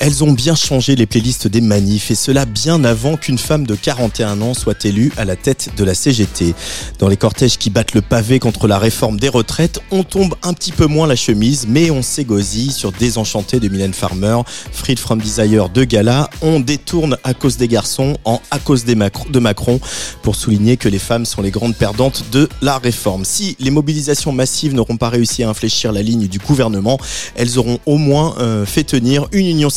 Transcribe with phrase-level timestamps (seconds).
[0.00, 3.74] Elles ont bien changé les playlists des manifs et cela bien avant qu'une femme de
[3.74, 6.54] 41 ans soit élue à la tête de la CGT.
[6.98, 10.52] Dans les cortèges qui battent le pavé contre la réforme des retraites, on tombe un
[10.52, 14.40] petit peu moins la chemise, mais on s'égosille sur Désenchanté de Mylène Farmer,
[14.72, 16.28] Freed from Desire de Gala.
[16.42, 19.80] On détourne à cause des garçons en à cause des de Macron
[20.22, 23.24] pour souligner que les femmes sont les grandes perdantes de la réforme.
[23.24, 26.98] Si les mobilisations massives n'auront pas réussi à infléchir la ligne du gouvernement,
[27.34, 29.70] elles auront au moins euh, fait tenir une union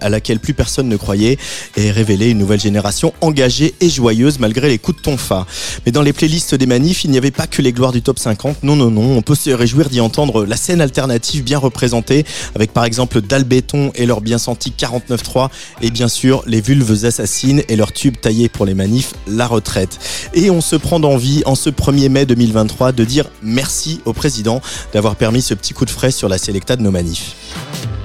[0.00, 1.38] à laquelle plus personne ne croyait
[1.76, 5.46] et révélé une nouvelle génération engagée et joyeuse malgré les coups de tonfa.
[5.84, 8.18] Mais dans les playlists des manifs, il n'y avait pas que les gloires du top
[8.18, 8.62] 50.
[8.62, 9.16] Non, non, non.
[9.16, 13.92] On peut se réjouir d'y entendre la scène alternative bien représentée avec par exemple Dalbéton
[13.94, 15.48] et leur bien senti 49.3
[15.82, 19.98] et bien sûr les vulves assassines et leur tube taillé pour les manifs, la retraite.
[20.34, 24.60] Et on se prend d'envie en ce 1er mai 2023 de dire merci au président
[24.92, 27.95] d'avoir permis ce petit coup de frais sur la sélecta de nos manifs.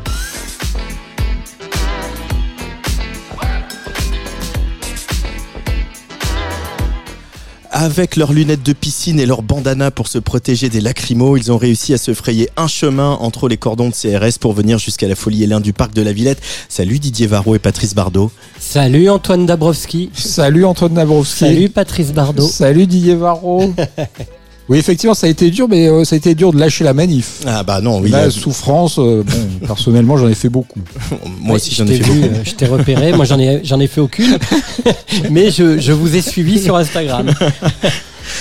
[7.84, 11.58] Avec leurs lunettes de piscine et leurs bandanas pour se protéger des lacrymos, ils ont
[11.58, 15.16] réussi à se frayer un chemin entre les cordons de CRS pour venir jusqu'à la
[15.16, 16.40] folie Hélène du parc de la Villette.
[16.70, 18.30] Salut Didier Varro et Patrice Bardot.
[18.60, 20.12] Salut Antoine Dabrowski.
[20.14, 21.40] Salut Antoine Dabrowski.
[21.40, 22.48] Salut Patrice Bardot.
[22.48, 23.74] Salut Didier Varro.
[24.72, 26.94] oui, effectivement, ça a été dur, mais euh, ça a été dur de lâcher la
[26.94, 27.42] manif.
[27.46, 28.10] Ah bah non, oui.
[28.10, 30.80] la souffrance, euh, bon, personnellement, j'en ai fait beaucoup.
[31.42, 32.34] moi aussi j'en ai je fait t'ai vu, beaucoup.
[32.36, 34.38] euh, Je t'ai repéré, moi j'en ai, j'en ai fait aucune,
[35.30, 37.30] mais je, je vous ai suivi sur Instagram.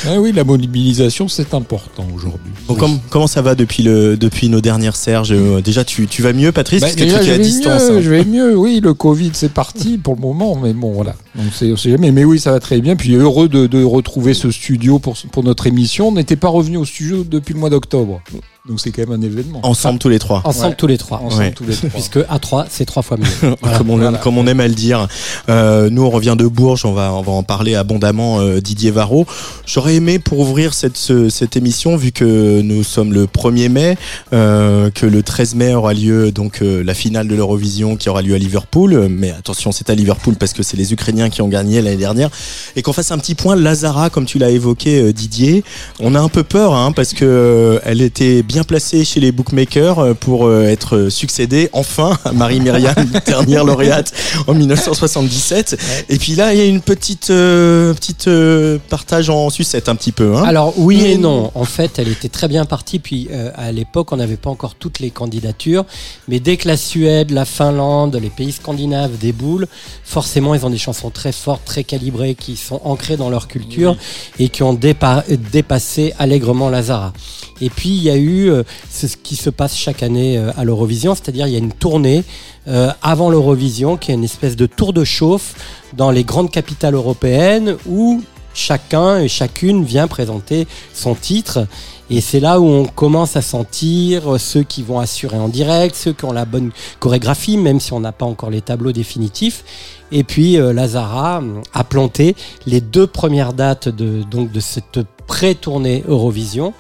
[0.07, 2.53] Ah oui, la mobilisation, c'est important aujourd'hui.
[2.67, 6.23] Bon, com- comment ça va depuis, le, depuis nos dernières Serge Euh, Déjà, tu, tu
[6.23, 7.83] vas mieux, Patrice Bah, Parce que déjà, toi, tu je es à vais distance.
[7.91, 8.01] mieux, hein.
[8.01, 11.15] je vais mieux, oui, le Covid, c'est parti pour le moment, mais bon, voilà.
[11.39, 12.11] On sait jamais.
[12.13, 12.97] Mais oui, ça va très bien.
[12.97, 16.09] Puis heureux de, de retrouver ce studio pour, pour notre émission.
[16.09, 18.21] On n'était pas revenu au studio depuis le mois d'octobre.
[18.69, 19.61] Donc, c'est quand même un événement.
[19.63, 20.43] Ensemble tous les trois.
[20.45, 20.75] Ensemble Ouais.
[20.77, 21.19] tous les trois.
[21.25, 21.53] Ensemble Ouais.
[21.53, 21.89] tous les trois.
[21.91, 23.25] Puisque A3, c'est trois fois mieux.
[23.79, 24.19] comme, on aime, voilà.
[24.19, 25.09] comme on aime à le dire.
[25.49, 28.91] Euh, nous, on revient de Bourges, on va, on va en parler abondamment, euh, Didier
[28.91, 29.27] Varro.
[29.65, 33.97] J'aurais aimé, pour ouvrir cette, ce- cette émission, vu que nous sommes le 1er mai,
[34.35, 38.21] euh, que le 13 mai aura lieu donc euh, la finale de l'Eurovision qui aura
[38.21, 39.09] lieu à Liverpool.
[39.09, 42.29] Mais attention, c'est à Liverpool parce que c'est les Ukrainiens qui ont gagné l'année dernière.
[42.77, 45.65] Et qu'on fasse un petit point, Lazara, comme tu l'as évoqué, euh, Didier.
[45.99, 49.31] On a un peu peur, hein, parce que euh, elle était bien placée chez les
[49.31, 52.95] bookmakers euh, pour euh, être succédée enfin à Marie-Myriam,
[53.27, 54.13] dernière lauréate
[54.49, 55.79] en 1977.
[56.09, 59.95] Et puis là, il y a une petite, euh, petite euh, partage en sucette un
[59.95, 60.35] petit peu.
[60.37, 60.43] Hein.
[60.45, 61.53] Alors oui et non.
[61.55, 62.99] En fait, elle était très bien partie.
[62.99, 65.85] Puis euh, à l'époque, on n'avait pas encore toutes les candidatures.
[66.27, 69.69] Mais dès que la Suède, la Finlande, les pays scandinaves déboulent,
[70.05, 73.97] forcément, ils ont des chansons très fortes, très calibrées, qui sont ancrées dans leur culture
[74.39, 75.23] et qui ont dépa-
[75.53, 77.13] dépassé allègrement Lazara.
[77.61, 80.65] Et puis il y a eu euh, ce qui se passe chaque année euh, à
[80.65, 82.25] l'Eurovision, c'est-à-dire il y a une tournée
[82.69, 85.55] euh, avant l'Eurovision qui est une espèce de tour de chauffe
[85.95, 88.23] dans les grandes capitales européennes où
[88.55, 91.67] chacun et chacune vient présenter son titre.
[92.11, 96.13] Et c'est là où on commence à sentir ceux qui vont assurer en direct, ceux
[96.13, 99.65] qui ont la bonne chorégraphie, même si on n'a pas encore les tableaux définitifs.
[100.13, 101.41] Et puis euh, Lazara
[101.73, 102.35] a planté
[102.67, 106.75] les deux premières dates de, donc, de cette pré-tournée Eurovision.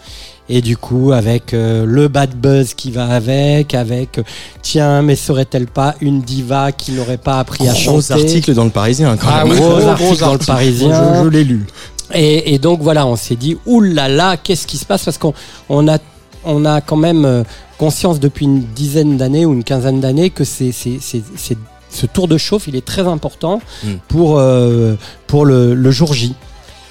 [0.52, 4.22] Et du coup, avec euh, le bad buzz qui va avec, avec euh,
[4.62, 8.64] tiens, mais serait-elle pas une diva qui n'aurait pas appris à Gros chanter article dans
[8.64, 9.16] le Parisien.
[9.16, 9.56] Quand Ah même.
[9.56, 10.38] gros gros, article gros dans le.
[10.38, 11.14] Parisien.
[11.18, 11.66] Je, je l'ai lu.
[12.12, 15.04] Et, et donc voilà, on s'est dit, oulala, qu'est-ce qui se passe?
[15.04, 15.34] Parce qu'on
[15.68, 15.98] on a,
[16.44, 17.44] on a quand même euh,
[17.78, 21.58] conscience depuis une dizaine d'années ou une quinzaine d'années que c'est, c'est, c'est, c'est-
[21.92, 23.88] ce tour de chauffe, il est très important Mm.
[24.08, 24.94] pour, euh,
[25.28, 26.34] pour le, le jour J.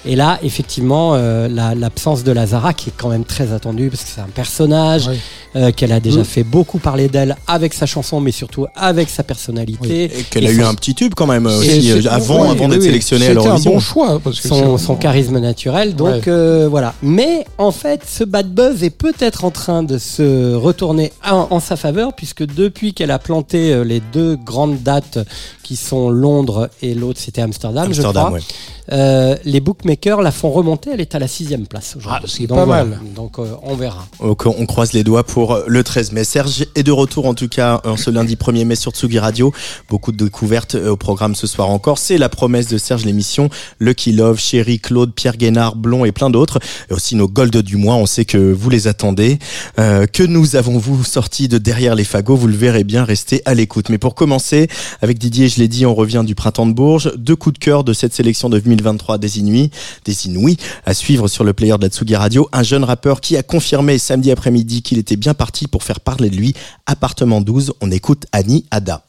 [0.06, 4.02] Et là, effectivement, euh, la- l'absence de Lazara, qui est quand même très attendue, parce
[4.04, 5.08] que c'est un personnage.
[5.56, 6.24] Euh, qu'elle a déjà Mm.
[6.24, 10.04] fait beaucoup parler d'elle avec sa chanson, mais surtout avec sa personnalité.
[10.04, 12.68] Et qu'elle a eu son- un petit tube quand même aussi, euh, avant, oui, avant
[12.68, 12.86] d'être oui.
[12.86, 15.94] sélectionnée à un bon choix parce que son, charisme naturel.
[15.96, 16.22] Donc Ouais.
[16.28, 16.94] euh, voilà.
[17.02, 21.60] Mais en fait, ce bad buzz est peut-être en train de se retourner en, en
[21.60, 25.18] sa faveur, puisque depuis qu'elle a planté les deux grandes dates
[25.62, 28.40] qui sont Londres et l'autre c'était Amsterdam, je crois, ouais.
[28.92, 30.90] euh, les bookmakers la font remonter.
[30.92, 32.22] Elle est à la sixième place aujourd'hui.
[32.24, 32.84] Ah, c'est pas voilà.
[32.84, 32.98] mal.
[33.14, 34.04] Donc euh, on verra.
[34.20, 36.24] Donc on croise les doigts pour euh, le 13 mai.
[36.24, 39.52] Serge est de retour en tout cas ce lundi 1er mai sur Tsugi Radio.
[39.88, 41.98] Beaucoup de découvertes euh, au programme ce soir encore.
[41.98, 43.50] C'est la promesse de Serge l'émission.
[43.78, 46.58] Lucky Love, Chéri, Claude, Pierre Guénard, Blond et plein d'autres.
[46.90, 47.96] Et aussi nos Gold du mois.
[47.96, 49.38] On sait que vous les attendez.
[49.78, 52.36] Euh, que nous avons-vous sorti de derrière les fagots?
[52.36, 53.04] Vous le verrez bien.
[53.04, 53.88] Restez à l'écoute.
[53.88, 54.68] Mais pour commencer,
[55.02, 57.12] avec Didier, je l'ai dit, on revient du printemps de Bourges.
[57.16, 59.70] Deux coups de cœur de cette sélection de 2023 des Inuits,
[60.04, 62.48] des Inuits à suivre sur le player de la Tsugi Radio.
[62.52, 66.30] Un jeune rappeur qui a confirmé samedi après-midi qu'il était bien parti pour faire parler
[66.30, 66.54] de lui.
[66.86, 69.04] Appartement 12, on écoute Annie Ada.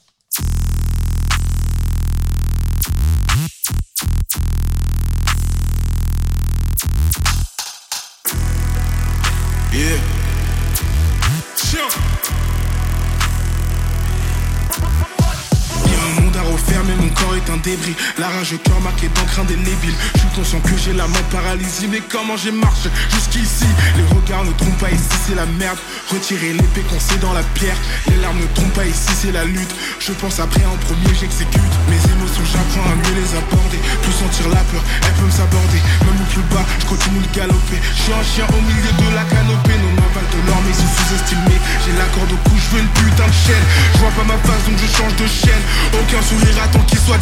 [17.41, 17.95] Est un débris.
[18.19, 19.95] La rage au cœur marqué d'encre indélébile.
[20.15, 23.65] Je suis conscient que j'ai la main paralysée, mais comment j'ai marché jusqu'ici?
[23.97, 25.77] Les regards ne trompent pas ici, c'est la merde.
[26.09, 27.77] Retirer l'épée qu'on sait dans la pierre.
[28.09, 29.73] Les larmes ne trompent pas ici, c'est la lutte.
[29.99, 31.73] Je pense après en premier, j'exécute.
[31.89, 33.79] Mes émotions, j'apprends à mieux les aborder.
[34.03, 35.79] Plus sentir la peur, elle peut me s'aborder.
[36.05, 37.79] Même au plus bas, je continue de galoper.
[37.95, 39.77] Je suis un chien au milieu de la canopée.
[39.81, 41.61] Nos mains valent de l'or, mais sont sous-estimés.
[41.85, 43.65] J'ai la corde au cou, je veux une putain de chaîne.
[43.93, 45.63] Je vois pas ma face, donc je change de chaîne.
[45.95, 47.21] Aucun sourire attend qu'il soit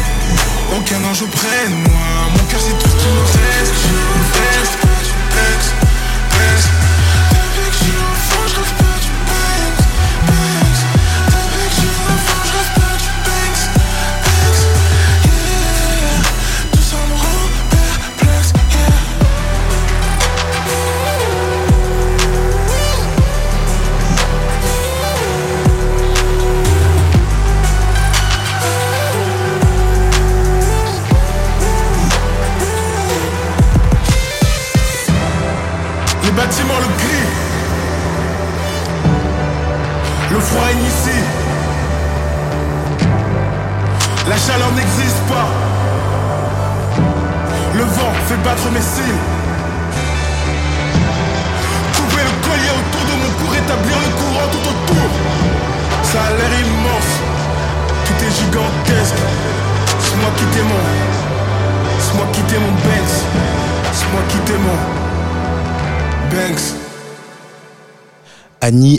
[0.75, 2.29] Aucun ange auprès de moi.
[2.31, 3.75] Mon cœur, c'est tout ce qui me reste.
[3.83, 4.77] Je
[8.45, 8.90] que je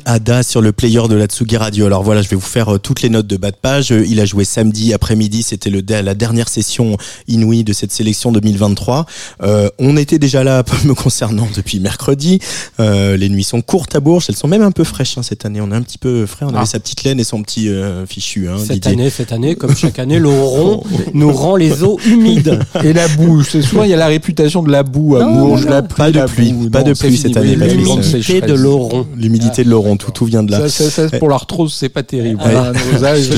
[0.04, 1.86] Ada sur le player de la Tsugi Radio.
[1.86, 3.92] Alors voilà, je vais vous faire euh, toutes les notes de bas de page.
[3.92, 6.96] Euh, Il a joué samedi après-midi, c'était le la dernière session
[7.28, 9.06] inouïe de cette sélection 2023.
[9.42, 12.38] Euh, on était déjà là, me concernant, depuis mercredi.
[12.80, 15.44] Euh, les nuits sont courtes à Bourges, elles sont même un peu fraîches hein, cette
[15.44, 15.60] année.
[15.60, 16.66] On est un petit peu frais, on avait Ah.
[16.66, 18.48] sa petite laine et son petit euh, fichu.
[18.48, 18.92] Hein, Cette Didier.
[18.92, 20.82] année, cette année, comme chaque année, l'Oron
[21.14, 22.58] nous rend les eaux humides.
[22.84, 25.34] Et la boue, c'est souvent il y a la réputation de la boue à Non,
[25.48, 25.88] Bourges, non, la non.
[25.88, 26.70] pluie, Pas de pluie, boue.
[26.70, 29.06] pas Non, de pluie cette année, L'humidité de l'Oron.
[29.16, 30.68] L'humidité de Laurent, tout, tout vient de là.
[30.68, 32.40] Ça, ça, ça, pour l'arthrose, c'est pas terrible.
[32.44, 32.72] Je va.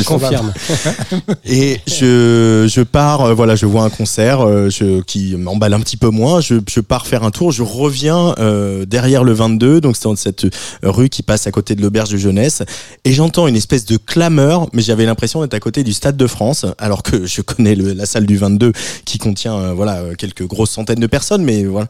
[0.05, 0.53] confirme.
[1.45, 5.81] Et je, je pars, euh, voilà, je vois un concert euh, je, qui m'emballe un
[5.81, 6.41] petit peu moins.
[6.41, 7.53] Je, je pars faire un tour.
[7.53, 10.47] Je reviens euh, derrière le 22, donc c'est dans cette
[10.83, 12.63] rue qui passe à côté de l'auberge de jeunesse,
[13.05, 14.69] et j'entends une espèce de clameur.
[14.73, 17.93] Mais j'avais l'impression d'être à côté du Stade de France, alors que je connais le-
[17.93, 18.73] la salle du 22
[19.05, 21.89] qui contient euh, voilà quelques grosses centaines de personnes, mais voilà.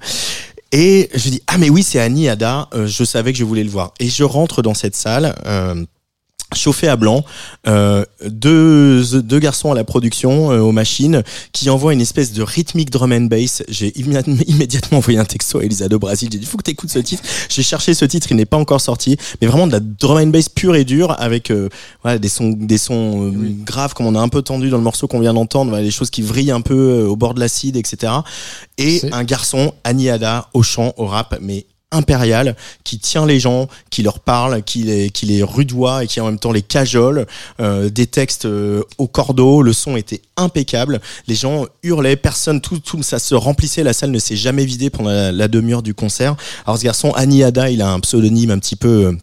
[0.76, 3.62] Et je dis ah mais oui c'est Annie Ada, euh, je savais que je voulais
[3.62, 3.95] le voir.
[4.00, 5.33] Et je rentre dans cette salle.
[5.47, 5.85] Euh,
[6.55, 7.25] chauffé à blanc,
[7.67, 12.43] euh, deux, deux garçons à la production, euh, aux machines, qui envoient une espèce de
[12.43, 13.63] rythmique drum and bass.
[13.69, 16.29] J'ai immédiat- immédiatement envoyé un texto à Elisa de Brasil.
[16.33, 17.23] J'ai dit, faut que t'écoutes ce titre.
[17.49, 20.29] J'ai cherché ce titre, il n'est pas encore sorti, mais vraiment de la drum and
[20.29, 21.69] bass pure et dure avec euh,
[22.03, 23.33] voilà, des sons, des sons
[23.65, 25.91] graves comme on a un peu tendu dans le morceau qu'on vient d'entendre, voilà, des
[25.91, 28.13] choses qui vrillent un peu au bord de l'acide, etc.
[28.79, 33.69] Et un garçon, Annie Ada, au chant, au rap, mais impérial qui tient les gens,
[33.91, 37.27] qui leur parle, qui les, qui les rudoie et qui en même temps les cajole.
[37.61, 41.01] Euh, des textes euh, au cordeau, le son était impeccable.
[41.27, 43.83] Les gens hurlaient, personne, tout, tout ça se remplissait.
[43.83, 46.37] La salle ne s'est jamais vidée pendant la, demi-heure du concert.
[46.67, 49.17] Alors ce garçon, Annie Ada, il a un pseudonyme un petit peu.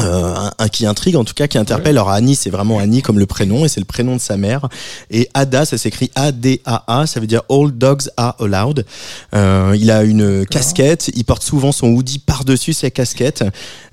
[0.00, 1.96] Euh, un, un qui intrigue en tout cas qui interpelle.
[1.96, 4.68] Alors Annie c'est vraiment Annie comme le prénom et c'est le prénom de sa mère.
[5.10, 8.86] Et Ada ça s'écrit A-D-A-A ça veut dire All Dogs Are Allowed.
[9.34, 13.44] Euh, il a une casquette il porte souvent son hoodie par dessus sa casquette.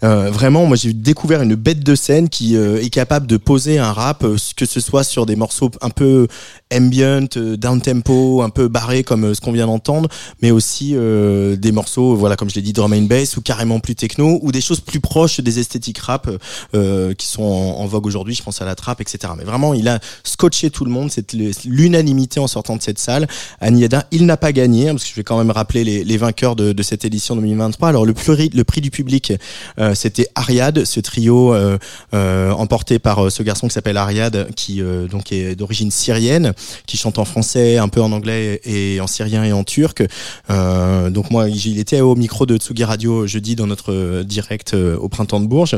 [0.04, 3.78] Euh, vraiment moi j'ai découvert une bête de scène qui euh, est capable de poser
[3.80, 6.28] un rap euh, que ce soit sur des morceaux un peu
[6.74, 10.10] ambient down tempo un peu barré comme euh, ce qu'on vient d'entendre
[10.42, 13.80] mais aussi euh, des morceaux voilà comme je l'ai dit drum and bass ou carrément
[13.80, 16.30] plus techno ou des choses plus proches des esthétiques rap
[16.76, 19.88] euh, qui sont en, vogue aujourd'hui je pense à la trap etc mais vraiment il
[19.88, 21.34] a scotché tout le monde c'est
[21.66, 23.28] l'unanimité en sortant de cette salle.
[23.62, 26.56] Aniada il n'a pas gagné hein, parce que je vais quand même rappeler les, vainqueurs
[26.56, 29.34] de, cette édition 2023 alors le prix le prix du public
[29.80, 31.78] euh, c'était Ariad ce trio euh,
[32.14, 36.54] euh, emporté par euh, ce garçon qui s'appelle Ariad qui euh, donc est d'origine syrienne
[36.86, 40.04] qui chante en français un peu en anglais et en syrien et en turc
[40.50, 44.98] euh, donc moi il était au micro de Tsugi Radio jeudi dans notre direct euh,
[44.98, 45.78] au printemps de Bourges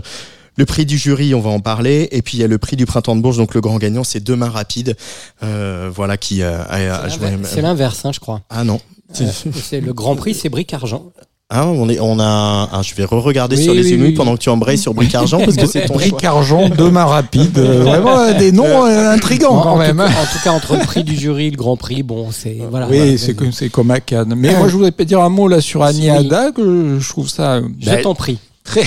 [0.58, 2.10] le prix du jury, on va en parler.
[2.12, 3.38] Et puis il y a le prix du printemps de Bourges.
[3.38, 4.98] Donc le grand gagnant, c'est Demain Rapide.
[5.44, 7.30] Euh, voilà qui euh, a, a joué.
[7.44, 8.42] C'est l'inverse, hein, je crois.
[8.50, 8.80] Ah non.
[9.20, 11.12] Euh, c'est le Grand Prix, c'est Bric Argent.
[11.54, 12.70] Ah, on est, on a.
[12.72, 14.12] ah, je vais re-regarder Oui, sur les oui, oui.
[14.14, 15.96] pendant que tu embrayes sur Bric Argent parce que c'est ton.
[15.96, 17.58] Bric argent, demain rapide.
[17.58, 19.98] euh, vraiment euh, des noms euh, intrigants En, quand en même.
[19.98, 20.08] tout, hein.
[20.10, 22.88] en tout cas, entre le prix du jury, le Grand Prix, bon, c'est voilà.
[22.90, 23.18] Oui, voilà.
[23.18, 24.34] c'est comme, c'est comme à Cannes.
[24.38, 26.26] Mais moi, je voudrais pas dire un mot là sur Annie Oui.
[26.26, 28.40] Ada, que je trouve ça euh, Je bah, t'en prie.
[28.64, 28.84] très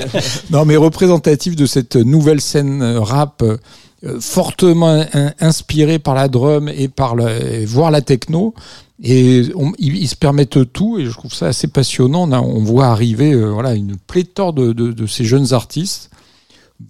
[0.50, 3.56] non mais représentatif de cette nouvelle scène euh, rap euh,
[4.20, 8.54] fortement in- inspirée par la drum et par le, et voire la techno
[9.02, 13.32] et on- ils, se permettent tout et je trouve ça assez passionnant on, voit arriver
[13.32, 16.10] euh, voilà une pléthore de, de, de ces jeunes artistes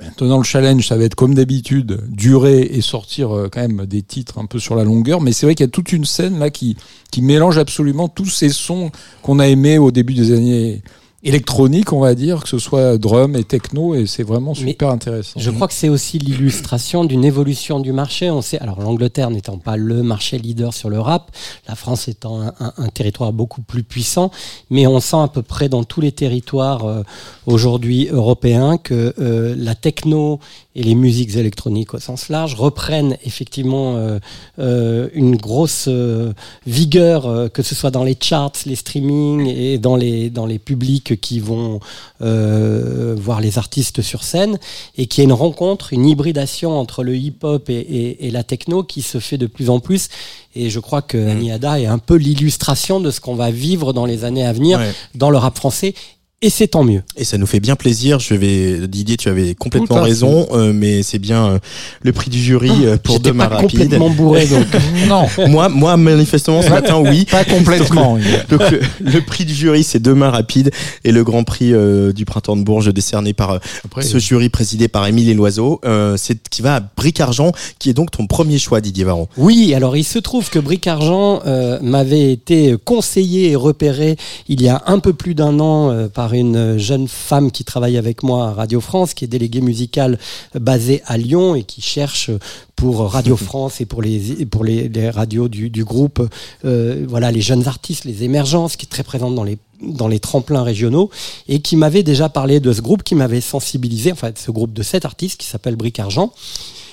[0.00, 4.02] Maintenant, le challenge, ça va être comme d'habitude, durer et sortir euh, quand même des
[4.02, 5.20] titres un peu sur la longueur.
[5.20, 6.76] Mais c'est vrai qu'il y a toute une scène là qui,
[7.10, 8.90] qui mélange absolument tous ces sons
[9.22, 10.82] qu'on a aimés au début des années
[11.24, 14.90] électroniques, on va dire, que ce soit drum et techno, et c'est vraiment Mais super
[14.90, 15.40] intéressant.
[15.40, 18.30] Je crois que c'est aussi l'illustration d'une évolution du marché.
[18.30, 21.30] On sait, alors l'Angleterre n'étant pas le marché leader sur le rap,
[21.66, 24.30] la France étant un, un- un territoire beaucoup plus puissant,
[24.70, 27.02] mais on sent à peu près dans tous les territoires euh,
[27.46, 30.38] aujourd'hui européens que euh, la techno
[30.76, 34.18] et les musiques électroniques au sens large reprennent effectivement euh,
[34.58, 36.32] euh, une grosse euh,
[36.66, 40.58] vigueur, euh, que ce soit dans les charts, les streamings et dans les dans les
[40.58, 41.78] publics qui vont
[42.22, 44.58] euh, voir les artistes sur scène,
[44.96, 48.42] et qu'il y a une rencontre, une hybridation entre le hip-hop et, et- et la
[48.42, 50.08] techno qui se fait de plus en plus.
[50.56, 53.92] Et je crois que Annie Ada est un peu l'illustration de ce qu'on va vivre
[53.92, 54.92] dans les années à venir Ouais.
[55.14, 55.94] dans le rap français.
[56.44, 57.02] Et c'est tant mieux.
[57.16, 58.18] Et ça nous fait bien plaisir.
[58.20, 61.58] Je vais, Didier, tu avais complètement raison, euh, mais c'est bien euh,
[62.02, 63.80] le prix du jury euh, pour Demain pas Rapide.
[63.80, 64.66] complètement bourré, donc.
[65.08, 67.24] non, moi, moi, manifestement, ce matin, oui.
[67.30, 68.18] pas complètement.
[68.50, 70.70] Donc le, le prix du jury c'est Demain Rapide
[71.04, 74.50] et le grand prix euh, du printemps de Bourges décerné par euh, Après, ce jury
[74.50, 78.10] présidé par Émile et Loiseau, euh, c'est qui va à Bric Argent qui est donc
[78.10, 79.28] ton premier choix Didier Varron.
[79.38, 84.16] Oui, alors il se trouve que Bric Argent euh, m'avait été conseillé et repéré
[84.48, 87.96] il y a un peu plus d'un an euh, par une jeune femme qui travaille
[87.96, 90.18] avec moi à Radio France, qui est déléguée musicale
[90.58, 92.30] basée à Lyon et qui cherche
[92.74, 96.28] pour Radio France et pour les pour les, les radios du, du groupe,
[96.64, 100.18] euh, voilà les jeunes artistes, les émergences, qui est très présente dans les dans les
[100.18, 101.10] tremplins régionaux
[101.46, 104.82] et qui m'avait déjà parlé de ce groupe, qui m'avait sensibilisé, enfin ce groupe de
[104.82, 106.32] sept artistes qui s'appelle Bric Argent.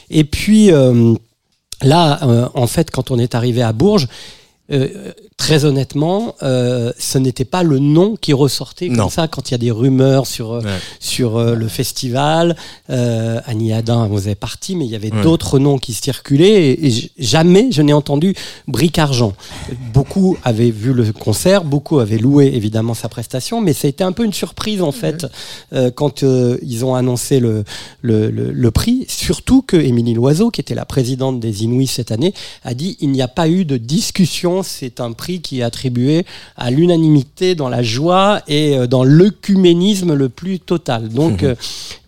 [0.09, 1.15] Et puis euh,
[1.81, 4.07] là, euh, en fait, quand on est arrivé à Bourges,
[4.71, 9.09] euh, très honnêtement, euh, ce n'était pas le nom qui ressortait comme Non.
[9.09, 10.77] ça quand il y a des rumeurs sur euh, Ouais.
[10.99, 12.55] sur euh, le festival.
[12.91, 15.23] Euh, Annie Adin vous est partie, mais il y avait Ouais.
[15.23, 18.35] d'autres noms qui circulaient et, jamais je n'ai entendu
[18.67, 19.33] Bric Argent.
[19.93, 24.03] Beaucoup avaient vu le concert, beaucoup avaient loué évidemment sa prestation, mais ça a été
[24.03, 25.25] un peu une surprise en fait
[25.73, 27.63] euh, quand ils ont annoncé le,
[28.01, 29.05] le, le, le prix.
[29.07, 32.33] Surtout que Émilie Loiseau, qui était la présidente des Inouïs cette année,
[32.63, 36.25] a dit il n'y a pas eu de discussion, c'est un prix qui est attribué
[36.57, 41.09] à l'unanimité dans la joie et euh, dans l'œcuménisme le plus total.
[41.09, 41.55] Donc euh,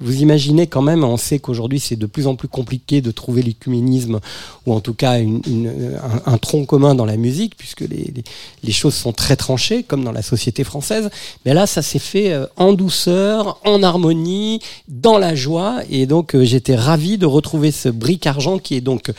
[0.02, 3.42] vous imaginez quand même, on sait qu'aujourd'hui c'est de plus en plus compliqué de trouver
[3.44, 4.20] l'œcuménisme
[4.66, 8.12] ou en tout cas une- une- un, un tronc commun dans la musique puisque les,
[8.16, 8.24] les,
[8.64, 11.10] les choses sont très tranchées comme dans la société française.
[11.46, 16.36] Mais là ça s'est fait euh, en douceur, en harmonie, dans la joie et donc
[16.36, 19.12] euh, j'étais ravi de retrouver ce bric argent qui est donc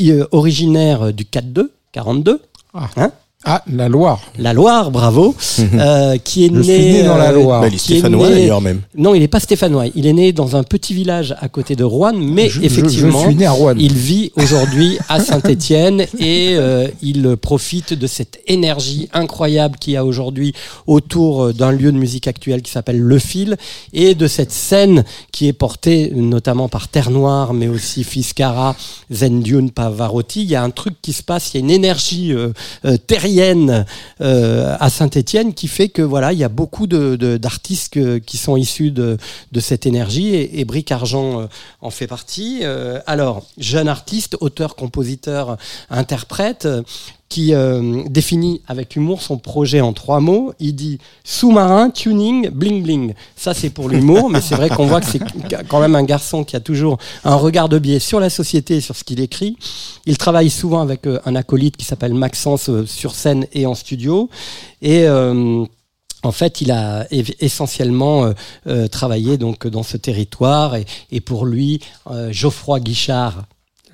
[0.00, 2.40] euh, originaire du 4-2, 42.
[2.74, 2.88] Ah.
[2.96, 3.12] Hein?
[3.44, 4.20] Ah, la Loire.
[4.38, 5.34] la Loire, bravo,
[5.74, 7.60] euh, qui est Je né, suis né dans la euh, Loire.
[7.60, 8.80] Bah, il est qui est stéphanois né- d'ailleurs même.
[8.96, 9.84] Non, il n'est pas stéphanois.
[9.94, 13.26] Il est né dans un petit village à côté de Rouen, mais Je- effectivement, je
[13.26, 13.74] suis né à Rouen.
[13.78, 19.96] il vit aujourd'hui à Saint-Étienne et euh, il profite de cette énergie incroyable qu'il y
[19.96, 20.54] a aujourd'hui
[20.86, 23.56] autour d'un lieu de musique actuelle qui s'appelle Le Fil
[23.92, 28.74] et de cette scène qui est portée notamment par Terre Noire, mais aussi Fiscara,
[29.12, 30.42] Zendiun, Pavarotti.
[30.42, 32.52] Il y a un truc qui se passe, il y a une énergie euh,
[32.84, 32.96] euh,
[33.40, 38.18] euh, à Saint-Étienne qui fait que voilà, il y a beaucoup de, de- d'artistes que-
[38.18, 39.16] qui sont issus de,
[39.52, 41.46] de cette énergie et, et Bric Argent euh,
[41.80, 42.60] en fait partie.
[42.62, 45.56] Euh, alors, jeune artiste, auteur, compositeur,
[45.90, 46.66] interprète.
[47.28, 50.52] Qui euh, définit avec humour son projet en trois mots.
[50.60, 53.14] Il dit sous-marin, tuning, bling bling.
[53.34, 55.20] Ça, c'est pour l'humour, mais c'est vrai qu'on voit que c'est
[55.68, 58.80] quand même un garçon qui a toujours un regard de biais sur la société et
[58.80, 59.56] sur ce qu'il écrit.
[60.06, 63.74] Il travaille souvent avec euh, un acolyte qui s'appelle Maxence euh, sur scène et en
[63.74, 64.28] studio.
[64.82, 67.06] Et en fait, il a
[67.40, 68.32] essentiellement
[68.90, 70.76] travaillé donc dans ce territoire
[71.10, 71.80] et, pour lui,
[72.30, 73.44] Geoffroy Guichard,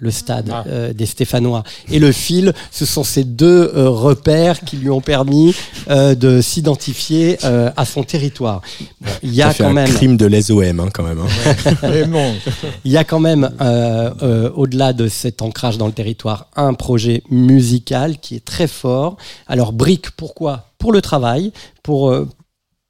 [0.00, 0.64] le stade Ah.
[0.66, 5.00] euh, des Stéphanois et le fil, ce sont ces deux euh, repères qui lui ont
[5.00, 5.54] permis
[5.88, 8.62] euh, de s'identifier euh, à son territoire.
[9.00, 11.20] Bon, il y a quand un même crime de l'ESOM hein, quand même.
[11.20, 12.32] hein.
[12.84, 16.74] Il y a quand même, euh, euh, au-delà de cet ancrage dans le territoire, un
[16.74, 19.16] projet musical qui est très fort.
[19.46, 20.66] Alors, Brick, pourquoi?
[20.78, 21.52] Pour le travail,
[21.82, 22.10] pour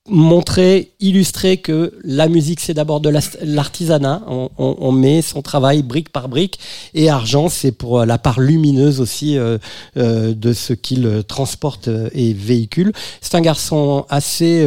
[0.08, 3.10] montrer, illustrer que la musique, c'est d'abord de
[3.42, 4.22] l'artisanat.
[4.26, 6.58] On, met son travail brique par brique.
[6.94, 9.58] Et argent, c'est pour euh, la part lumineuse aussi euh,
[9.96, 12.92] euh, de ce qu'il transporte et véhicule.
[13.20, 14.66] C'est un garçon assez...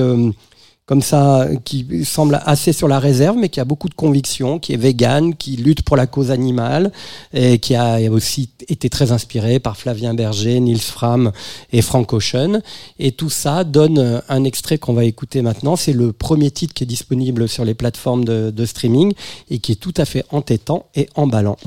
[0.86, 4.74] comme ça, qui semble assez sur la réserve, mais qui a beaucoup de convictions, qui
[4.74, 6.92] est vegan, qui lutte pour la cause animale,
[7.34, 11.32] et qui a aussi été très inspiré par Flavien Berger, Nils Fram
[11.72, 12.60] et Frank Ocean.
[13.00, 15.76] Et tout ça donne un extrait qu'on va écouter maintenant.
[15.78, 19.14] C'est le premier titre qui est disponible sur les plateformes de streaming
[19.50, 21.58] et qui est tout à fait entêtant et emballant.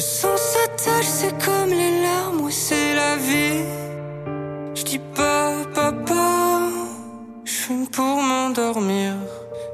[0.00, 3.64] Le sang s'attache, c'est comme les larmes, oui, c'est la vie.
[4.74, 6.70] Je dis pas papa,
[7.44, 9.12] je fume pour m'endormir.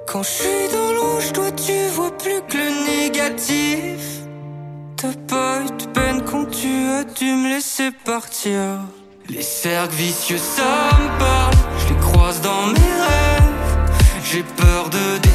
[0.09, 4.01] Quand je suis dans l'eau, je dois, tu vois plus que le négatif.
[4.97, 8.81] T'as pas eu de peine quand tu as dû me laisser partir.
[9.29, 13.95] Les cercles vicieux, ça me parle, je les croise dans mes rêves.
[14.25, 15.26] J'ai peur de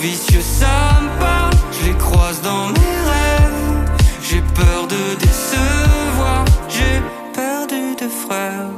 [0.00, 3.90] Vicieux, ça me parle, je les croise dans mes rêves.
[4.22, 7.00] J'ai peur de décevoir, j'ai
[7.34, 8.70] perdu de frères.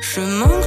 [0.00, 0.61] Je manque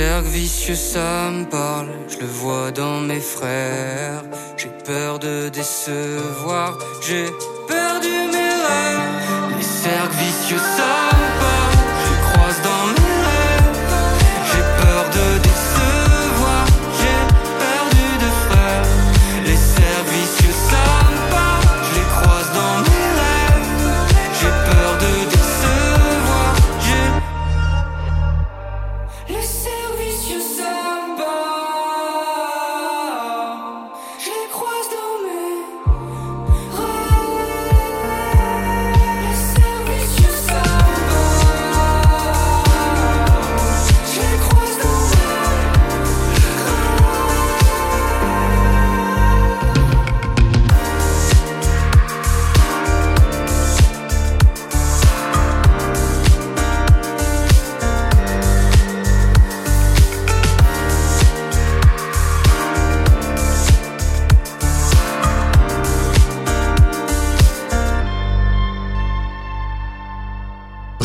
[0.00, 4.22] Les cercles vicieux, ça me parle, je le vois dans mes frères.
[4.56, 7.26] J'ai peur de décevoir, j'ai
[7.68, 9.58] perdu mes rêves.
[9.58, 11.39] Les cercles vicieux, ça me parle,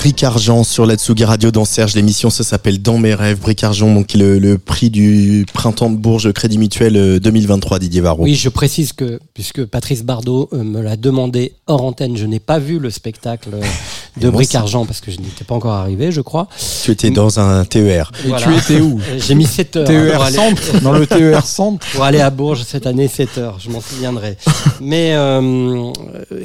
[0.06, 1.96] Bric Argent sur la Tsugi Radio dans Serge.
[1.96, 3.40] L'émission, ça s'appelle Dans mes rêves.
[3.40, 8.02] Bric Argent, donc le, le prix du printemps de Bourges Crédit Mutuel euh, 2023, Didier
[8.02, 8.22] Varro.
[8.22, 12.40] Oui, je précise que, puisque Patrice Bardot euh, me l'a demandé hors antenne, je n'ai
[12.40, 13.62] pas vu le spectacle euh,
[14.22, 14.54] de Bric.
[14.54, 16.50] Argent parce que je n'étais pas encore arrivé, je crois.
[16.84, 18.12] Tu étais dans un TER.
[18.24, 18.46] Et Voilà.
[18.46, 20.82] tu étais où Euh, J'ai mis 7 heures TER pour aller, Centre?
[20.84, 21.84] Dans le TER Centre?
[21.94, 24.38] Pour aller à Bourges cette année, 7 heures, je m'en souviendrai.
[24.82, 25.92] Mais euh,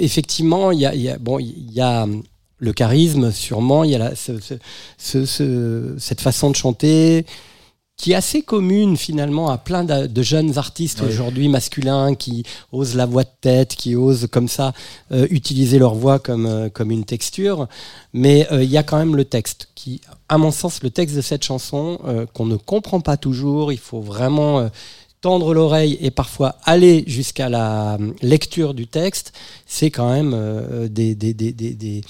[0.01, 2.07] effectivement, il y a, il y a- bon, il y a
[2.61, 4.55] le charisme, sûrement, il y a la, ce- ce-
[4.99, 7.25] ce- ce- cette façon de chanter
[7.97, 12.95] qui est assez commune finalement à plein de, de jeunes artistes aujourd'hui masculins qui osent
[12.97, 14.73] la voix de tête, qui osent comme ça
[15.13, 17.69] euh, utiliser leur voix comme, euh, comme une texture.
[18.15, 21.15] Mais euh, il y a quand même le texte qui, à mon sens, le texte
[21.15, 21.99] de cette chanson
[22.33, 23.71] qu'on ne comprend pas toujours.
[23.71, 24.71] Il faut vraiment
[25.21, 29.33] tendre l'oreille et parfois aller jusqu'à la euh, lecture du texte.
[29.67, 32.03] C'est quand même euh, des, des,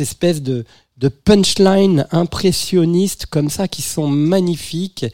[0.00, 0.64] espèces de
[0.98, 5.06] de punchlines impressionnistes comme ça qui sont magnifiques.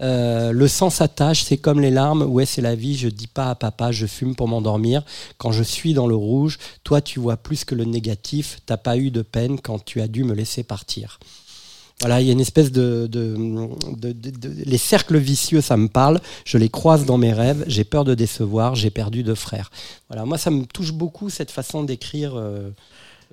[0.00, 2.22] Euh, le sang s'attache, c'est comme les larmes.
[2.22, 2.96] Ouais, c'est la vie.
[2.96, 5.02] Je dis pas à papa, je fume pour m'endormir.
[5.38, 8.60] Quand je suis dans le rouge, toi, tu vois plus que le négatif.
[8.66, 11.18] T'as pas eu de peine quand tu as dû me laisser partir.
[12.00, 13.36] Voilà, il y a une espèce de, de,
[13.96, 16.20] de- de- les cercles vicieux, ça me parle.
[16.44, 17.62] Je les croise dans mes rêves.
[17.66, 18.74] J'ai peur de décevoir.
[18.74, 19.70] J'ai perdu deux frères.
[20.08, 22.70] Voilà, moi, ça me touche beaucoup cette façon d'écrire euh,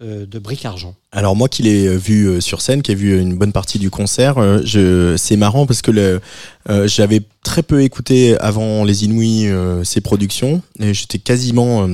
[0.03, 0.95] euh, de Bric Argent.
[1.11, 3.89] Alors moi qui l'ai vu euh, sur scène, qui ai vu une bonne partie du
[3.89, 6.19] concert, euh, je, c'est marrant parce que le,
[6.69, 11.87] euh, j'avais très peu écouté avant les Inouïs euh, ces productions et j'étais quasiment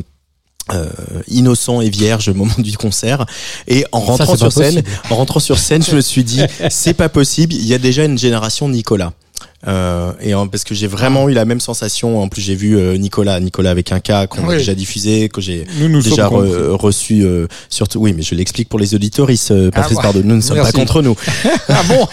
[0.71, 0.85] euh,
[1.27, 3.25] innocent et vierge au moment du concert
[3.67, 4.89] et en rentrant sur scène, possible.
[5.09, 8.05] en rentrant sur scène, je me suis dit c'est pas possible, il y a déjà
[8.05, 9.13] une génération Nicolas.
[9.65, 12.21] Euh, et en- parce que j'ai vraiment eu la même sensation.
[12.21, 14.57] En plus, j'ai vu euh, Nicolas, Nicolas avec un cas qu'on a Oui.
[14.57, 18.67] déjà diffusé, que j'ai Nous, nous déjà re- reçu euh, surtout oui mais je l'explique
[18.67, 20.73] pour les auditoristes euh, Patrice Ah, Bardot nous ne sommes merci.
[20.73, 21.15] pas contre nous
[21.69, 22.05] Ah bon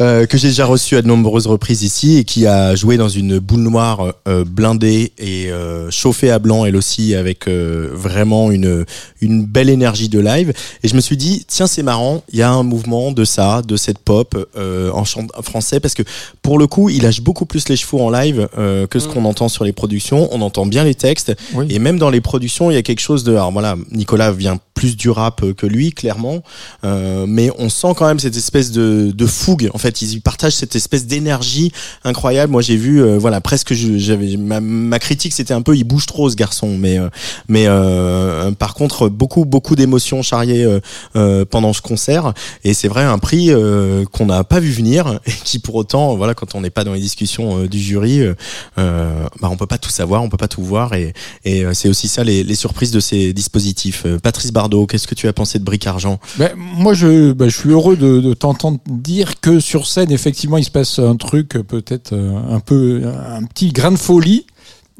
[0.00, 3.08] Euh, que j'ai déjà reçu à de nombreuses reprises ici et qui a joué dans
[3.08, 8.52] une boule noire euh, blindée et euh, chauffée à blanc elle aussi avec euh, vraiment
[8.52, 8.84] une
[9.20, 10.52] une belle énergie de live
[10.84, 13.60] et je me suis dit tiens c'est marrant il y a un mouvement de ça
[13.66, 16.02] de cette pop euh, en chant français parce que
[16.42, 19.24] pour le coup il lâche beaucoup plus les chevaux en live euh, que ce qu'on
[19.24, 21.66] entend sur les productions on entend bien les textes Oui.
[21.70, 23.32] et même dans les productions, il y a quelque chose de.
[23.32, 26.42] Alors voilà, Nicolas vient plus du rap que lui, clairement,
[26.84, 29.70] euh, mais on sent quand même cette espèce de, de fougue.
[29.74, 31.72] En fait, ils partagent cette espèce d'énergie
[32.04, 32.52] incroyable.
[32.52, 36.06] Moi, j'ai vu, euh, voilà, presque, j'avais ma, ma critique, c'était un peu, il bouge
[36.06, 37.08] trop ce garçon, mais euh,
[37.48, 40.80] mais euh, par contre, beaucoup beaucoup d'émotions charriées euh,
[41.16, 42.32] euh, pendant ce concert.
[42.64, 46.16] Et c'est vrai, un prix euh, qu'on n'a pas vu venir et qui, pour autant,
[46.16, 48.34] voilà, quand on n'est pas dans les discussions euh, du jury, euh,
[48.78, 51.12] euh, bah, on peut pas tout savoir, on peut pas tout voir et
[51.44, 54.02] et euh, c'est aussi ça les, les surprises de ces dispositifs.
[54.06, 56.18] Euh, Patrice Bardot, qu'est-ce que tu as pensé de Bric Argent?
[56.36, 60.56] Ben, moi, je, ben, je suis heureux de, de t'entendre dire que sur scène, effectivement,
[60.58, 64.46] il se passe un truc euh, peut-être euh, un peu, un petit grain de folie.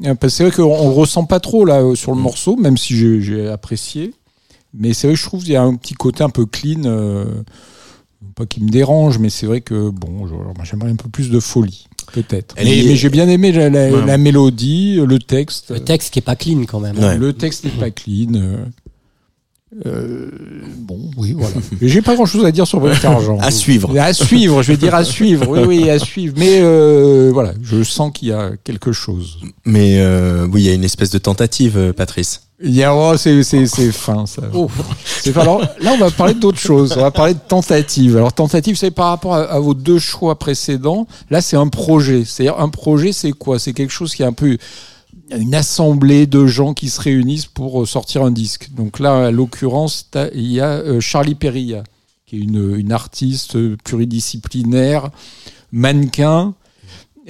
[0.05, 3.47] Euh, c'est vrai qu'on le ressent pas trop là sur le morceau, même si j'ai-
[3.49, 4.13] apprécié.
[4.73, 6.83] Mais c'est vrai que je trouve qu'il y a un petit côté un peu clean,
[6.85, 7.25] euh,
[8.35, 10.27] pas qui me dérange, mais c'est vrai que bon,
[10.63, 12.55] j'aimerais un peu plus de folie, peut-être.
[12.57, 14.05] Mais, j'ai bien aimé la, la- Ouais.
[14.05, 15.71] la mélodie, le texte.
[15.71, 16.97] Le texte qui est pas clean quand même.
[16.99, 17.17] Ouais.
[17.17, 18.33] Le texte n'est pas clean.
[19.85, 20.29] Euh,
[20.79, 21.55] bon, oui, voilà.
[21.81, 23.37] J'ai pas grand chose à dire sur Bric Argent.
[23.39, 23.95] À suivre.
[23.99, 25.47] À suivre, je vais dire à suivre.
[25.47, 26.33] Oui, oui, à suivre.
[26.37, 29.37] Mais euh, voilà, je sens qu'il y a quelque chose.
[29.65, 32.41] Mais euh, oui, il y a une espèce de tentative, euh, Patrice.
[32.61, 34.41] Il y a, oh, c'est, c'est, c'est fin, ça.
[35.05, 35.41] C'est fin.
[35.41, 36.93] Alors là, on va parler d'autre chose.
[36.97, 38.17] On va parler de tentative.
[38.17, 41.07] Alors, tentative, c'est par rapport à, à vos deux choix précédents.
[41.29, 42.25] Là, c'est un projet.
[42.25, 43.59] C'est-à-dire, un projet, c'est quoi?
[43.59, 44.57] C'est quelque chose qui est un peu
[45.31, 48.69] une assemblée de gens qui se réunissent pour euh, sortir un disque.
[48.75, 51.83] Donc là, à l'occurrence, il y a euh, Charlie Perilla,
[52.25, 55.09] qui est une, artiste pluridisciplinaire,
[55.71, 56.53] mannequin,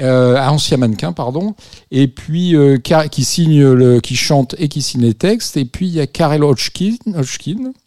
[0.01, 1.55] euh, ancien mannequin, pardon,
[1.91, 5.87] et puis euh, qui signe le, qui chante et qui signe les textes, et puis
[5.87, 6.95] il y a Karel Hodgkin,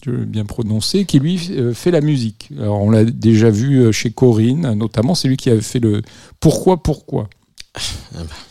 [0.05, 2.51] je vais bien prononcer, qui lui euh, fait la musique.
[2.59, 6.03] Alors on l'a déjà vu euh, chez Corinne, notamment, c'est lui qui avait fait le
[6.41, 7.29] Pourquoi Pourquoi?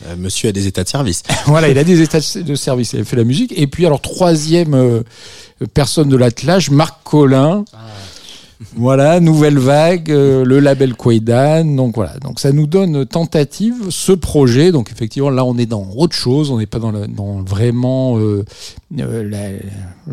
[0.06, 1.22] Euh, monsieur a des états de service.
[1.46, 3.52] voilà, il a des états de service, il a fait la musique.
[3.56, 5.02] Et puis alors troisième euh,
[5.74, 7.64] personne de l'attelage, Marc Collin.
[8.76, 11.64] Voilà, nouvelle vague, euh, le label Quaidan.
[11.76, 14.70] Donc voilà, donc ça nous donne tentative ce projet.
[14.72, 16.92] Donc effectivement, là on est dans autre chose, on n'est pas dans,
[17.42, 18.44] vraiment euh,
[18.96, 19.50] la-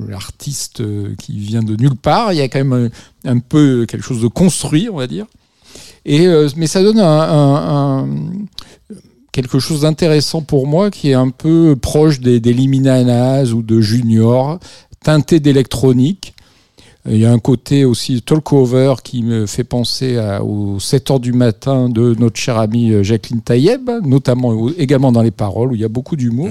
[0.07, 0.81] l'artiste
[1.17, 2.33] qui vient de nulle part.
[2.33, 2.89] Il y a quand même
[3.25, 5.25] un, un peu quelque chose de construit, on va dire.
[6.05, 8.07] Et mais ça donne un, un- un-
[9.31, 13.79] quelque chose d'intéressant pour moi qui est un peu proche des, des Liminanas ou de
[13.81, 14.59] Junior,
[15.03, 16.33] teinté d'électronique.
[17.09, 21.19] Il y a un côté aussi talk-over qui me fait penser à- aux 7 heures
[21.21, 25.75] du matin de notre chère amie euh, Jacqueline Taïeb, notamment également dans les paroles où
[25.75, 26.49] il y a beaucoup d'humour.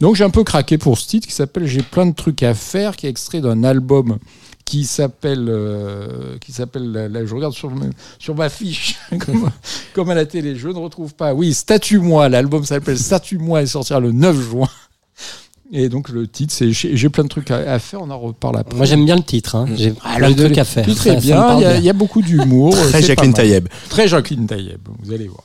[0.00, 2.54] Donc j'ai un peu craqué pour ce titre qui s'appelle J'ai plein de trucs à
[2.54, 4.18] faire, qui est extrait d'un album
[4.68, 7.70] qui s'appelle euh, qui s'appelle là, je regarde sur
[8.18, 9.50] sur ma fiche comme,
[9.94, 13.98] comme à la télé je ne retrouve pas oui Statue-moi l'album s'appelle Statue-moi et sortira
[13.98, 14.68] le 9 juin
[15.72, 18.58] et donc le titre c'est j'ai plein de trucs à, à faire on en reparle
[18.58, 19.54] après Moi j'aime bien le titre.
[19.56, 19.66] Hein.
[19.74, 20.86] J'ai Ah, plein le- de trucs à faire.
[20.86, 23.32] me bien il y, y a beaucoup d'humour Très Jacqueline.
[23.32, 23.68] Taïeb.
[23.88, 25.44] très Jacqueline Taïeb vous allez voir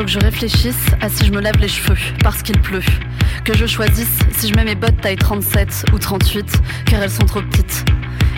[0.00, 2.82] faut que je réfléchisse à si je me lave les cheveux parce qu'il pleut.
[3.44, 7.26] Que je choisisse si je mets mes bottes taille 37 ou 38 car elles sont
[7.26, 7.84] trop petites.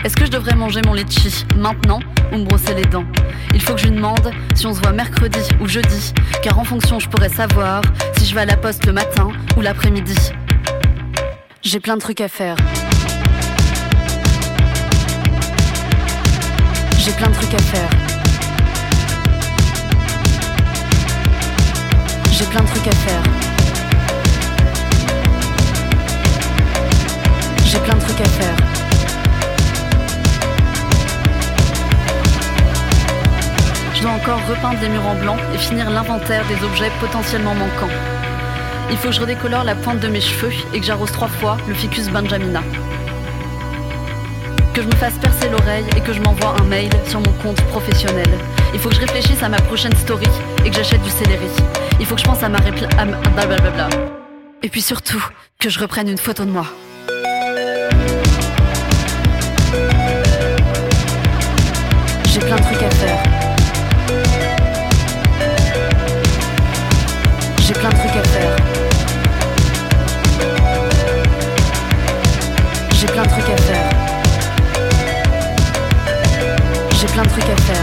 [0.03, 2.01] Est-ce que je devrais manger mon litchi maintenant
[2.33, 3.05] ou me brosser les dents?
[3.53, 6.65] Il faut que je lui demande si on se voit mercredi ou jeudi car en
[6.65, 7.81] fonction je pourrais savoir
[8.17, 10.17] si je vais à la poste le matin ou l'après-midi.
[11.61, 12.57] J'ai plein de trucs à faire.
[16.97, 18.22] J'ai plein de trucs à faire.
[22.35, 23.21] J'ai plein de trucs à faire.
[27.63, 28.55] J'ai plein de trucs à faire.
[33.93, 37.93] Je dois encore repeindre les murs en blanc et finir l'inventaire des objets potentiellement manquants.
[38.89, 41.57] Il faut que je redécolore la pointe de mes cheveux et que j'arrose trois fois
[41.67, 42.63] le ficus benjamina.
[44.73, 47.61] Que je me fasse percer l'oreille et que je m'envoie un mail sur mon compte
[47.67, 48.29] professionnel.
[48.73, 50.25] Il faut que je réfléchisse à ma prochaine story
[50.65, 51.51] et que j'achète du céleri.
[52.03, 52.85] Il faut que je pense à ma répli...
[52.97, 53.87] à ma- blablabla.
[54.61, 55.25] Et puis surtout,
[55.57, 56.65] que je reprenne une photo de moi.
[62.25, 63.23] J'ai plein de trucs à faire.
[67.61, 68.55] J'ai plein de trucs à faire.
[72.99, 73.89] J'ai plein de trucs à faire.
[76.99, 77.82] J'ai plein de trucs à faire.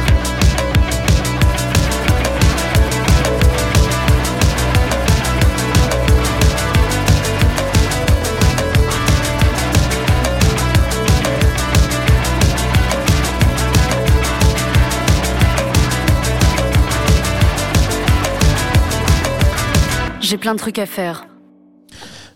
[20.40, 21.26] Plein de trucs à faire.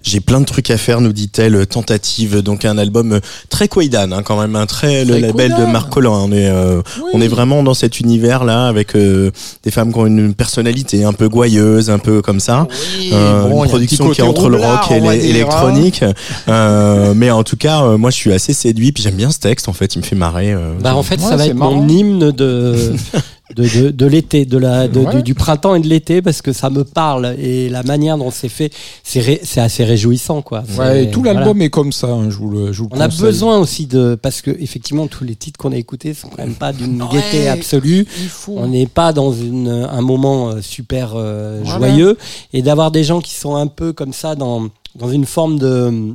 [0.07, 2.43] J'ai plein de trucs à faire, nous dit-elle, tentative.
[2.43, 5.65] Donc un album euh, très Quaidan, hein, quand même, un très, le label de.
[5.65, 6.11] Marc Collin.
[6.11, 7.11] On est, euh, Oui.
[7.15, 9.31] on est vraiment dans cet univers-là avec euh,
[9.63, 12.69] des femmes qui ont une personnalité un peu gouailleuse, un peu comme ça.
[12.99, 15.13] Oui, Euh, bon, une production qui est entre le rock et hein.
[15.15, 16.05] l'électronique.
[16.49, 18.93] Euh, mais en tout cas, euh, moi, je suis assez séduit.
[18.93, 19.71] Puis j'aime bien ce texte.
[19.71, 20.53] En fait, il me fait marrer.
[20.53, 21.77] euh, Bah, en fait, Ouais, ça va être marrant.
[21.77, 22.93] mon hymne de,
[23.55, 25.17] de, de, de l'été, de la, de- Ouais.
[25.17, 28.31] du, du printemps et de l'été, parce que ça me parle et la manière dont
[28.31, 28.71] c'est fait,
[29.03, 30.65] c'est ré- c'est assez réjouissant, quoi.
[30.79, 31.41] Ouais, et tout voilà.
[31.41, 33.87] l'album est comme ça hein, je vous le, je vous le On a besoin aussi
[33.87, 37.03] de, parce que effectivement, tous les titres qu'on a écoutés sont quand même pas d'une
[37.03, 37.09] Ouais.
[37.13, 38.07] gaieté absolue.
[38.49, 41.89] On n'est pas dans une, un moment euh, super euh, Voilà.
[41.89, 42.17] joyeux
[42.55, 46.15] et d'avoir des gens qui sont un peu comme ça dans, dans une forme de,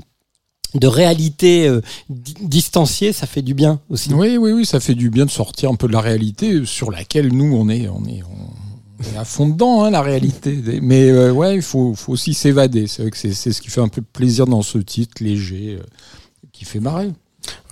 [0.75, 4.13] de réalité euh, di- distanciée, ça fait du bien aussi.
[4.13, 6.91] Oui, oui, oui, ça fait du bien de sortir un peu de la réalité sur
[6.91, 8.21] laquelle nous on est, on est,
[9.17, 10.59] à fond dedans, hein, la réalité.
[10.81, 12.87] Mais euh, ouais, il faut, aussi s'évader.
[12.87, 15.77] C'est vrai que c'est c'est ce qui fait un peu plaisir dans ce titre léger,
[15.79, 15.83] euh,
[16.51, 17.09] qui fait marrer.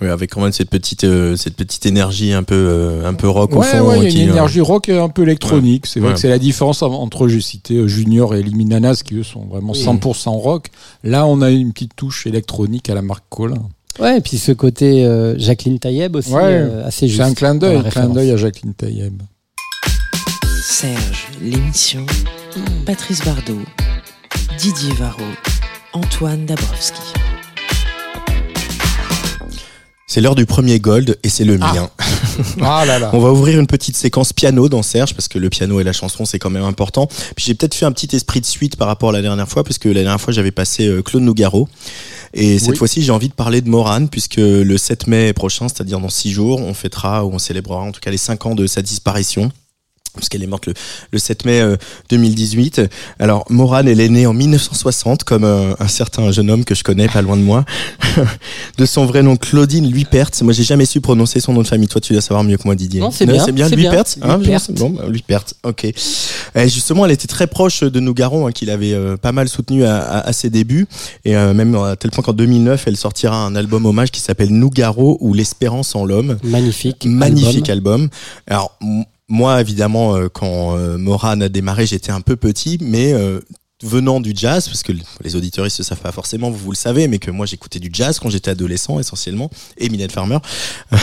[0.00, 3.28] Ouais, avec quand même cette petite, euh, cette petite énergie un peu, euh, un peu
[3.28, 3.80] rock au fond.
[3.88, 5.86] ouais, il y a qui, une euh, énergie rock et un peu électronique.
[5.86, 6.14] C'est vrai Ouais.
[6.14, 9.78] que c'est la différence entre, j'ai cité Junior et Eliminanas, qui eux sont vraiment Oui.
[9.84, 10.68] 100% rock.
[11.04, 13.68] Là, on a une petite touche électronique à la marque Colin.
[14.00, 16.42] Ouais, et puis ce côté euh, Jacqueline Taïeb aussi, Ouais.
[16.44, 17.20] euh, assez juste.
[17.20, 19.20] C'est un clin d'œil, clin d'œil à Jacqueline Taïeb.
[20.62, 22.04] Serge, l'émission.
[22.86, 23.58] Patrice Bardot,
[24.58, 25.22] Didier Varro,
[25.92, 27.00] Antoine Dabrowski.
[30.10, 31.72] C'est l'heure du premier gold et c'est le Ah.
[31.74, 31.90] mien.
[32.62, 33.10] Ah là là.
[33.12, 35.92] On va ouvrir une petite séquence piano dans Serge parce que le piano et la
[35.92, 37.06] chanson c'est quand même important.
[37.36, 39.64] Puis j'ai peut-être fait un petit esprit de suite par rapport à la dernière fois
[39.64, 41.68] parce que la dernière fois j'avais passé euh, Claude Nougaro
[42.32, 42.76] et cette Oui.
[42.76, 46.30] fois-ci j'ai envie de parler de Morane puisque le 7 mai prochain, c'est-à-dire dans six
[46.32, 49.52] jours, on fêtera ou on célébrera en tout cas les cinq ans de sa disparition.
[50.18, 50.74] Parce qu'elle est morte le,
[51.12, 51.76] le 7 mai euh,
[52.10, 52.82] 2018.
[53.18, 56.82] Alors Morane, elle est née en 1960 comme euh, un certain jeune homme que je
[56.84, 57.64] connais pas loin de moi,
[58.78, 60.30] de son vrai nom Claudine Luipert.
[60.42, 61.88] Moi j'ai jamais su prononcer son nom de famille.
[61.88, 63.00] Toi tu dois savoir mieux que moi Didier.
[63.00, 63.88] Non, c'est bien, C'est bien.
[63.90, 64.04] Luipert.
[64.22, 64.38] Hein,
[64.80, 65.04] bon, bah.
[65.64, 65.84] Ok.
[65.84, 69.84] Et justement, elle était très proche de Nougaro, hein, qu'il avait euh, pas mal soutenu
[69.84, 70.86] à, à- à ses débuts,
[71.24, 74.50] et euh, même à tel point qu'en 2009, elle sortira un album hommage qui s'appelle
[74.50, 76.38] Nougaro ou l'espérance en l'homme.
[76.42, 77.04] Magnifique.
[77.06, 78.08] Magnifique album.
[78.46, 83.12] Alors m- moi évidemment euh, quand euh, Moran a démarré, j'étais un peu petit mais
[83.12, 83.40] euh,
[83.82, 87.08] venant du jazz parce que les auditeuristes ne savent pas forcément, vous, vous le savez,
[87.08, 90.38] mais que moi j'écoutais du jazz quand j'étais adolescent essentiellement et Minette Farmer.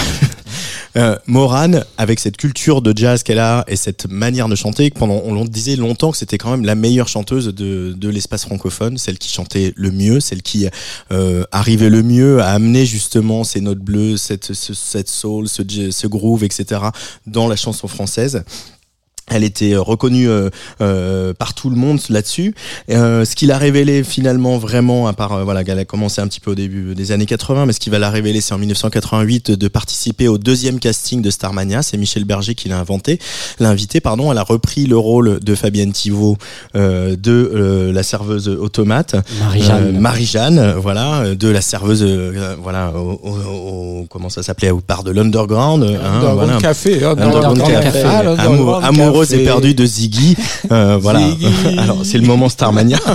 [0.97, 5.21] Euh, Moran, avec cette culture de jazz qu'elle a et cette manière de chanter, pendant
[5.25, 9.17] on disait longtemps que c'était quand même la meilleure chanteuse de, de l'espace francophone, celle
[9.17, 10.67] qui chantait le mieux, celle qui
[11.11, 15.63] euh, arrivait le mieux à amener justement ces notes bleues, cette, ce, cette soul, ce,
[15.91, 16.79] ce groove, etc.
[17.27, 18.45] dans la chanson française.
[19.31, 20.49] Elle était euh, reconnue euh,
[20.81, 22.53] euh, par tout le monde là-dessus.
[22.91, 26.27] Euh, ce qui l'a révélé finalement vraiment, à part euh, voilà, qu'elle a commencé un
[26.27, 28.59] petit peu au début des années 80, mais ce qui va la révéler, c'est en
[28.59, 31.81] 1988 de participer au deuxième casting de Starmania.
[31.81, 33.19] C'est Michel Berger qui l'a inventé,
[33.59, 33.99] l'a invité.
[33.99, 36.37] Pardon, elle a repris le rôle de Fabienne Thivot
[36.75, 39.15] euh, de euh, la serveuse automate.
[39.39, 39.95] Marie-Jeanne.
[39.95, 44.69] Euh, Marie-Jeanne, euh, voilà, de la serveuse, euh, voilà, au, au- au- comment ça s'appelait,
[44.69, 46.57] au bar de l'underground, hein, Underground voilà.
[46.59, 47.03] Café.
[47.03, 48.01] hein, Underground Underground Café.
[48.03, 48.03] Café.
[48.07, 50.35] Ah, Amour- l'Underground amoureuse et perdue de Ziggy,
[50.71, 51.19] euh, voilà.
[51.19, 51.47] Ziggy.
[51.77, 52.99] Alors c'est le moment Starmania.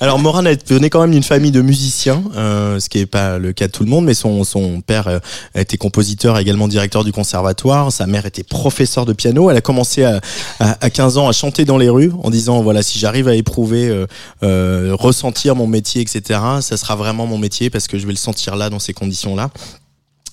[0.00, 3.52] Alors Moran venait quand même d'une famille de musiciens, euh, ce qui est pas le
[3.52, 5.18] cas de tout le monde, mais son son père euh,
[5.54, 7.92] a été compositeur, également directeur du conservatoire.
[7.92, 9.50] Sa mère était professeure de piano.
[9.50, 10.20] Elle a commencé à,
[10.58, 13.34] à, à 15 ans à chanter dans les rues en disant voilà si j'arrive à
[13.34, 14.06] éprouver, euh,
[14.42, 16.40] euh, ressentir mon métier, etc.
[16.60, 19.36] Ça sera vraiment mon métier parce que je vais le sentir là dans ces conditions
[19.36, 19.50] là.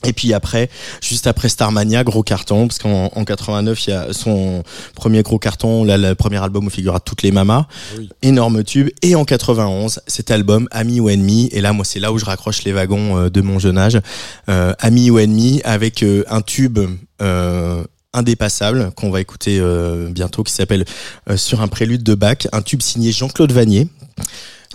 [0.03, 0.69] Et puis après,
[1.01, 5.39] juste après Starmania, gros carton, parce qu'en en 89, il y a son premier gros
[5.39, 7.65] carton, là, le premier album où figurera toutes les mamas,
[7.97, 8.10] Oui.
[8.21, 8.89] énorme tube.
[9.01, 12.25] Et en 91, cet album, Ami ou Ennemi, et là, moi, c'est là où je
[12.25, 13.99] raccroche les wagons euh, de mon jeune âge,
[14.49, 16.77] euh, Ami ou Ennemi, avec euh, un tube
[17.21, 20.86] euh, indépassable qu'on va écouter euh, bientôt, qui s'appelle
[21.29, 23.88] euh, Sur un prélude de Bach, un tube signé Jean-Claude Vanier.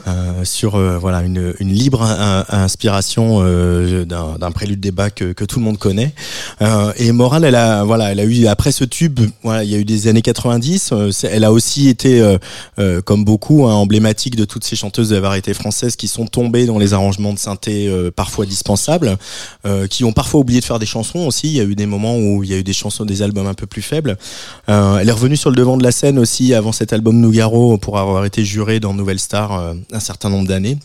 [0.07, 5.45] Euh, sur euh, voilà une, une libre in- inspiration euh, d'un prélude Bach que, que
[5.45, 6.15] tout le monde connaît.
[6.63, 9.75] Euh, et Morane elle a voilà elle a eu après ce tube voilà il y
[9.75, 12.25] a eu des années 90 euh, elle a aussi été
[13.05, 16.65] comme beaucoup hein, emblématique de toutes ces chanteuses de la variété française qui sont tombées
[16.65, 19.19] dans les arrangements de synthé parfois dispensables
[19.91, 21.49] qui ont parfois oublié de faire des chansons aussi.
[21.49, 23.47] Il y a eu des moments où il y a eu des chansons des albums
[23.47, 24.17] un peu plus faibles.
[24.67, 27.99] Elle est revenue sur le devant de la scène aussi avant cet album Nougaro pour
[27.99, 30.79] avoir été jurée dans Nouvelle Star un certain nombre d'années.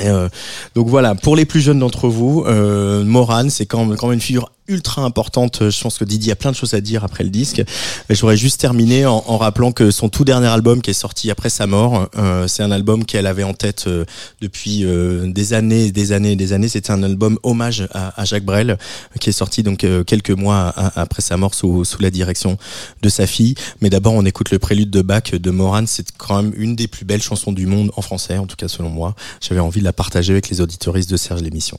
[0.00, 0.28] Euh,
[0.74, 4.20] donc voilà, pour les plus jeunes d'entre vous, euh, Moran, c'est quand, quand même une
[4.20, 5.70] figure ultra importante.
[5.70, 7.60] Je pense que Didier a plein de choses à dire après le disque.
[8.08, 11.50] Et J'aurais juste terminé en, rappelant que son tout dernier album qui est sorti après
[11.50, 14.04] sa mort, euh, c'est un album qu'elle avait en tête euh,
[14.40, 16.68] depuis euh, des années, des années, des années.
[16.68, 18.78] C'était un album hommage à, à Jacques Brel
[19.20, 22.56] qui est sorti donc euh, quelques mois après sa mort sous, sous la direction
[23.02, 23.54] de sa fille.
[23.80, 25.84] Mais d'abord, on écoute le prélude de Bach de Moran.
[25.86, 28.68] C'est quand même une des plus belles chansons du monde en français, en tout cas
[28.68, 29.14] selon moi.
[29.40, 31.78] J'avais envie de la partager avec les auditoristes de Serge l'émission.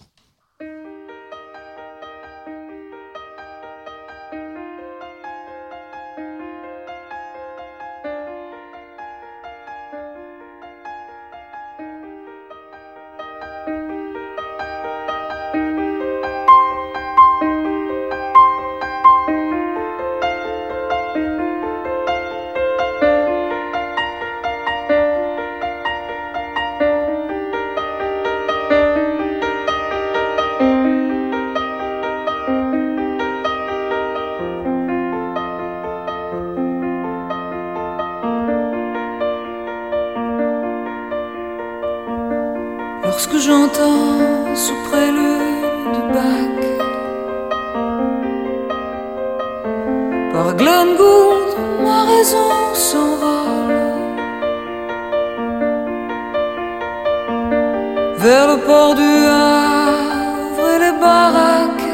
[43.26, 46.60] Lorsque j'entends sous prélude de Bach
[50.34, 51.52] Par Glenn Gould,
[51.86, 53.82] ma raison s'envole.
[58.18, 61.92] Vers le port du Havre et les baraques.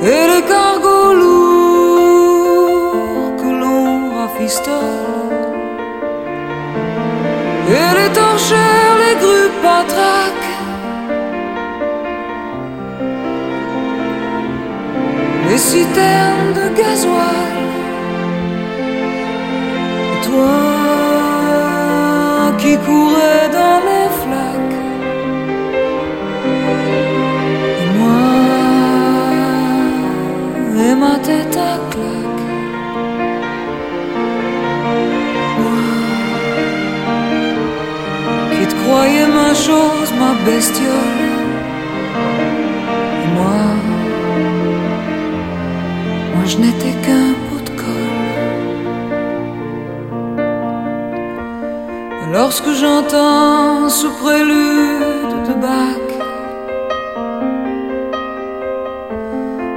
[0.00, 2.56] Et les cargos lourds
[3.36, 5.44] que l'on rafistole.
[7.68, 8.75] Et les torchères,
[15.56, 17.56] les citernes de gasoil.
[20.26, 20.66] Toi
[22.58, 24.80] qui courais dans les flaques.
[27.84, 28.22] Et moi
[30.84, 31.85] Et ma tête à
[40.46, 41.24] bestioles.
[43.24, 43.60] Et moi,
[46.34, 48.20] moi je n'étais qu'un pot de colle.
[52.32, 56.08] Lorsque j'entends ce prélude de Bach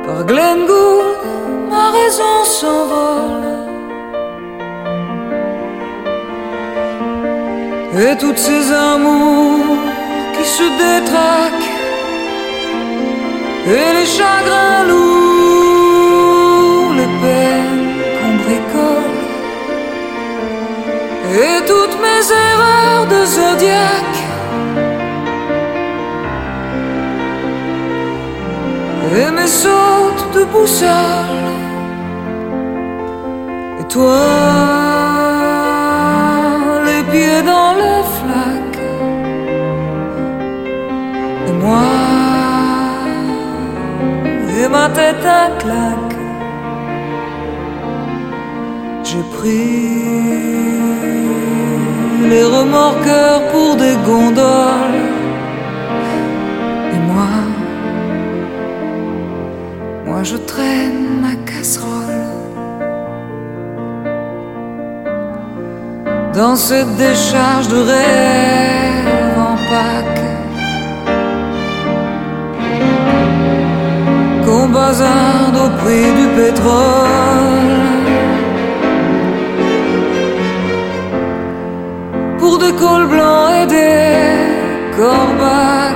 [0.05, 1.24] par Glenn Gould,
[1.72, 3.47] ma raison s'envole.
[8.01, 9.99] Et toutes ces amours
[10.40, 11.72] qui se détraquent.
[13.76, 17.88] Et les chagrins lourds, les peines
[18.18, 19.18] qu'on bricole
[21.42, 24.22] Et toutes mes erreurs de zodiaque.
[29.18, 31.48] Et mes sautes de boussole.
[33.82, 34.68] Et toi
[49.04, 50.00] J'ai pris
[52.30, 55.08] les remorqueurs pour des gondoles.
[56.93, 57.32] Et moi,
[60.06, 62.00] moi je traîne ma casserole.
[66.39, 70.18] dans cette décharge de rêve en Pâques.
[74.72, 77.70] Bazarde au prix du pétrole.
[82.38, 85.89] Pour des cols blancs et des corbacs.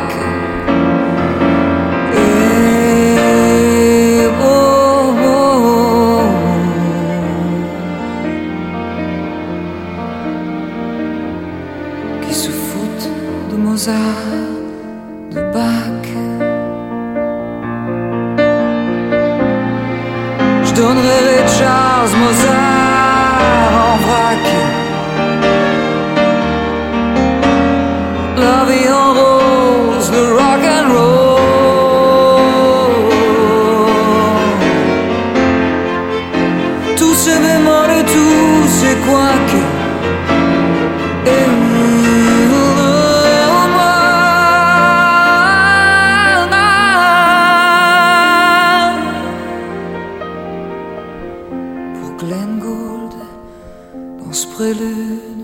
[54.33, 55.42] Dans ce prélude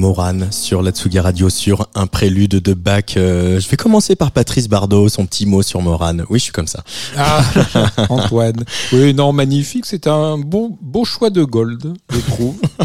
[0.00, 3.18] C'est Morane sur la Tsugi Radio sur un prélude de Bach.
[3.18, 6.24] Euh, je vais commencer par Patrice Bardot, son petit mot sur Morane.
[6.30, 6.82] Oui, je suis comme ça.
[7.18, 7.44] Ah,
[8.08, 8.64] Antoine.
[8.94, 9.84] Oui, non, magnifique.
[9.84, 12.56] C'est un beau, beau choix de Gold, je trouve.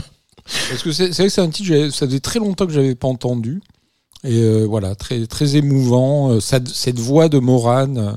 [0.43, 3.07] Parce que c'est vrai que c'est un titre, ça faisait très longtemps que j'avais pas
[3.07, 3.61] entendu.
[4.25, 6.31] Et euh, voilà, très, très émouvant.
[6.31, 8.11] Euh, cette voix de Morane, euh,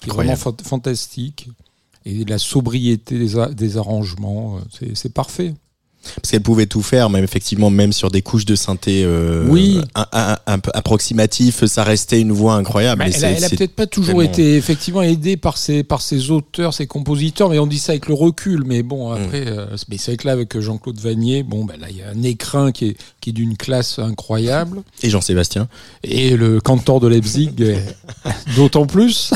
[0.00, 1.48] qui est vraiment fantastique.
[2.04, 3.20] Et la sobriété
[3.54, 4.58] des, arrangements,
[4.94, 5.54] c'est parfait.
[6.16, 9.80] Parce qu'elle pouvait tout faire, même effectivement, même sur des couches de synthé euh, Oui.
[9.94, 12.98] un, un- un peu approximatif, ça restait une voix incroyable.
[13.00, 15.82] Bah, elle a, elle a c'est- peut-être pas toujours tellement- été effectivement aidée par ses,
[15.84, 18.64] par ses auteurs, ses compositeurs, mais on dit ça avec le recul.
[18.66, 18.86] Mais Mm.
[18.86, 21.96] bon, après, euh, mais c'est vrai que là, avec Jean-Claude Vanier, bon, ben là, il
[21.96, 24.82] y a un écrin qui est, qui est d'une classe incroyable.
[25.02, 25.68] Et Jean-Sébastien.
[26.02, 27.76] Et le cantor de Leipzig, euh,
[28.56, 29.32] d'autant plus.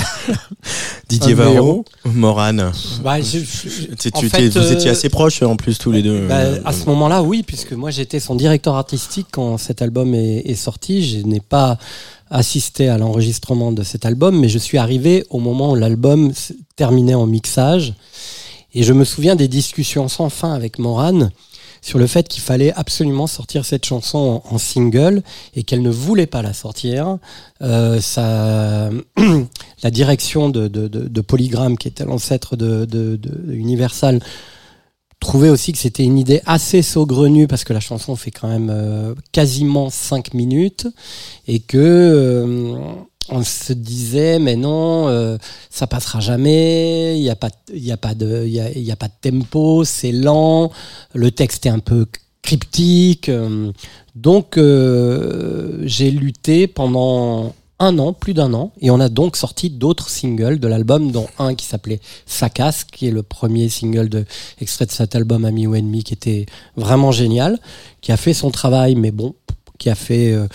[1.08, 1.84] Didier Varro.
[2.04, 2.72] Morane.
[3.02, 5.78] Bah, je- je- Tu- en tu fait, étais- vous étiez euh, assez proches en plus
[5.78, 6.26] tous les deux.
[6.26, 10.54] Bah, à ce moment-là, oui, puisque moi j'étais son directeur artistique quand cet album est,
[10.54, 11.04] sorti.
[11.04, 11.78] Je n'ai pas
[12.30, 16.32] assisté à l'enregistrement de cet album, mais je suis arrivé au moment où l'album
[16.76, 17.94] terminait en mixage.
[18.74, 21.30] Et je me souviens des discussions sans fin avec Morane
[21.82, 25.22] sur le fait qu'il fallait absolument sortir cette chanson en, single
[25.54, 27.18] et qu'elle ne voulait pas la sortir.
[27.62, 28.90] Euh, ça,
[29.82, 34.20] la direction de, de, de, Polygram, qui était l'ancêtre de Universal,
[35.26, 38.70] trouvait aussi que c'était une idée assez saugrenue parce que la chanson fait quand même
[38.70, 40.86] euh, quasiment 5 minutes
[41.48, 42.76] et que euh,
[43.28, 45.36] on se disait mais non euh,
[45.68, 49.08] ça passera jamais il y a pas il a pas de il a, a pas
[49.08, 50.70] de tempo c'est lent
[51.12, 52.06] le texte est un peu
[52.42, 53.28] cryptique
[54.14, 54.60] donc
[55.82, 60.58] j'ai lutté pendant un an, plus d'un an, et on a donc sorti d'autres singles
[60.58, 64.24] de l'album, dont un qui s'appelait Sakas, qui est le premier single de
[64.60, 66.46] extrait de cet album Ami ou Ennemi, qui était
[66.76, 67.58] vraiment génial,
[68.00, 69.34] qui a fait son travail, mais bon,
[69.78, 70.48] qui a fait euh,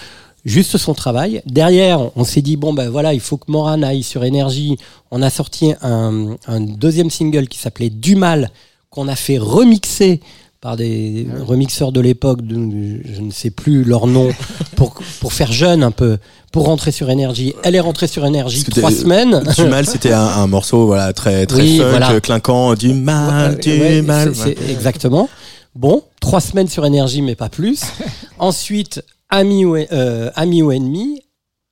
[0.46, 1.42] juste son travail.
[1.46, 4.78] Derrière, on s'est dit bon ben voilà, il faut que Moran aille sur énergie.
[5.12, 8.50] On a sorti un, un deuxième single qui s'appelait Du mal,
[8.90, 10.22] qu'on a fait remixer
[10.62, 14.30] par des remixeurs de l'époque, je ne sais plus leur nom,
[14.76, 16.20] pour, pour faire jeune un peu,
[16.52, 17.54] pour rentrer sur énergie.
[17.64, 19.44] Elle est rentrée sur énergie trois semaines.
[19.58, 22.22] Du mal, c'était un, un morceau voilà très très Oui, funk, voilà.
[22.22, 22.76] clinquant.
[22.76, 24.32] Du mal, du Ouais, mal.
[24.70, 25.30] exactement.
[25.74, 27.82] Bon, trois semaines sur énergie, mais pas plus.
[28.38, 31.22] Ensuite, ami ou, euh, ami ou ennemi,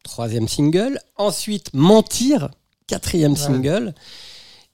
[0.04, 1.00] troisième single.
[1.16, 2.50] Ensuite, mentir,
[2.88, 3.94] quatrième single.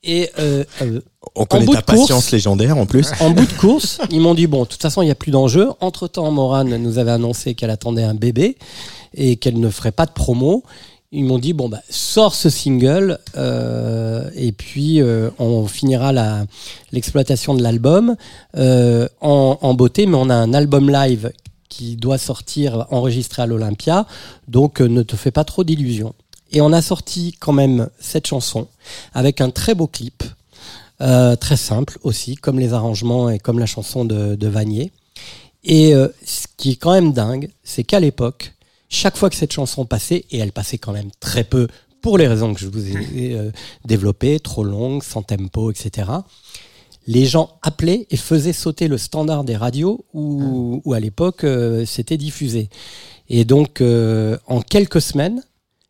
[0.05, 1.01] Et euh, euh,
[1.35, 3.11] On connaît ta course- patience légendaire en plus.
[3.19, 5.31] en bout de course, ils m'ont dit bon, de toute façon, il n'y a plus
[5.31, 5.69] d'enjeu.
[5.81, 8.57] Entre temps, Morane nous avait annoncé qu'elle attendait un bébé
[9.15, 10.63] et qu'elle ne ferait pas de promo.
[11.11, 16.45] Ils m'ont dit bon bah sors ce single euh, et puis euh, on finira la
[16.91, 18.15] l'exploitation de l'album
[18.57, 21.31] euh, en, en beauté, mais on a un album live
[21.69, 24.05] qui doit sortir enregistré à l'Olympia,
[24.47, 26.13] donc euh, ne te fais pas trop d'illusions.
[26.55, 28.67] Et on a sorti quand même cette chanson
[29.13, 30.23] avec un très beau clip
[31.01, 34.91] euh, très simple aussi, comme les arrangements et comme la chanson de, de Vanier.
[35.65, 38.53] Et euh, ce qui est quand même dingue, c'est qu'à l'époque,
[38.87, 41.67] chaque fois que cette chanson passait, et elle passait quand même très peu
[42.01, 43.51] pour les raisons que je vous ai euh,
[43.83, 46.09] développées, trop longue, sans tempo, etc.,
[47.07, 51.85] les gens appelaient et faisaient sauter le standard des radios où, où à l'époque euh,
[51.85, 52.69] c'était diffusé.
[53.29, 55.43] Et donc, euh, en quelques semaines,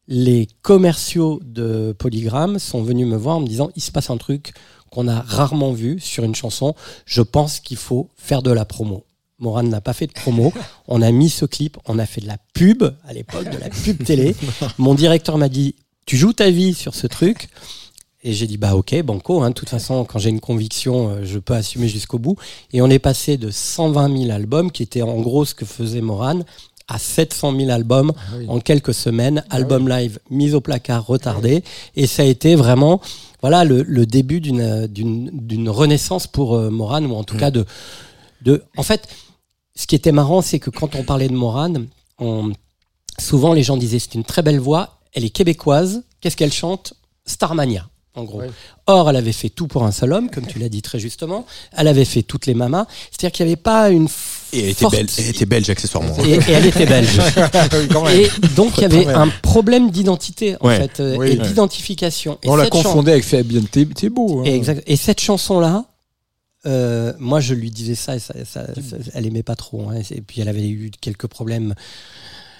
[0.08, 4.18] les commerciaux de Polygram sont venus me voir en me disant il se passe un
[4.18, 4.53] truc
[4.91, 6.76] qu'on a rarement vu sur une chanson.
[7.06, 9.06] Je pense qu'il faut faire de la promo.
[9.39, 10.53] Moran n'a pas fait de promo.
[10.88, 13.70] On a mis ce clip, on a fait de la pub à l'époque, de la
[13.70, 14.34] pub télé.
[14.78, 15.76] Mon directeur m'a dit
[16.06, 17.49] tu joues ta vie sur ce truc?
[18.24, 19.41] Et j'ai dit bah ok banco.
[19.41, 22.38] Hein, de toute façon, quand j'ai une conviction, euh, je peux assumer jusqu'au bout.
[22.72, 26.01] Et on est passé de 120 000 albums, qui était en gros ce que faisait
[26.01, 26.41] Moran,
[26.88, 28.13] à 700 000 albums
[28.47, 31.63] en quelques semaines, album live mis au placard, retardé,
[31.95, 33.01] et ça a été vraiment,
[33.41, 37.65] voilà, le, le début d'une renaissance pour euh, Moran, ou en tout cas de
[38.45, 38.63] de.
[38.77, 39.07] En fait,
[39.75, 41.73] ce qui était marrant, c'est que quand on parlait de Moran,
[42.19, 42.53] on,
[43.19, 46.93] souvent les gens disaient c'est une très belle voix, elle est québécoise, qu'est-ce qu'elle chante?
[47.25, 47.89] Starmania.
[48.13, 48.41] En gros.
[48.88, 51.45] Or, elle avait fait tout pour un seul homme, comme tu l'as dit très justement.
[51.73, 52.88] Elle avait fait toutes les mamas.
[53.11, 54.07] C'est-à-dire qu'il n'y avait pas une.
[54.56, 56.16] Et elle était, forte- belle, elle était belge accessoirement.
[56.26, 57.20] et, et elle était belge.
[58.14, 60.78] Et donc il y avait un problème d'identité en Ouais.
[60.78, 61.32] fait euh, Oui.
[61.32, 62.38] et d'identification.
[62.43, 64.39] Et On la confondait avec Fabien Thé- Thébault.
[64.41, 64.43] hein.
[64.45, 65.86] Et, exact- et cette chanson là,
[67.20, 69.89] moi je lui disais ça, et ça, ça- ça- elle aimait pas trop.
[69.89, 70.01] hein.
[70.12, 71.76] et puis elle avait eu quelques problèmes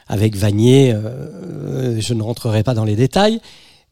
[0.08, 0.94] avec Vanier.
[0.94, 3.40] euh, je ne rentrerai pas dans les détails.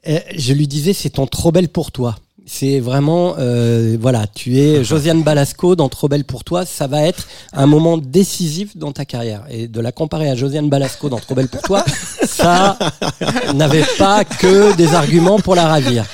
[0.07, 2.17] Euh, je lui disais c'est ton trop belle pour toi.
[2.45, 6.65] C'est vraiment, euh, voilà, tu es Josiane Balasco dans Trop belle pour toi.
[6.65, 9.45] Ça va être un moment décisif dans ta carrière.
[9.49, 11.83] Et de la comparer à Josiane Balasco dans Trop belle pour toi,
[12.25, 12.77] ça
[13.53, 16.05] n'avait pas que des arguments pour la ravir.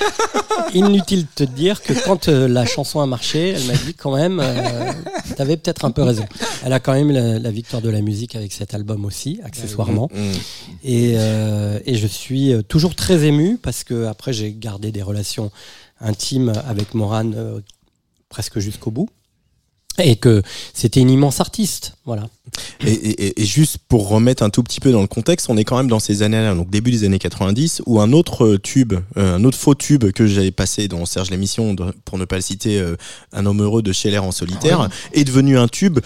[0.74, 4.14] Inutile de te dire que quand euh, la chanson a marché, elle m'a dit quand
[4.14, 4.92] même, euh,
[5.36, 6.26] t'avais peut-être un peu raison.
[6.64, 10.08] Elle a quand même la, la victoire de la musique avec cet album aussi, accessoirement.
[10.14, 10.30] Mm.
[10.84, 15.02] Et, euh, et je suis euh, toujours très ému parce que après j'ai gardé des
[15.02, 15.50] relations
[16.00, 17.60] intimes avec Moran euh,
[18.28, 19.08] presque jusqu'au bout.
[19.98, 20.40] Et que
[20.72, 22.28] c'était une immense artiste, voilà.
[22.86, 25.64] Et, et- et juste pour remettre un tout petit peu dans le contexte, on est
[25.64, 28.94] quand même dans ces années-là, donc début des années 90, où un autre euh, tube,
[29.18, 31.76] euh, un autre faux tube que j'avais passé dans Serge l'émission,
[32.06, 32.96] pour ne pas le citer, euh,
[33.32, 35.98] Un homme heureux de Scheller en solitaire, est devenu un tube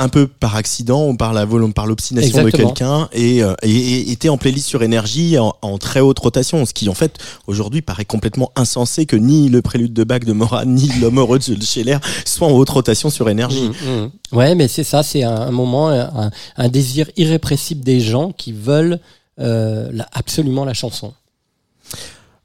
[0.00, 3.70] un peu par accident ou par la volonté, par l'obstination de quelqu'un et, euh, et-
[3.76, 7.18] et était en playlist sur énergie en, en très haute rotation, ce qui en fait
[7.48, 11.38] aujourd'hui paraît complètement insensé que ni le prélude de Bach de Morat ni l'homme heureux
[11.40, 13.68] de Scheller soient en haute rotation sur énergie.
[13.70, 18.30] Mm, Ouais, mais c'est ça, c'est un, un moment, un, un désir irrépressible des gens
[18.32, 19.00] qui veulent
[19.40, 21.12] euh, la- absolument la chanson.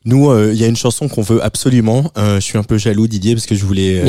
[0.06, 2.12] Nous, euh, il y a une chanson qu'on veut absolument.
[2.18, 4.06] Euh, je suis un peu jaloux, Didier, parce que je voulais, euh,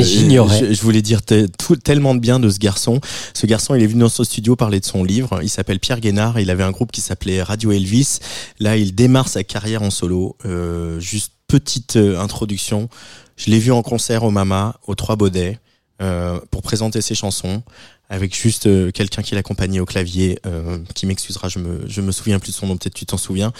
[0.49, 2.99] je, je voulais dire tout- tellement de bien de ce garçon.
[3.33, 5.39] Ce garçon, il est venu dans ce studio parler de son livre.
[5.41, 6.39] Il s'appelle Pierre Guénard.
[6.39, 8.19] Il avait un groupe qui s'appelait Radio Elvis.
[8.59, 10.35] Là, il démarre sa carrière en solo.
[10.45, 12.89] Euh, juste petite euh, introduction.
[13.37, 15.59] Je l'ai vu en concert au Mama, aux Trois Baudets,
[16.01, 17.63] euh, pour présenter ses chansons.
[18.09, 22.11] Avec juste euh, quelqu'un qui l'accompagnait au clavier, euh, qui m'excusera, je me, je me
[22.11, 23.51] souviens plus de son nom, peut-être tu t'en souviens.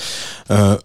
[0.51, 0.77] Euh,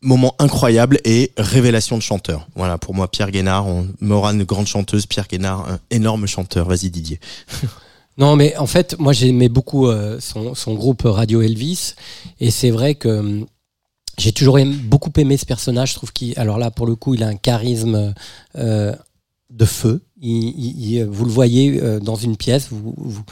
[0.00, 2.46] moment incroyable et révélation de chanteur.
[2.54, 6.68] Voilà, pour moi, Pierre Guénard, on, Morane, grande chanteuse, Pierre Guénard, un énorme chanteur.
[6.68, 7.20] Vas-y, Didier.
[8.20, 11.94] Non, mais en fait, moi j'aimais beaucoup euh, son, son groupe Radio Elvis,
[12.40, 13.46] et c'est vrai que hum,
[14.18, 15.90] j'ai toujours aimé- beaucoup aimé ce personnage.
[15.90, 18.12] Je trouve qu'il, alors là, pour le coup, il a un charisme
[18.56, 18.92] euh,
[19.50, 20.02] de feu.
[20.20, 23.22] Il, il- il- vous le voyez euh, dans une pièce, vous, vous-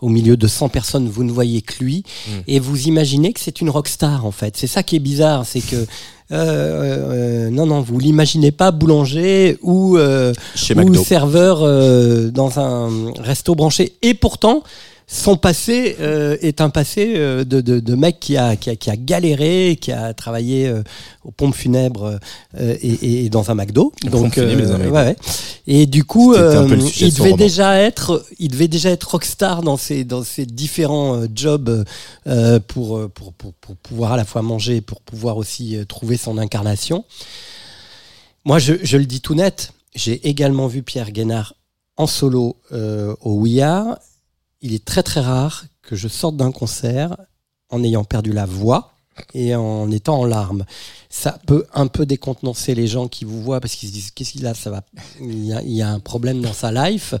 [0.00, 2.30] au milieu de 100 personnes, vous ne voyez que lui, Mm.
[2.46, 4.56] et vous imaginez que c'est une rockstar en fait.
[4.56, 5.84] C'est ça qui est bizarre, c'est que
[6.32, 12.58] euh, euh, non, non, vous l'imaginez pas boulanger ou euh, Chez ou serveur euh, dans
[12.58, 13.96] un resto branché.
[14.02, 14.62] Et pourtant,
[15.06, 18.76] son passé euh, est un passé euh, de, de, de mec qui a, qui, a,
[18.76, 20.82] qui a galéré, qui a travaillé euh,
[21.24, 22.18] aux pompes funèbres
[22.58, 23.92] et, et dans un McDo.
[24.10, 25.16] Donc, funèbres et ouais,
[25.66, 25.86] ouais.
[25.86, 30.46] Du coup, il devait déjà être, il devait déjà être rockstar dans ses dans ses
[30.46, 31.84] différents jobs
[32.68, 36.38] pour, pour pour pour pouvoir à la fois manger, et pour pouvoir aussi trouver son
[36.38, 37.04] incarnation.
[38.44, 39.72] Moi, je, je le dis tout net.
[39.96, 41.54] J'ai également vu Pierre Guénard
[41.96, 43.98] en solo euh, au Are.
[44.66, 47.16] Il est très très rare que je sorte d'un concert
[47.70, 48.90] en ayant perdu la voix
[49.32, 50.64] et en étant en larmes.
[51.08, 54.32] Ça peut un peu décontenancer les gens qui vous voient parce qu'ils se disent qu'est-ce
[54.32, 54.82] qu'il a, ça va,
[55.20, 57.14] il y a, un problème dans sa life.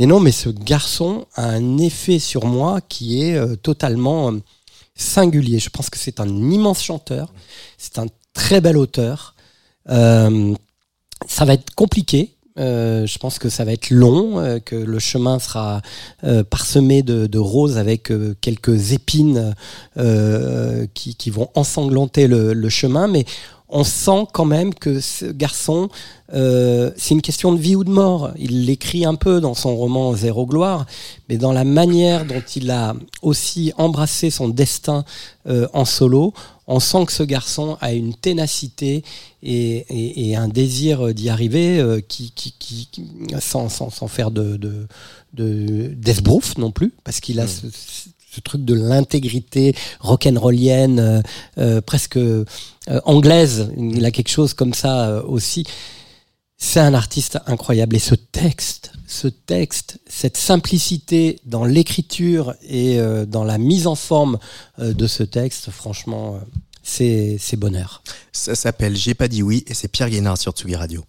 [0.00, 4.40] Mais non, mais ce garçon a un effet sur moi qui est euh, totalement euh,
[4.96, 5.60] singulier.
[5.60, 7.32] Je pense que c'est un immense chanteur,
[7.78, 9.36] c'est un très bel auteur.
[9.88, 10.52] Euh,
[11.28, 12.34] ça va être compliqué.
[12.58, 15.80] Euh, je pense que ça va être long, euh, que le chemin sera
[16.24, 19.54] euh, parsemé de, roses avec euh, quelques épines
[20.94, 23.24] qui, qui vont ensanglanter le, le chemin, mais
[23.68, 25.88] on sent quand même que ce garçon,
[26.30, 28.30] c'est une question de vie ou de mort.
[28.36, 30.84] Il l'écrit un peu dans son roman Zéro gloire,
[31.30, 35.04] mais dans la manière dont il a aussi embrassé son destin
[35.48, 36.34] en solo,
[36.66, 39.04] on sent que ce garçon a une ténacité
[39.42, 44.08] et, et- et un désir d'y arriver euh, qui, qui, qui- qui- sans, sans, sans
[44.08, 44.86] faire de, de,
[45.34, 45.94] de
[46.58, 47.66] non plus, parce qu'il a ce,
[48.34, 51.22] ce truc de l'intégrité rock'n'rollienne, euh,
[51.58, 52.44] euh, presque euh,
[53.04, 53.70] anglaise.
[53.76, 55.64] Il a quelque chose comme ça euh, aussi.
[56.56, 57.96] C'est un artiste incroyable.
[57.96, 64.38] Et ce texte, ce texte, cette simplicité dans l'écriture et dans la mise en forme
[64.78, 66.38] de ce texte, franchement,
[66.92, 68.02] c'est bonheur.
[68.32, 71.04] Ça s'appelle J'ai pas dit oui et c'est Pierre Guénard sur Tsugi Radio.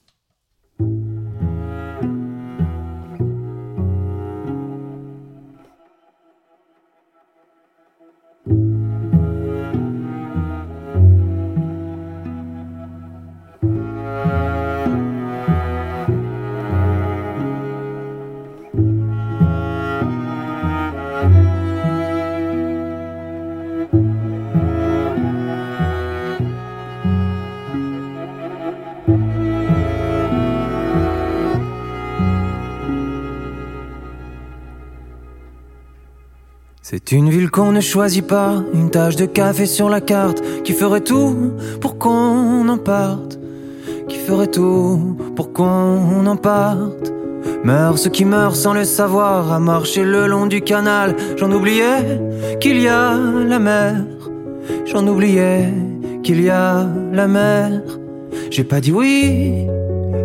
[36.96, 40.74] C'est une ville qu'on ne choisit pas, une tache de café sur la carte, qui
[40.74, 43.40] ferait tout pour qu'on en parte,
[44.08, 47.12] qui ferait tout pour qu'on en parte.
[47.64, 52.22] Meurent ceux qui meurent sans le savoir, à marcher le long du canal, j'en oubliais
[52.62, 53.96] qu'il y a la mer,
[54.86, 55.74] j'en oubliais
[56.22, 57.72] qu'il y a la mer.
[58.52, 59.66] J'ai pas dit oui,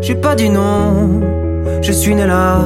[0.02, 1.22] j'ai pas dit non,
[1.80, 2.60] je suis né là,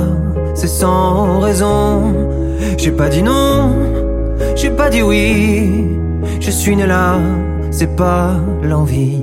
[0.57, 2.32] c'est sans raison.
[2.78, 3.74] J'ai pas dit non,
[4.57, 5.86] j'ai pas dit oui,
[6.40, 7.18] je suis né là,
[7.70, 9.22] c'est pas l'envie.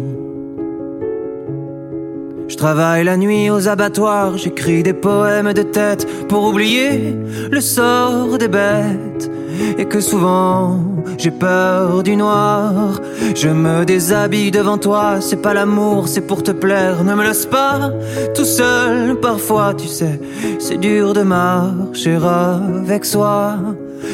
[2.47, 7.15] Je travaille la nuit aux abattoirs, j'écris des poèmes de tête pour oublier
[7.51, 9.29] le sort des bêtes.
[9.77, 10.79] Et que souvent
[11.17, 12.99] j'ai peur du noir.
[13.35, 17.03] Je me déshabille devant toi, c'est pas l'amour, c'est pour te plaire.
[17.03, 17.91] Ne me laisse pas
[18.33, 20.19] tout seul, parfois tu sais,
[20.59, 23.57] c'est dur de marcher avec soi.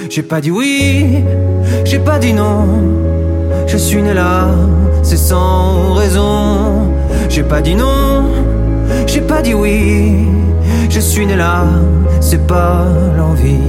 [0.10, 1.24] J'ai pas dit oui,
[1.84, 2.68] j'ai pas dit non.
[3.68, 4.48] Je suis né là,
[5.04, 6.92] c'est sans raison.
[7.30, 8.26] J'ai pas dit non,
[9.08, 10.28] j'ai pas dit oui.
[10.90, 11.66] Je suis né là,
[12.22, 12.86] c'est pas
[13.18, 13.60] l'envie.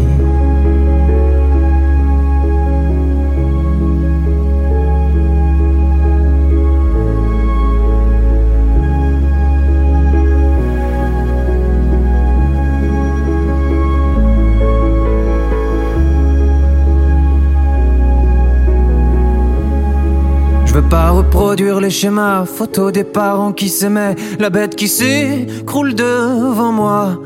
[20.76, 26.70] Veux pas reproduire les schémas, photos des parents qui s'aimaient, la bête qui s'écroule devant
[26.70, 27.18] moi.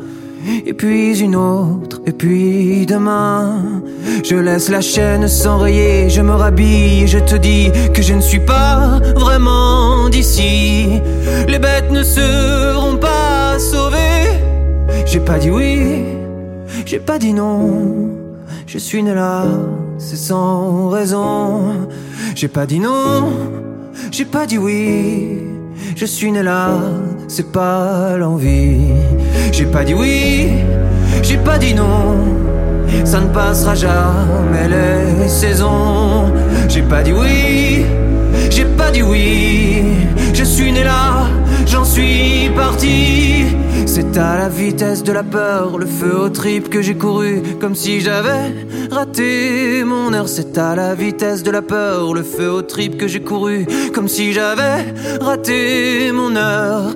[0.67, 3.83] Et puis une autre, et puis demain,
[4.25, 8.21] je laisse la chaîne s'enrayer, je me rhabille et je te dis que je ne
[8.21, 11.01] suis pas vraiment d'ici.
[11.49, 14.31] Les bêtes ne seront pas sauvées.
[15.07, 16.05] J'ai pas dit oui,
[16.87, 18.11] j'ai pas dit non.
[18.67, 19.45] Je suis né là,
[19.99, 21.89] c'est sans raison.
[22.41, 23.35] J'ai pas dit non,
[24.11, 25.41] j'ai pas dit oui.
[25.95, 26.71] Je suis né là,
[27.29, 28.95] c'est pas l'envie.
[29.53, 30.49] J'ai pas dit oui,
[31.23, 32.17] j'ai pas dit non.
[33.05, 36.33] Ça ne passera jamais les saisons.
[36.67, 37.85] J'ai pas dit oui,
[38.49, 39.83] j'ai pas dit oui.
[40.33, 41.27] Je suis né là,
[41.67, 43.49] j'en suis parti.
[43.93, 47.75] C'est à la vitesse de la peur, le feu au trip que j'ai couru, comme
[47.75, 48.55] si j'avais
[48.89, 50.29] raté mon heure.
[50.29, 54.07] C'est à la vitesse de la peur, le feu au trip que j'ai couru, comme
[54.07, 56.95] si j'avais raté mon heure.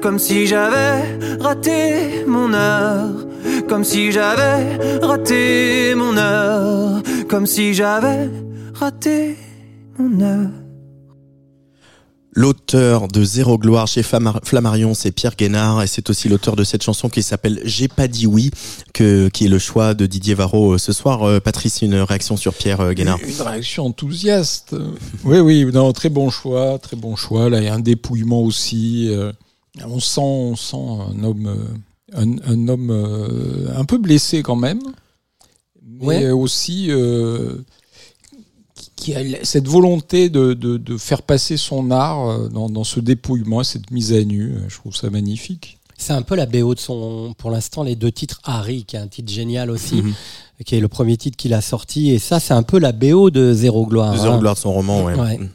[0.00, 3.26] Comme si j'avais raté mon heure.
[3.68, 7.02] Comme si j'avais raté mon heure.
[7.28, 8.30] Comme si j'avais
[8.72, 9.36] raté
[9.98, 10.65] mon heure.
[12.38, 16.82] L'auteur de Zéro Gloire chez Flammarion, c'est Pierre Guénard, et c'est aussi l'auteur de cette
[16.82, 18.50] chanson qui s'appelle J'ai pas dit oui,
[18.92, 21.22] que, qui est le choix de Didier Varro euh, ce soir.
[21.22, 23.18] Euh, Patrice, une réaction sur Pierre euh, Guénard?
[23.26, 24.76] Une réaction enthousiaste.
[25.24, 27.48] oui, oui, non, très bon choix, très bon choix.
[27.48, 29.10] Là, il y a un dépouillement aussi.
[29.82, 31.56] on sent, on sent un homme,
[32.12, 34.80] un, un homme un peu blessé quand même,
[35.82, 36.30] mais Ouais.
[36.32, 37.54] aussi euh,
[38.96, 42.84] qui- qui a cette volonté de, de, de faire passer son art euh, dans, dans
[42.84, 44.52] ce dépouillement, cette mise à nu.
[44.54, 45.78] Euh, Je trouve ça magnifique.
[45.98, 48.40] C'est un peu la BO de son, pour l'instant, les deux titres.
[48.44, 50.12] Harry, qui est un titre génial aussi, Mhm.
[50.64, 52.10] Qui est le premier titre qu'il a sorti.
[52.10, 54.12] Et ça, c'est un peu la BO de Zéro Gloire.
[54.14, 54.38] De Zéro hein.
[54.38, 55.14] Gloire de son roman, ouais.
[55.18, 55.38] Ouais.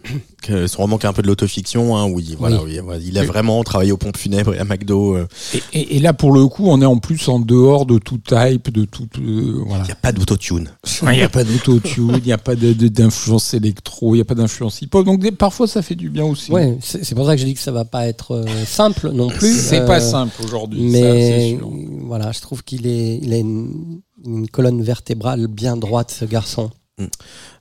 [0.67, 2.79] Son roman qui est un peu de l'autofiction, hein, oui, voilà, oui.
[3.05, 5.15] Il a vraiment travaillé aux pompes funèbres et à McDo.
[5.15, 5.27] euh.
[5.53, 8.17] Et, et- et là, pour le coup, on est en plus en dehors de tout
[8.17, 9.07] type, de tout.
[9.19, 9.83] euh, voilà.
[9.83, 10.67] Il n'y a pas d'autotune.
[11.03, 14.33] Il n'y a pas d'autotune, il n'y a pas d'influence électro, il n'y a pas
[14.33, 15.05] d'influence hip-hop.
[15.05, 16.51] Donc des- parfois ça fait du bien aussi.
[16.51, 19.27] Ouais, c'est pour ça que je dis que ça va pas être euh, simple non
[19.29, 19.53] plus.
[19.53, 20.91] C'est Euh, pas simple aujourd'hui.
[20.91, 21.69] ça, c'est Mais sûr.
[22.07, 26.69] voilà, je trouve qu'il est, il a une, une colonne vertébrale bien droite, ce garçon.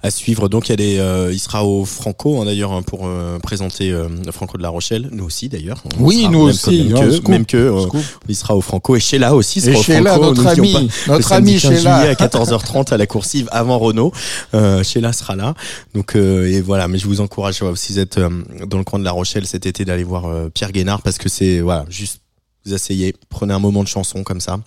[0.02, 0.48] à suivre.
[0.50, 3.38] Donc il y a des, euh, il sera au Franco hein, d'ailleurs hein, pour euh,
[3.38, 5.08] présenter euh, Franco de La Rochelle.
[5.12, 5.82] Nous aussi d'ailleurs.
[5.98, 8.00] Oui, nous même aussi, Même hein, que, même que euh, scoop.
[8.28, 10.34] il sera au Franco et Sheila aussi sera Et au Sheila, Franco.
[10.34, 11.96] notre ami, pas, notre ami 15 Sheila.
[11.96, 14.12] à 14h30 à la coursive avant Renault.
[14.52, 15.54] Euh, Sheila sera là.
[15.94, 16.86] Donc euh, et voilà.
[16.88, 18.28] Mais je vous encourage si vous êtes euh,
[18.66, 21.30] dans le coin de La Rochelle cet été d'aller voir euh, Pierre Guénard parce que
[21.30, 22.20] c'est voilà juste
[22.66, 24.60] vous asseyez, prenez un moment de chanson comme ça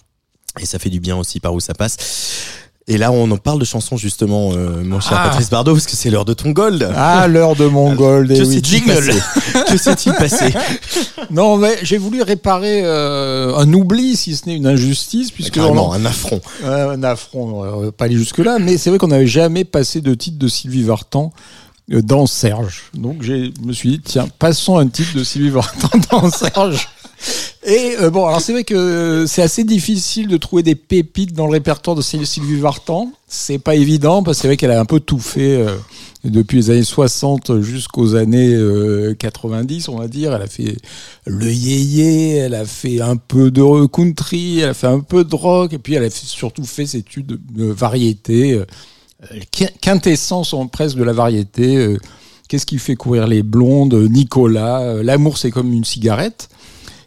[0.60, 1.98] et ça fait du bien aussi par où ça passe.
[2.86, 5.30] Et là, on en parle de chansons justement, euh, mon cher Ah.
[5.30, 6.92] Patrice Bardot, parce que c'est l'heure de ton gold.
[6.98, 8.30] Ah, l'heure de mon gold.
[8.30, 9.14] eh Que oui, s'est-il passé
[9.70, 10.54] Que s'est-il passé
[11.32, 15.92] Non, mais j'ai voulu réparer euh, un oubli, si ce n'est une injustice, puisque Carrément,
[15.92, 16.42] on- un affront.
[16.66, 20.14] Euh, un affront, euh, pas aller jusque-là, mais c'est vrai qu'on n'avait jamais passé de
[20.14, 21.32] titre de Sylvie Vartan
[21.94, 22.82] euh, dans Serge.
[22.94, 26.90] Donc je me suis dit, tiens, passons un titre de Sylvie Vartan dans Serge.
[27.66, 31.34] Et euh, bon, alors c'est vrai que euh, c'est assez difficile de trouver des pépites
[31.34, 33.12] dans le répertoire de Syl- Sylvie Vartan.
[33.28, 35.76] C'est pas évident parce que c'est vrai qu'elle a un peu tout fait euh,
[36.26, 40.34] depuis les années 60 jusqu'aux années euh, 90, on va dire.
[40.34, 40.76] Elle a fait
[41.26, 45.34] le yéyé, elle a fait un peu de country, elle a fait un peu de
[45.36, 48.66] rock, et puis elle a surtout fait ses études de, variété, euh,
[49.54, 51.78] quin- quintessence en presque de la variété.
[51.78, 51.98] euh,
[52.50, 56.50] Qu'est-ce qui fait courir les blondes Nicolas, euh, l'amour c'est comme une cigarette.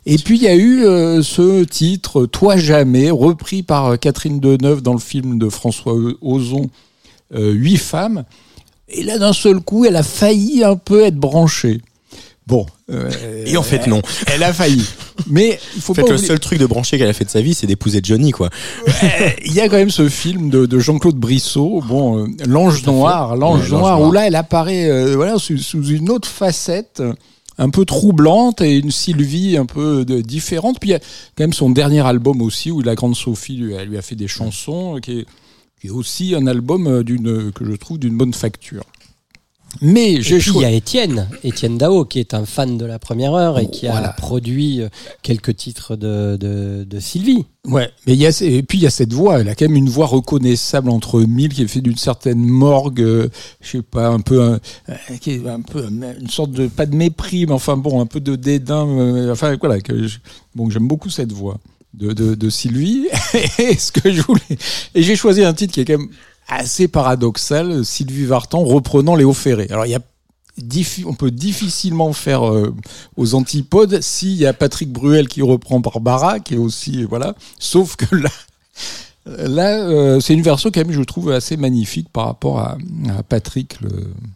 [0.06, 4.38] Et puis il y a eu euh, ce titre Toi jamais, repris par euh, Catherine
[4.40, 6.68] Deneuve dans le film de François Ozon,
[7.34, 8.24] euh, Huit femmes.
[8.88, 11.80] Et là d'un seul coup, elle a failli un peu être branchée.
[12.46, 12.64] Bon.
[12.92, 13.10] euh,
[13.44, 14.00] Et en fait, non.
[14.32, 14.84] Elle a failli.
[15.28, 17.24] Mais il faut En fait, pas le oublier- seul truc de branché qu'elle a fait
[17.24, 18.50] de sa vie, c'est d'épouser Johnny, quoi.
[19.44, 23.34] il y a quand même ce film de, de Jean-Claude Brissot, bon, euh, l'ange noir,
[23.34, 27.02] l'ange Ouais, noir, où là elle apparaît euh, voilà sous, sous une autre facette,
[27.58, 30.78] un peu troublante et une Sylvie un peu de- différente.
[30.80, 33.74] Puis il y a quand même son dernier album aussi où la grande Sophie lui,
[33.74, 35.26] elle lui a fait des chansons, euh, qui est,
[35.80, 38.84] qui est aussi un album euh, d'une que je trouve d'une bonne facture.
[39.80, 42.98] Mais j'ai puis il y a Étienne, Étienne Dao, qui est un fan de la
[42.98, 44.88] première heure et qui a produit euh,
[45.22, 47.44] quelques titres de, de, de Sylvie.
[47.66, 49.66] Ouais, mais il y a et puis il y a cette voix, elle a quand
[49.66, 53.28] même une voix reconnaissable entre mille qui est fait d'une certaine morgue, euh,
[53.60, 56.86] je sais pas, un peu un, euh, qui est un peu une sorte de pas
[56.86, 60.18] de mépris, mais enfin bon, un peu de dédain, euh, enfin voilà que je-
[60.54, 61.58] bon j'aime beaucoup cette voix
[61.94, 63.08] de de, de Sylvie.
[63.58, 64.40] et ce que je voulais
[64.94, 66.08] et j'ai choisi un titre qui est quand même
[66.48, 69.66] assez paradoxal, Sylvie Vartan reprenant Léo Ferré.
[69.70, 70.00] Alors il y a
[71.04, 72.74] on peut difficilement faire euh,
[73.18, 77.34] aux antipodes s'il y a Patrick Bruel qui reprend Barbara, qui est aussi voilà.
[77.58, 78.30] Sauf que là,
[79.26, 82.78] là, euh, c'est une version quand même, je trouve assez magnifique par rapport à,
[83.18, 83.78] à Patrick.
[83.82, 83.90] Le,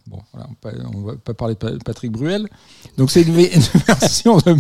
[0.09, 0.49] bon, voilà,
[0.95, 2.49] on va pas- parler de Pa- Patrick Bruel.
[2.99, 3.33] Donc c'est une
[3.87, 4.57] version de,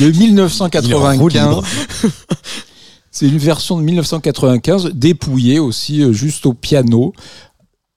[0.00, 1.62] de 1995.
[3.10, 7.12] C'est une version de 1995, dépouillée aussi, euh, juste au piano.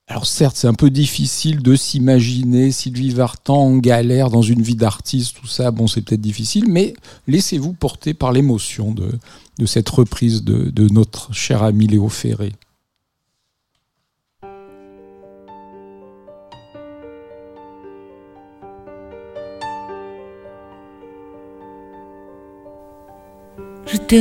[0.08, 4.76] Alors certes, c'est un peu difficile de s'imaginer Sylvie Vartan en galère dans une vie
[4.76, 6.94] d'artiste, tout ça, bon c'est peut-être difficile, mais
[7.28, 9.18] laissez-vous porter par l'émotion de,
[9.66, 12.52] cette reprise de, de notre cher ami Léo Ferré.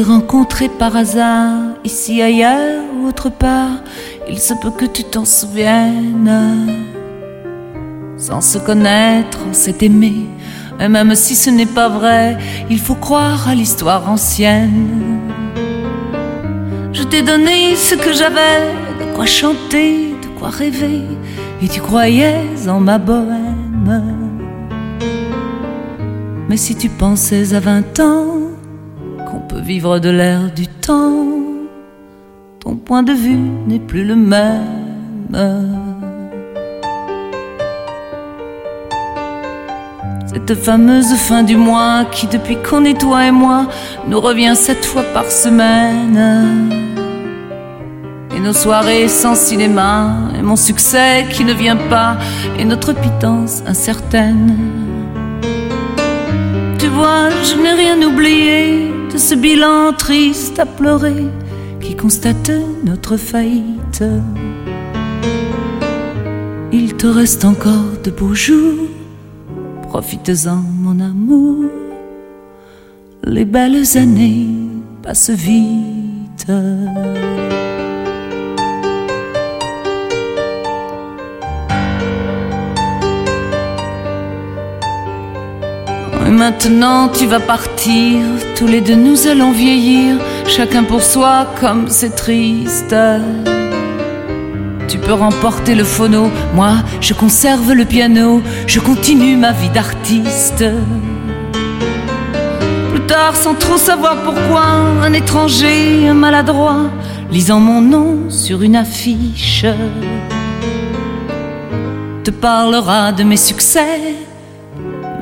[0.01, 3.82] Rencontré par hasard, ici, ailleurs ou autre part.
[4.26, 6.86] Il se peut que tu t'en souviennes.
[8.16, 10.26] Sans se connaître, on s'est aimé.
[10.80, 12.38] Et même si ce n'est pas vrai,
[12.70, 15.20] il faut croire à l'histoire ancienne.
[16.95, 21.03] Je t'ai donné ce que j'avais, de quoi chanter, de quoi rêver.
[21.62, 24.03] Et tu croyais en ma bohème.
[26.49, 28.52] Mais si tu pensais à vingt ans,
[29.61, 31.13] vivre de l'air du temps,
[32.61, 35.33] ton point de vue n'est plus le même.
[40.27, 43.67] Cette fameuse fin du mois qui, depuis qu'on est toi et moi,
[44.09, 46.71] nous revient sept fois par semaine.
[48.35, 52.17] Et nos soirées sans cinéma, et mon succès qui ne vient pas,
[52.59, 54.57] et notre pitance incertaine.
[56.79, 61.27] Tu vois, je n'ai rien oublié de ce bilan triste à pleurer
[61.81, 62.51] qui constate
[62.85, 64.05] notre faillite.
[66.73, 68.89] Il te reste encore de beaux jours,
[69.89, 71.71] profites-en mon amour.
[73.25, 74.49] Les belles années
[75.03, 76.47] passent vite.
[86.45, 88.18] Maintenant tu vas partir,
[88.57, 90.16] tous les deux nous allons vieillir,
[90.49, 92.97] chacun pour soi comme c'est triste.
[94.88, 100.64] Tu peux remporter le phono, moi je conserve le piano, je continue ma vie d'artiste.
[102.90, 104.64] Plus tard, sans trop savoir pourquoi,
[105.07, 106.86] un étranger, un maladroit,
[107.30, 109.64] lisant mon nom sur une affiche,
[112.24, 114.32] te parlera de mes succès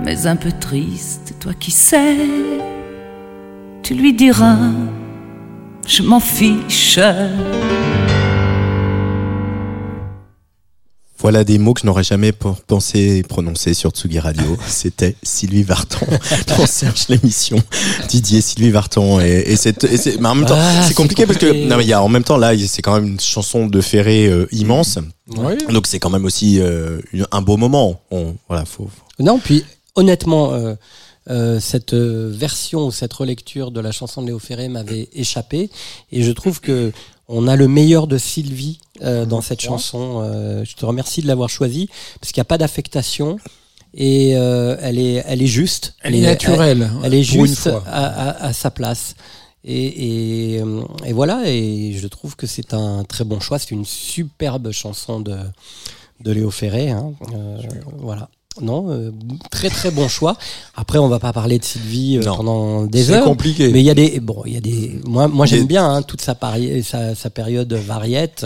[0.05, 2.17] mais un peu triste, toi qui sais,
[3.83, 4.59] tu lui diras,
[5.87, 6.99] je m'en fiche.
[11.19, 14.57] Voilà des mots que je n'aurais jamais pensé prononcer sur Tsugi Radio.
[14.67, 16.07] C'était Sylvie Vartan
[16.47, 17.59] dans Serge l'émission.
[18.09, 20.95] Didier Sylvie Vartan et, et c'est et c'est- mais en même temps Ah, c'est c'est
[20.95, 23.07] compliqué parce que non mais il y a en même temps là c'est quand même
[23.07, 24.99] une chanson de Ferré euh, immense.
[25.37, 25.53] Oui.
[25.69, 27.01] Donc c'est quand même aussi euh,
[27.33, 28.01] un beau moment.
[28.11, 29.63] On, voilà faut, faut- Non, puis
[29.97, 30.75] honnêtement, euh,
[31.29, 35.71] euh, cette euh, version ou cette relecture de la chanson de Léo Ferré m'avait échappé
[36.13, 36.93] et je trouve que
[37.29, 40.21] on a le meilleur de Sylvie euh, dans cette chanson.
[40.25, 41.89] Euh, je te remercie de l'avoir choisie
[42.21, 43.37] parce qu'il n'y a pas d'affectation
[43.95, 45.95] et euh, elle est elle est juste.
[46.03, 46.91] Elle est naturelle.
[47.03, 47.85] Elle, elle est pour une juste fois.
[47.87, 49.15] à, à- à sa place.
[49.63, 53.59] Et, et, euh, et voilà, et je trouve que c'est un très bon choix.
[53.59, 55.37] C'est une superbe chanson de,
[56.21, 56.91] de Léo Ferré.
[56.91, 57.13] hein.
[57.35, 57.59] Euh,
[57.99, 58.31] voilà.
[58.61, 59.11] Non, euh,
[59.51, 60.37] très très bon choix.
[60.75, 63.25] Après, on va pas parler de Sylvie euh, pendant des C'est heures.
[63.25, 63.71] compliqué.
[63.73, 65.01] Mais il y a des bon, il y a des.
[65.07, 68.45] Moi, moi j'aime bien hein, toute sa, pari- sa sa période variette.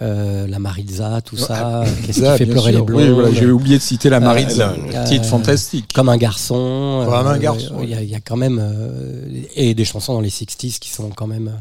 [0.00, 1.84] euh, la Maritza, tout ça.
[2.06, 2.80] Qu'est-ce qui fait pleurer sûr.
[2.80, 4.74] les blondes Oui, voilà, j'ai oublié de citer la Maritza,
[5.06, 5.92] titre fantastique.
[5.94, 7.02] Comme un garçon.
[7.04, 8.60] Comme un garçon, Il y, a- il y a quand même
[9.56, 11.52] et des chansons dans les 60s qui sont quand même.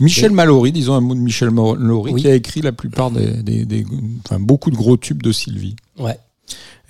[0.00, 2.22] Michel Mallory, disons un mot de Michel Mallory, Oui.
[2.22, 3.84] qui a écrit la plupart des, des- des-
[4.26, 5.76] enfin, beaucoup de gros tubes de Sylvie.
[5.98, 6.18] Ouais.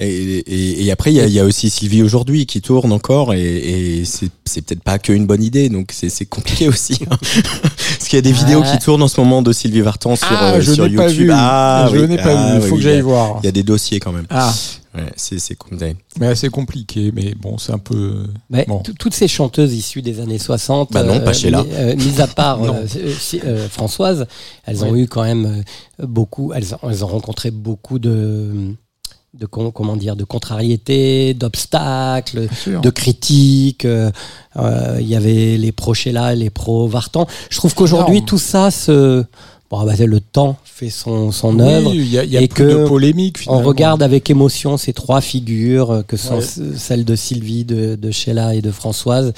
[0.02, 2.92] Et, et, et après, il y a, il y a aussi Sylvie aujourd'hui qui tourne
[2.92, 3.40] encore, et,
[4.00, 4.30] et c'est
[4.62, 6.98] peut-être pas qu'une bonne idée, donc c'est compliqué aussi.
[7.10, 7.16] hein.
[7.20, 10.26] Parce qu'il y a des vidéos qui tournent en ce moment de Sylvie Vartan sur,
[10.30, 11.26] ah, euh, je sur n'ai pas YouTube.
[11.26, 11.30] vu.
[11.32, 12.08] Ah, je oui.
[12.08, 12.64] n'ai pas Ah, vu.
[12.64, 13.38] Il faut oui, que j'aille voir.
[13.42, 14.26] Il y a des dossiers quand même.
[14.30, 14.52] Ah,
[14.94, 15.96] Ouais, c'est compliqué.
[16.20, 17.12] mais c'est compliqué.
[17.14, 18.24] Mais bon, c'est un peu.
[18.50, 18.82] Mais Bon.
[18.98, 21.62] toutes ces chanteuses issues des années 60, Bah non, pas Sheila.
[21.62, 24.26] mi- euh, mis à part euh, euh, euh, Françoise,
[24.66, 25.64] elles ont eu quand même
[26.00, 28.74] euh, beaucoup, elles ont rencontré beaucoup de,
[29.38, 33.84] de con- comment dire, de contrariétés, d'obstacles, de critiques.
[33.86, 34.10] euh,
[34.58, 37.26] euh, Il y avait les pro Sheila, les pro Vartan.
[37.50, 39.24] Je trouve qu'aujourd'hui tout ça se,
[39.70, 41.94] bon, bah, le temps fait son son Oui, œuvre.
[41.94, 43.38] il y a, y a et plus que de polémique.
[43.46, 46.76] On regarde avec émotion ces trois figures euh, que sont Ouais.
[46.76, 49.32] celles de Sylvie, de, de Sheila et de Françoise,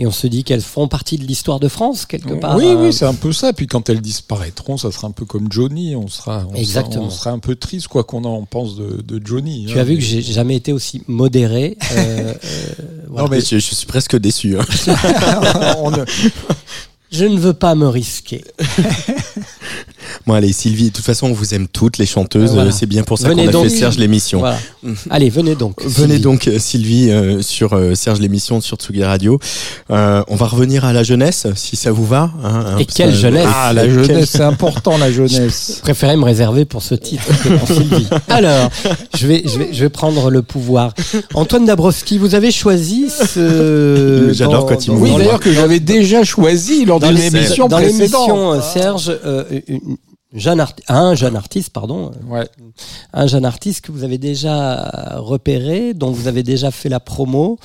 [0.00, 2.56] et on se dit qu'elles font partie de l'histoire de France quelque part.
[2.56, 3.52] Oui, euh, oui, c'est un peu ça.
[3.52, 5.96] Puis quand elles disparaîtront, ça sera un peu comme Johnny.
[5.96, 6.94] On sera, on Exactement.
[6.94, 9.66] Sera, on sera un peu triste, quoi qu'on en pense de, de Johnny.
[9.68, 9.80] tu hein.
[9.80, 11.76] as vu que j'ai jamais été aussi modéré.
[11.92, 13.24] euh, euh, voilà.
[13.24, 14.56] Non, mais- je, je suis presque déçu.
[14.58, 14.64] hein.
[15.78, 15.90] On
[17.10, 18.44] Je ne veux pas me risquer.
[20.26, 22.70] Bon allez Sylvie, de toute façon on vous aime toutes les chanteuses, Voilà.
[22.72, 23.64] c'est bien pour ça qu'on a donc.
[23.64, 24.40] fait Serge l'émission.
[24.40, 24.58] Voilà.
[25.10, 25.82] Allez, venez donc.
[25.82, 26.20] Venez Sylvie.
[26.20, 29.38] donc euh, Sylvie euh, sur euh, Serge l'émission sur Tsugi Radio.
[29.90, 32.30] Euh, on va revenir à la jeunesse si ça vous va.
[32.44, 35.74] hein, hein, Et quelle que- jeunesse Ah, la jeunesse, c'est important, la jeunesse.
[35.76, 38.06] Je préférais me réserver pour ce titre que pour Sylvie.
[38.28, 38.70] Alors,
[39.16, 40.92] je vais, je vais, je vais prendre le pouvoir.
[41.34, 44.30] Antoine Dabrowski, vous avez choisi ce.
[44.32, 48.26] J'adore quand il Oui, le d'ailleurs, que j'avais déjà choisi lors d'une émission dans l'émission,
[48.50, 48.62] précédente.
[48.72, 49.96] Serge, euh, une
[50.32, 52.48] jeune un jeune artiste, pardon, Ouais.
[53.12, 57.58] un jeune artiste que vous avez déjà repéré, dont vous avez déjà fait la promo.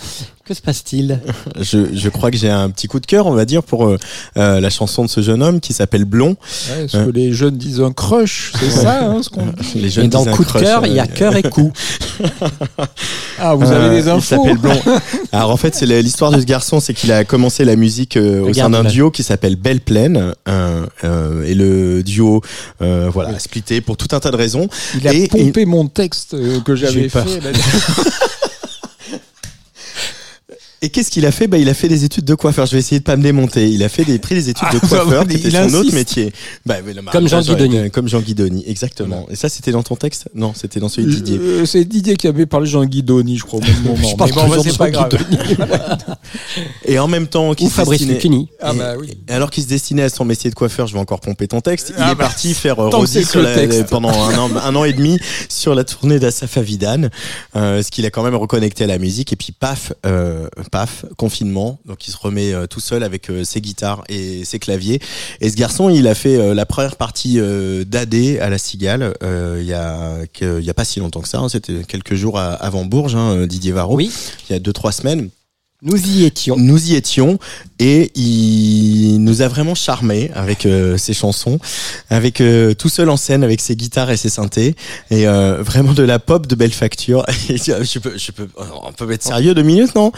[0.46, 1.22] Que se passe-t-il
[1.62, 3.98] Je, je crois que j'ai un petit coup de cœur, on va dire, pour euh,
[4.36, 6.36] euh, la chanson de ce jeune homme qui s'appelle Blond.
[6.70, 9.90] Ouais, ce que les jeunes disent un crush, c'est ça hein, ce qu'on dit Les
[9.90, 11.72] jeunes Et dans disent un coup de cœur, il y a euh, cœur et coup.
[13.40, 14.82] Ah, vous Euh, avez des Il infos s'appelle Blond.
[15.32, 18.42] Alors en fait, c'est l'histoire de ce garçon, c'est qu'il a commencé la musique euh,
[18.42, 22.42] au sein d'un duo qui s'appelle Belle Plaine, euh, euh, et le duo,
[22.82, 24.68] euh, voilà, a splitté pour tout un tas de raisons.
[25.00, 27.24] Il a Et- pompé mon texte euh, que j'avais fait.
[30.84, 31.48] Et qu'est-ce qu'il a fait?
[31.48, 32.66] Bah, il a fait des études de coiffeur.
[32.66, 33.70] Je vais essayer de pas me démonter.
[33.70, 35.76] Il a fait des pris des études de Ah, coiffeur, il qui était son insiste.
[35.78, 36.34] autre métier.
[36.66, 37.78] Bah, mais non, Comme Jean Guidoni.
[37.78, 39.26] euh, Comme Jean Guidoni, exactement.
[39.32, 40.28] Et ça, c'était dans ton texte?
[40.36, 41.38] Non, c'était dans celui de Didier.
[41.40, 43.96] Euh, c'est Didier qui avait parlé de Jean Guidoni, je crois, au même moment.
[44.10, 45.10] Je pense Mais bon, bah, c'est pas grave.
[46.86, 48.48] Et en même temps, qu'il Fabrice destinait-.
[48.62, 49.12] Ah bah oui.
[49.28, 51.62] et alors qu'il se destinait à son métier de coiffeur, je vais encore pomper ton
[51.62, 51.94] texte.
[51.96, 52.90] Il Ah est bah, parti faire euh,
[53.56, 53.86] texte.
[53.90, 55.18] pendant un an, un an et demi
[55.50, 57.10] sur la tournée d'Asaf Avidan,
[57.56, 59.32] euh, ce qu'il a quand même reconnecté à la musique.
[59.34, 61.80] Et puis paf, euh, paf, confinement.
[61.86, 65.00] Donc il se remet euh, tout seul avec euh, ses guitares et ses claviers.
[65.40, 67.36] Et ce garçon, il a fait euh, la première partie
[67.86, 71.38] d'AD à la Cigale il y a il y a pas si longtemps que ça.
[71.38, 71.50] hein.
[71.50, 73.96] C'était quelques jours avant Bourges, hein, Didier Varro.
[73.96, 74.12] Oui.
[74.50, 75.30] Il y a deux trois semaines.
[75.84, 76.56] Nous y étions.
[76.58, 77.40] Nous y étions
[77.78, 81.60] et il nous a vraiment charmé avec euh, ses chansons,
[82.10, 84.76] avec euh, tout seul en scène avec ses guitares et ses synthés
[85.12, 87.26] et euh, vraiment de la pop de belle facture.
[87.50, 90.12] Et je peux, je peux, on peut être sérieux deux minutes non?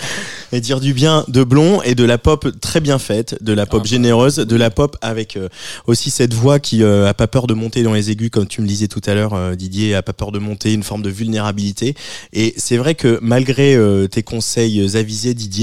[0.52, 3.66] Et dire du bien de Blond et de la pop très bien faite, de la
[3.66, 5.50] pop généreuse, de la pop avec euh,
[5.88, 8.62] aussi cette voix qui euh, a pas peur de monter dans les aigus comme tu
[8.62, 11.10] me disais tout à l'heure euh, Didier, a pas peur de monter, une forme de
[11.10, 11.96] vulnérabilité.
[12.34, 15.55] Et c'est vrai que malgré euh, tes conseils avisés, Didier,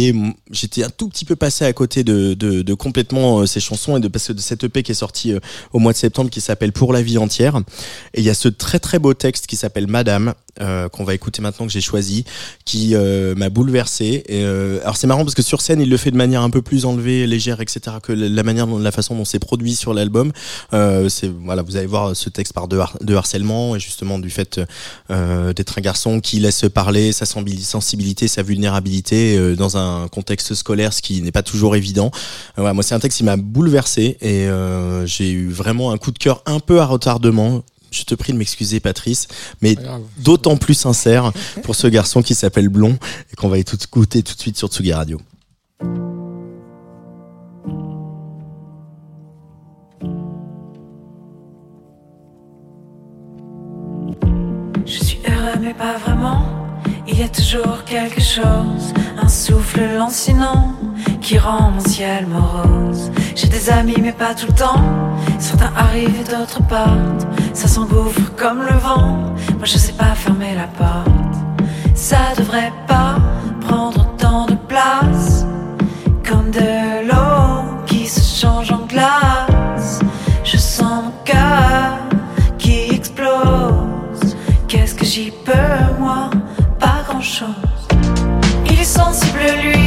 [0.51, 3.97] j'étais un tout petit peu passé à côté de, de, de complètement euh, ces chansons
[3.97, 5.41] et de parce que de cette EP qui est sortie euh,
[5.73, 7.57] au mois de septembre qui s'appelle Pour la vie entière.
[8.15, 11.15] Et il y a ce très très beau texte qui s'appelle Madame euh, qu'on va
[11.15, 12.25] écouter maintenant que j'ai choisi,
[12.67, 14.23] qui euh, m'a bouleversé.
[14.29, 16.51] Et, euh, alors c'est marrant parce que sur scène il le fait de manière un
[16.51, 17.97] peu plus enlevée, légère, etc.
[18.03, 20.31] que la manière dont la façon dont c'est produit sur l'album.
[20.75, 24.19] Euh, c'est voilà, vous allez voir ce texte par de, har- de harcèlement et justement
[24.19, 24.61] du fait
[25.09, 31.03] d'être un garçon qui laisse parler sa sensibilité, sa vulnérabilité dans un contexte scolaire, ce
[31.03, 32.11] qui n'est pas toujours évident.
[32.59, 36.11] Euh, moi, c'est un texte qui m'a bouleversé et euh, j'ai eu vraiment un coup
[36.11, 37.63] de cœur un peu à retardement.
[37.91, 39.29] Je te prie de m'excuser, Patrice,
[39.61, 39.77] mais
[40.19, 42.99] d'autant plus sincère pour ce garçon qui s'appelle Blond
[43.33, 45.21] et qu'on va tout écouter tout de suite sur Tsugi Radio.
[54.85, 56.62] Je suis heureux mais pas vraiment.
[57.07, 60.75] Il y a toujours quelque chose, un souffle lancinant
[61.21, 63.11] qui rend mon ciel morose.
[63.35, 64.85] J'ai des amis mais pas tout le temps.
[65.39, 67.27] Certains arrivent d'autres partent.
[67.55, 69.35] Ça s'engouffre comme le vent.
[69.57, 71.37] Moi je sais pas fermer la porte.
[71.95, 73.17] Ça devrait pas
[73.61, 75.45] prendre autant de place.
[76.29, 80.01] Comme de l'eau qui se change en glace.
[80.45, 81.99] Je sens mon cœur
[82.59, 84.37] qui explose.
[84.69, 85.53] Qu'est-ce que j'y peux,
[87.23, 87.49] grand-chose.
[88.67, 89.82] Il est sensible, lui.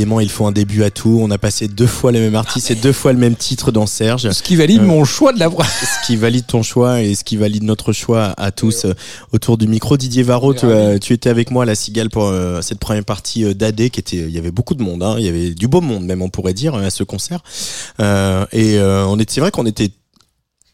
[0.00, 1.18] Décidément, il faut un début à tout.
[1.20, 3.84] On a passé deux fois les mêmes artistes et deux fois le même titre dans
[3.84, 4.30] Serge.
[4.30, 5.66] Ce qui valide Euh, mon choix de la voix.
[5.66, 8.94] Ce qui valide ton choix et ce qui valide notre choix à tous euh,
[9.32, 9.98] autour du micro.
[9.98, 13.04] Didier Varro, tu, euh, tu étais avec moi à la Cigale pour euh, cette première
[13.04, 15.16] partie euh, d'AD qui était, il y avait beaucoup de monde, hein.
[15.18, 17.42] il y avait du beau monde même, on pourrait dire, à ce concert.
[18.00, 19.90] Euh, et euh, on était, c'est vrai qu'on était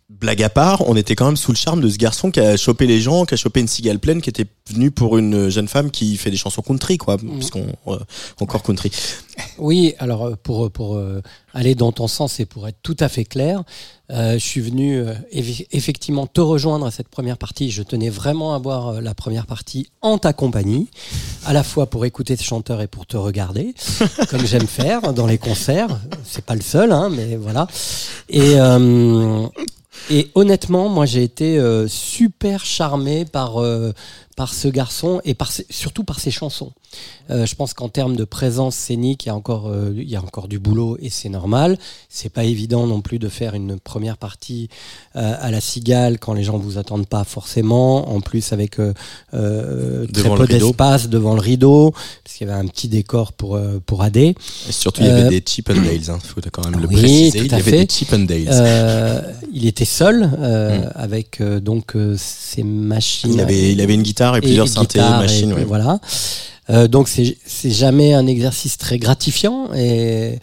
[0.09, 2.57] blague à part, on était quand même sous le charme de ce garçon qui a
[2.57, 4.47] chopé les gens, qui a chopé une cigale pleine, qui était
[4.91, 7.99] pour une jeune femme qui fait des chansons country, quoi, puisqu'on euh,
[8.41, 8.91] encore country.
[9.59, 11.21] Oui, alors euh, pour, pour euh,
[11.55, 13.63] aller dans ton sens et pour être tout à fait clair,
[14.13, 15.03] euh, je suis venu
[15.35, 17.71] eff- effectivement te rejoindre à cette première partie.
[17.71, 20.89] Je tenais vraiment à voir la première partie en ta compagnie,
[21.45, 23.75] à la fois pour écouter ce chanteur et pour te regarder,
[24.31, 25.99] comme j'aime faire dans les concerts.
[26.25, 27.67] C'est pas le seul, hein, mais voilà.
[28.29, 28.55] Et,
[30.11, 33.93] et honnêtement, moi j'ai été euh, super charmé par, euh,
[34.37, 36.73] par ce garçon et par ses- surtout par ses chansons.
[37.31, 40.15] Euh, je pense qu'en termes de présence scénique, il y a encore, euh, il y
[40.17, 41.79] a encore du boulot et c'est normal.
[42.09, 44.69] C'est pas évident non plus de faire une première partie
[45.17, 48.09] euh, à la cigale quand les gens vous attendent pas forcément.
[48.15, 48.93] En plus avec euh,
[49.35, 53.57] euh, très peu d'espace devant le rideau, parce qu'il y avait un petit décor pour
[53.57, 54.17] euh, pour AD.
[54.19, 54.35] Et
[54.71, 57.39] surtout, il y avait des Chip and Dales, hein, faut quand même le oui, préciser.
[57.41, 58.49] Il y avait des Chip and Dales.
[58.51, 59.21] Euh,
[59.53, 60.91] il était seul euh, Mm.
[60.95, 63.33] avec euh, donc euh, ses machines.
[63.35, 65.51] Il avait, il avait une guitare et plusieurs synthés, guitare machines.
[65.51, 65.65] et- ouais.
[65.65, 66.01] Voilà.
[66.71, 67.37] Euh, donc c'est
[67.71, 70.39] jamais un exercice très gratifiant et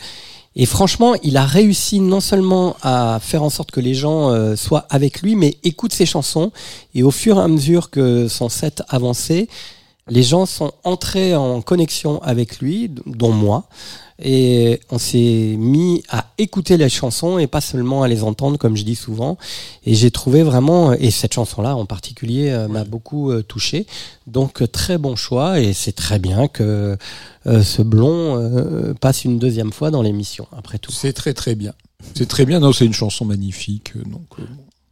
[0.55, 4.55] et franchement, il a réussi non seulement à faire en sorte que les gens euh,
[4.55, 6.51] soient avec lui, mais écoutent ses chansons.
[6.93, 9.47] Et au fur et à mesure que son set avançait,
[10.09, 13.63] les gens sont entrés en connexion avec lui, dont moi.
[14.23, 18.77] Et on s'est mis à écouter les chansons et pas seulement à les entendre, comme
[18.77, 19.37] je dis souvent.
[19.85, 23.85] Et j'ai trouvé vraiment, et cette chanson-là en particulier euh, m'a beaucoup euh, touché.
[24.25, 26.97] Donc euh, très bon choix et c'est très bien que
[27.45, 30.91] euh, ce blond euh, passe une deuxième fois dans l'émission, après tout.
[30.91, 31.73] C'est très très bien.
[32.15, 32.59] C'est très bien.
[32.59, 33.93] Non, c'est une chanson magnifique.
[34.05, 34.43] Donc, euh,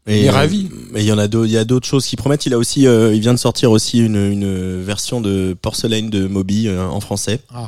[0.07, 0.69] Et, Il est ravi.
[0.91, 2.45] Mais il y en a d'autres, il y a d'autres choses qui promettent.
[2.45, 6.27] Il a aussi, euh, il vient de sortir aussi une, une version de Porcelaine de
[6.27, 7.39] Moby euh, en français.
[7.53, 7.67] Ah.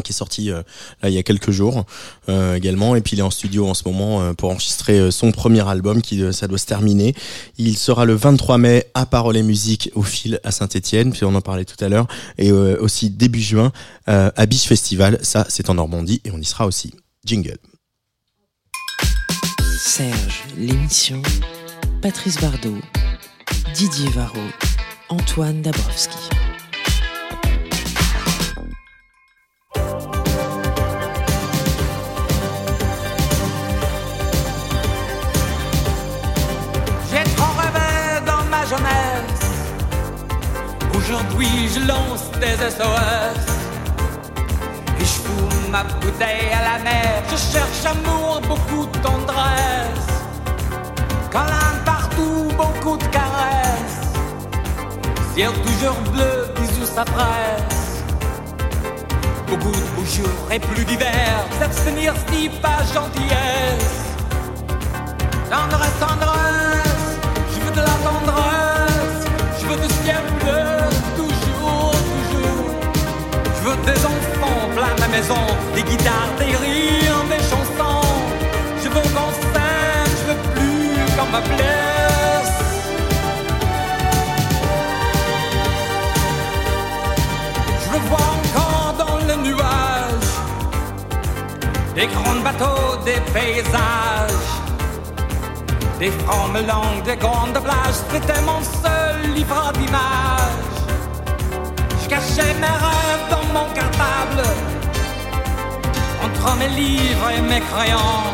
[0.00, 0.62] Qui est sorti euh,
[1.02, 1.84] là il y a quelques jours
[2.28, 2.96] euh, également.
[2.96, 6.00] Et puis il est en studio en ce moment euh, pour enregistrer son premier album
[6.00, 7.14] qui ça doit se terminer.
[7.58, 11.34] Il sera le 23 mai à Parole et Musique au fil à Saint-Étienne puis on
[11.34, 12.06] en parlait tout à l'heure
[12.38, 13.72] et aussi début juin
[14.06, 15.18] à Biche Festival.
[15.22, 16.94] Ça c'est en Normandie et on y sera aussi.
[17.24, 17.58] Jingle.
[19.78, 21.20] Serge, l'émission.
[22.00, 22.78] Patrice Bardot,
[23.74, 24.40] Didier Varro,
[25.08, 26.41] Antoine Dabrowski.
[41.04, 43.42] Aujourd'hui, je lance des SOS.
[45.00, 47.22] Et je fous ma bouteille à la mer.
[47.28, 50.06] Je cherche amour, beaucoup de tendresse.
[51.30, 54.00] Câlin partout, beaucoup de caresses.
[55.34, 58.04] Ciel toujours bleu, bisous, ça presse.
[59.48, 61.46] Beaucoup de beaux jours et plus d'hiver.
[61.58, 64.02] S'abstenir si pas gentillesse.
[65.50, 67.18] Tendresse, tendresse,
[67.54, 68.51] je veux de la tendresse,
[75.74, 78.08] des guitares, des rires, des chansons.
[78.82, 82.58] Je veux qu'on s'aime, je veux plus qu'on me blesse.
[87.82, 90.32] Je veux voir encore dans les nuages
[91.94, 94.50] des grands bateaux, des paysages.
[95.98, 100.80] Des francs mélanges, des grandes plages, c'était mon seul livre d'images.
[102.02, 104.42] Je cachais mes rêves dans mon cartable,
[106.58, 108.30] mes livres et mes crayons.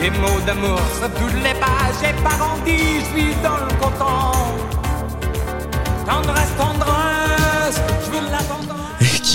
[0.00, 4.32] Des mots d'amour sur toutes les pages, j'ai pas grandi, je suis dans le coton.
[6.06, 8.85] Tendresse, tendresse, je veux la.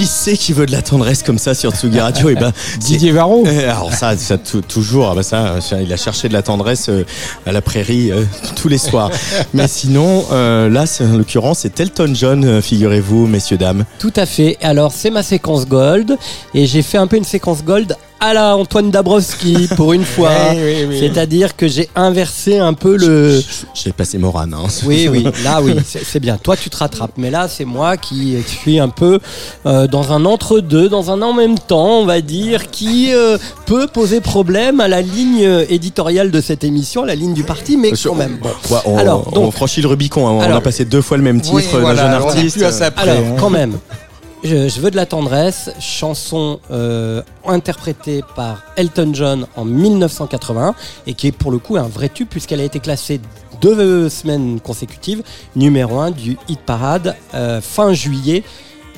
[0.02, 3.12] Qui c'est qui veut de la tendresse comme ça sur Tsugi Radio et ben Didier
[3.12, 3.44] Varro.
[3.46, 6.90] Euh, Alors ça, ça tou- toujours, ah bah ça, il a cherché de la tendresse
[6.90, 7.04] euh,
[7.46, 8.24] à la prairie euh,
[8.56, 9.12] tous les soirs.
[9.54, 13.86] Mais sinon, euh, là, c'est- en l'occurrence, c'est Elton John, euh, figurez-vous, messieurs dames.
[14.00, 14.58] Tout à fait.
[14.64, 16.18] Alors, c'est ma séquence gold.
[16.56, 20.30] Et j'ai fait un peu une séquence gold à la Antoine Dabrowski pour une fois.
[20.52, 20.98] Oui, oui, oui.
[21.00, 23.42] C'est-à-dire que j'ai inversé un peu le.
[23.74, 24.54] J'ai passé Morane.
[24.54, 24.68] Hein.
[24.86, 26.38] Oui, oui, là, oui, c'est bien.
[26.38, 27.14] Toi, tu te rattrapes.
[27.18, 29.20] Mais là, c'est moi qui suis un peu
[29.66, 33.88] euh, dans un entre-deux, dans un en même temps, on va dire, qui euh, peut
[33.88, 38.16] poser problème à la ligne éditoriale de cette émission, la ligne du parti, mais quand
[38.16, 38.38] même.
[38.42, 38.50] Bon.
[38.70, 40.28] Ouais, on, Alors, on franchit le Rubicon.
[40.40, 40.46] hein.
[40.48, 42.58] On a passé deux fois le même titre Oui, d'un voilà, jeune on artiste.
[42.58, 43.36] plus à ça Alors, hein.
[43.40, 43.78] quand même,
[44.44, 50.74] je, je veux de la tendresse, chanson euh, interprétée par Elton John en 1981
[51.08, 53.20] et qui est pour le coup un vrai tube puisqu'elle a été classée
[53.62, 55.22] deux semaines consécutives
[55.56, 58.44] numéro 1 du hit parade euh, fin juillet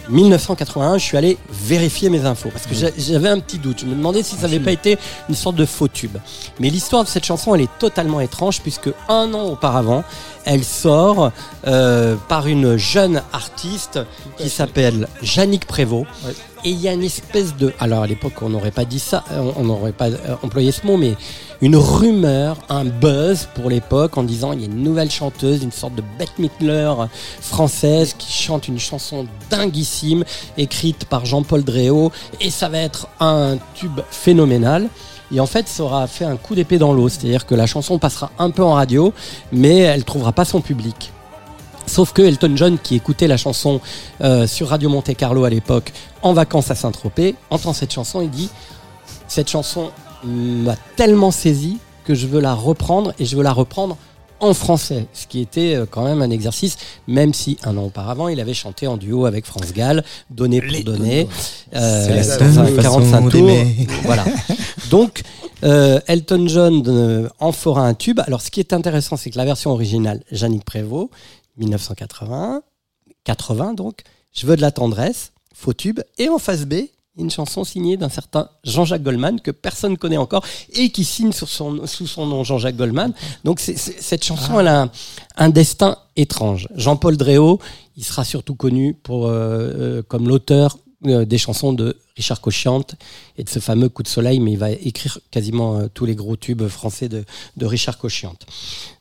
[0.09, 3.79] 1981, je suis allé vérifier mes infos parce que j'a- j'avais un petit doute.
[3.79, 4.97] Je me demandais si ça n'avait pas été
[5.29, 6.17] une sorte de faux tube.
[6.59, 10.03] Mais l'histoire de cette chanson, elle est totalement étrange puisque un an auparavant,
[10.45, 11.31] elle sort
[11.67, 13.99] euh, par une jeune artiste
[14.37, 16.07] qui s'appelle Jannick Prévost.
[16.65, 17.73] Et il y a une espèce de...
[17.79, 19.25] Alors à l'époque, on n'aurait pas dit ça,
[19.57, 21.15] on- n'aurait pas euh, employé ce mot, mais
[21.61, 25.73] une rumeur, un buzz pour l'époque en disant il y a une nouvelle chanteuse, une
[25.73, 26.93] sorte de Bette Midler
[27.41, 30.23] française qui chante une chanson dinguissime
[30.57, 34.87] écrite par Jean-Paul Dréau et ça va être un tube phénoménal.
[35.33, 37.97] Et en fait, ça aura fait un coup d'épée dans l'eau, c'est-à-dire que la chanson
[37.97, 39.13] passera un peu en radio,
[39.51, 41.11] mais elle trouvera pas son public.
[41.87, 43.81] Sauf que Elton John, qui écoutait la chanson
[44.21, 45.91] euh, sur Radio Monte Carlo à l'époque,
[46.21, 48.49] en vacances à Saint-Tropez, entend cette chanson et dit
[49.27, 49.89] Cette chanson
[50.23, 53.97] m'a tellement saisi que je veux la reprendre et je veux la reprendre
[54.43, 55.07] en français.
[55.13, 58.53] Ce qui était euh, quand même un exercice, même si un an auparavant, il avait
[58.53, 61.27] chanté en duo avec France Gall, Donné pour donner,
[61.75, 63.49] euh, C'est la dans un façon 45 tours.
[64.03, 64.25] Voilà.
[64.89, 65.23] Donc,
[65.63, 68.19] euh, Elton John euh, en fera un tube.
[68.25, 71.09] Alors, ce qui est intéressant, c'est que la version originale, Jannick Prévost,
[71.57, 72.61] 1980,
[73.23, 74.01] 80 donc,
[74.33, 76.75] Je veux de la tendresse, faux tube, et en face B,
[77.17, 81.45] une chanson signée d'un certain Jean-Jacques Goldman que personne connaît encore et qui signe sous
[81.45, 83.13] son nom Jean-Jacques Goldman.
[83.43, 84.89] Donc cette chanson, elle a
[85.37, 86.67] un, destin étrange.
[86.75, 87.59] Jean-Paul Dréau,
[87.97, 92.95] il sera surtout connu euh, euh, comme l'auteur euh, des chansons de Richard Cochiante
[93.37, 96.35] et de ce fameux Coup de soleil, mais il va écrire quasiment tous les gros
[96.35, 97.25] tubes français de,
[97.57, 98.45] de Richard Cochiante.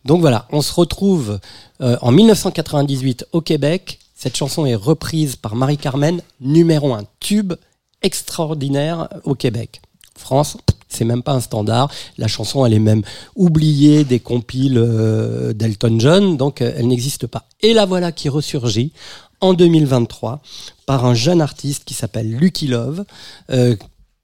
[0.04, 1.38] Donc voilà, on se retrouve
[1.80, 3.98] en 1998 au Québec.
[4.14, 7.54] Cette chanson est reprise par Marie-Carmen, numéro un tube
[8.02, 9.80] extraordinaire au Québec.
[10.16, 10.56] France,
[10.92, 11.90] c'est même pas un standard.
[12.18, 13.02] La chanson, elle est même
[13.34, 17.44] oubliée des compiles euh, d'Elton John, donc euh, elle n'existe pas.
[17.62, 18.92] Et la voilà qui ressurgit
[19.40, 20.42] en 2023
[20.86, 23.04] par un jeune artiste qui s'appelle Lucky Love,
[23.50, 23.74] euh,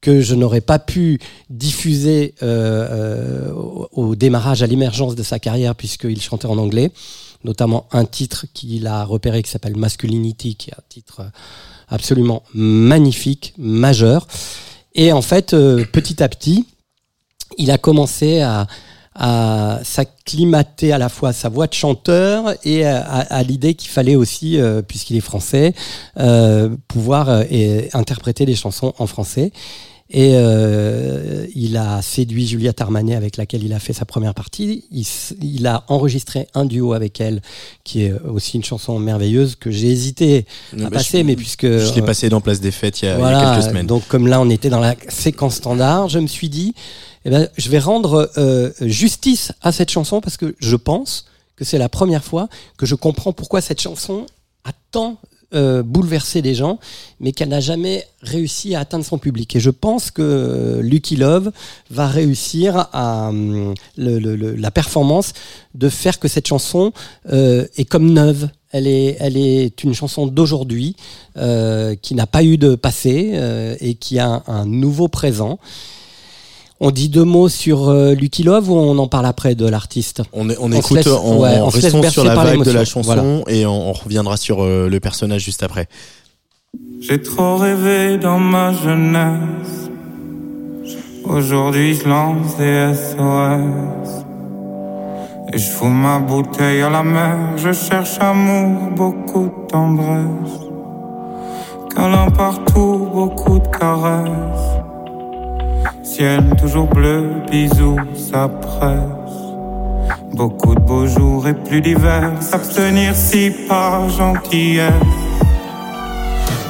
[0.00, 1.18] que je n'aurais pas pu
[1.50, 6.92] diffuser au, au démarrage, à l'émergence de sa carrière, puisqu'il chantait en anglais,
[7.42, 11.22] notamment un titre qu'il a repéré qui s'appelle Masculinity, qui est un titre
[11.88, 14.26] absolument magnifique, majeur.
[14.94, 16.66] Et en fait, euh, petit à petit,
[17.56, 18.66] il a commencé à,
[19.82, 24.60] s'acclimater à la fois à sa voix de chanteur et à, l'idée qu'il fallait aussi,
[24.60, 25.74] euh, puisqu'il est français,
[26.20, 27.28] euh, pouvoir
[27.94, 29.50] interpréter des chansons en français.
[30.10, 34.84] Et euh, il a séduit Juliette Armanet avec laquelle il a fait sa première partie.
[35.42, 37.42] Il, a enregistré un duo avec elle,
[37.84, 41.66] qui est aussi une chanson merveilleuse que j'ai hésité à Bah, passer, je- mais puisque
[41.66, 43.86] Je l'ai passé dans Place des Fêtes il y a, il y a quelques semaines.
[43.86, 46.72] donc comme là on était dans la séquence standard, je me suis dit,
[47.26, 51.66] eh ben, je vais rendre euh, justice à cette chanson parce que je pense que
[51.66, 52.48] c'est la première fois
[52.78, 54.24] que je comprends pourquoi cette chanson
[54.64, 55.18] a tant
[55.54, 56.78] euh, bouleversé les gens,
[57.20, 59.56] mais qu'elle n'a jamais réussi à atteindre son public.
[59.56, 61.50] Et je pense que euh, Lucky Love
[61.90, 63.30] va réussir à
[63.96, 65.32] le- la performance
[65.74, 66.92] de faire que cette chanson
[67.32, 68.50] euh, est comme neuve.
[68.70, 70.94] Elle est, elle est une chanson d'aujourd'hui
[71.38, 75.58] euh, qui n'a pas eu de passé euh, et qui a un nouveau présent.
[76.80, 80.22] On dit deux mots sur euh, Lucky Love ou on en parle après de l'artiste
[80.32, 81.70] On, est- on se écoute laisse- en, ouais, on
[82.10, 83.24] sur la vague de la chanson Voilà.
[83.48, 85.88] et on, on reviendra sur euh, le personnage juste après.
[87.00, 89.90] J'ai trop rêvé dans ma jeunesse.
[91.24, 94.24] Aujourd'hui, je lance des SOS.
[95.52, 97.36] Et je fous ma bouteille à la mer.
[97.56, 100.60] Je cherche amour, beaucoup de tendresse.
[101.94, 104.77] Câlin partout, beaucoup de caresses.
[106.60, 108.98] Toujours bleu, bisous, ça presse.
[110.34, 112.32] Beaucoup de beaux jours et plus divers.
[112.40, 114.92] S'abstenir si par gentillesse.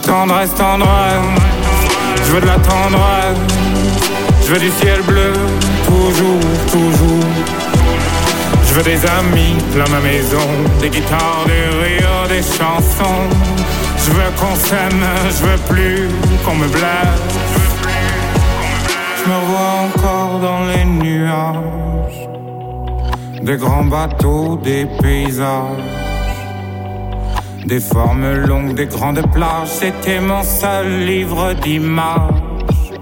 [0.02, 1.24] Tendresse, tendresse,
[2.26, 3.38] je veux de la tendresse,
[4.44, 5.32] je veux du ciel bleu,
[5.86, 7.30] toujours, toujours.
[8.66, 10.46] Je veux des amis, plein ma maison,
[10.82, 13.24] des guitares, des rires, des chansons.
[13.96, 16.08] Je veux qu'on s'aime, je veux plus
[16.44, 17.57] qu'on me blesse.
[19.28, 22.28] Me vois encore dans les nuages,
[23.42, 25.98] des grands bateaux, des paysages.
[27.66, 32.92] Des formes longues, des grandes plages, c'était mon seul livre d'images.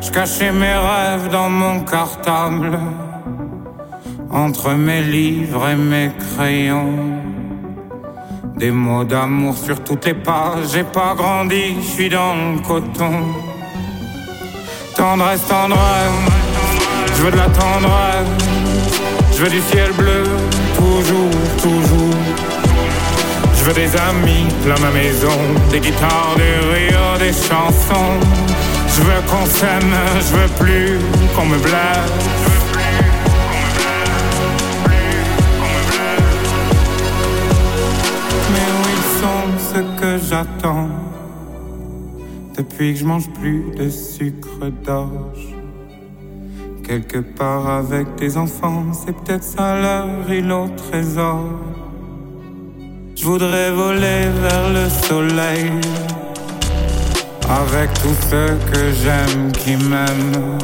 [0.00, 2.78] Je cachais mes rêves dans mon cartable,
[4.30, 6.94] entre mes livres et mes crayons.
[8.56, 13.53] Des mots d'amour sur toutes les pages, j'ai pas grandi, je suis dans le coton.
[14.96, 15.80] Tendresse, tendresse,
[17.16, 18.28] je veux de la tendresse,
[19.32, 20.24] je veux du ciel bleu,
[20.76, 21.30] toujours,
[21.60, 22.14] toujours.
[23.58, 25.36] Je veux des amis plein ma maison,
[25.70, 28.20] des guitares, des rires, des chansons.
[28.88, 30.98] Je veux qu'on s'aime, je veux plus
[31.34, 31.74] qu'on me blesse.
[38.52, 41.13] Mais où ils sont ceux que j'attends?
[42.56, 45.54] Depuis que je mange plus de sucre d'orge.
[46.86, 51.40] Quelque part avec des enfants C'est peut-être ça leur îlot au trésor.
[53.16, 55.70] Je voudrais voler vers le soleil.
[57.48, 60.58] Avec tous ceux que j'aime qui m'aiment.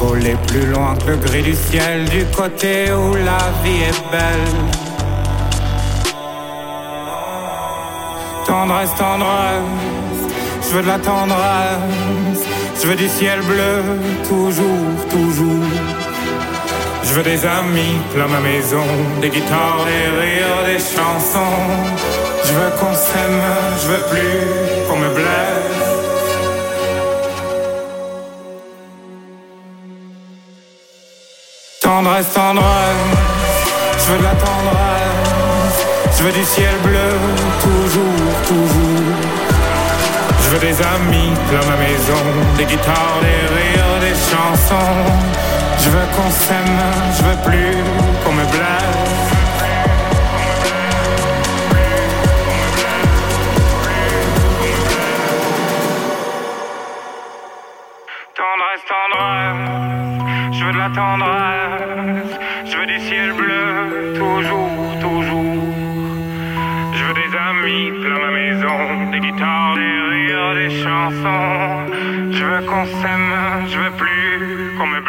[0.00, 4.82] Voler plus loin que le gris du ciel Du côté où la vie est belle.
[8.44, 10.01] Tendresse, tendresse,
[10.72, 12.46] je veux de la tendresse,
[12.80, 13.82] je veux du ciel bleu,
[14.26, 15.68] toujours, toujours.
[17.04, 18.86] Je veux des amis plein ma maison,
[19.20, 21.60] des guitares, des rires, des chansons.
[22.46, 23.42] Je veux qu'on s'aime,
[23.82, 25.90] je veux plus qu'on me blesse.
[31.82, 32.96] Tendresse, tendresse,
[33.98, 35.86] je veux de la tendresse,
[36.16, 37.10] je veux du ciel bleu,
[37.60, 37.81] toujours.
[40.52, 42.22] Je veux des amis plein ma maison,
[42.58, 45.02] des guitares, des rires, des chansons.
[45.78, 46.78] Je veux qu'on s'aime,
[47.16, 47.76] je veux plus
[48.22, 49.32] qu'on me blesse.
[58.36, 61.61] Tendresse, tendresse, je veux de la tendresse,
[71.02, 71.92] chansons.
[72.30, 75.02] Je veux qu'on veux plus qu'on me.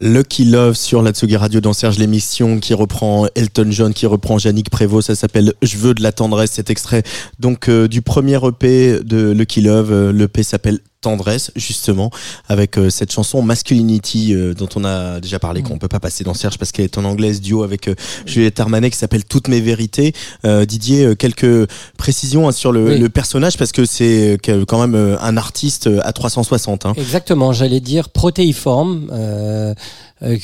[0.00, 4.38] Lucky Love sur la Tsugi Radio dans Serge l'émission qui reprend Elton John, qui reprend
[4.38, 5.06] Yannick Prévost.
[5.06, 6.50] Ça s'appelle Je veux de la tendresse.
[6.50, 7.02] Cet extrait
[7.38, 9.92] donc euh, du premier EP de Lucky Love.
[9.92, 12.10] Euh, L'EP s'appelle Tendresse justement
[12.48, 16.24] avec euh, cette chanson Masculinity euh, dont on a déjà parlé qu'on peut pas passer
[16.24, 17.94] dans Serge parce qu'elle est en anglaise duo avec euh,
[18.24, 20.14] Juliette Armanet qui s'appelle Toutes mes vérités.
[20.44, 21.68] Didier, quelques
[21.98, 22.98] précisions hein, sur le, Oui.
[22.98, 26.86] le personnage parce que c'est quand même un artiste à 360.
[26.86, 26.94] Hein.
[26.96, 29.10] Exactement, j'allais dire protéiforme,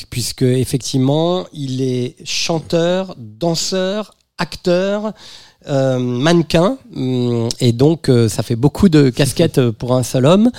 [0.09, 5.13] puisque effectivement, il est chanteur, danseur, acteur,
[5.67, 10.51] mannequin, hum, et donc euh, ça fait beaucoup de casquettes euh, pour un seul homme.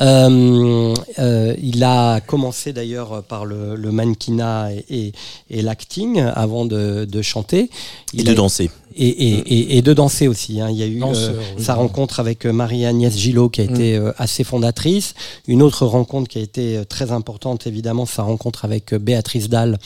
[0.00, 5.12] Euh, euh, il a commencé d'ailleurs par le, le mannequinat et, et,
[5.50, 7.70] et l'acting avant de, de chanter.
[8.12, 8.70] Et de a- danser.
[8.96, 10.60] et, et, et, et de danser aussi.
[10.60, 10.68] hein.
[10.70, 11.62] Il y a eu Danseur, euh, oui.
[11.62, 15.14] sa rencontre avec euh, Marie-Agnès Gillot qui a été euh, assez fondatrice.
[15.46, 19.78] Une autre rencontre qui a été très importante, évidemment, sa rencontre avec Béatrice Dalle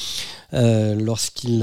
[0.54, 1.62] euh, lorsqu'il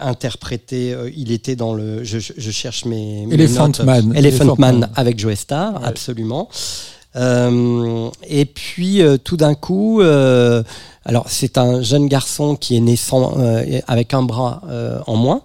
[0.00, 3.80] interprétait, euh, il était dans le, je, je- je cherche mes, mes Elephant notes.
[3.80, 4.12] Man.
[4.16, 4.90] Elephant Elephant Man Man.
[4.96, 5.88] avec Joe Star, Ouais.
[5.88, 6.48] absolument.
[7.16, 10.62] Euh, et puis euh, tout d'un coup, euh,
[11.04, 13.36] alors c'est un jeune garçon qui est né sans,
[13.86, 14.62] avec un bras
[15.06, 15.42] en moins.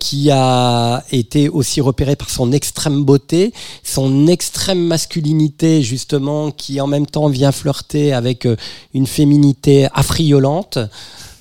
[0.00, 3.52] qui a été aussi repéré par son extrême beauté,
[3.84, 8.48] son extrême masculinité justement, qui en même temps vient flirter avec
[8.94, 10.78] une féminité affriolante.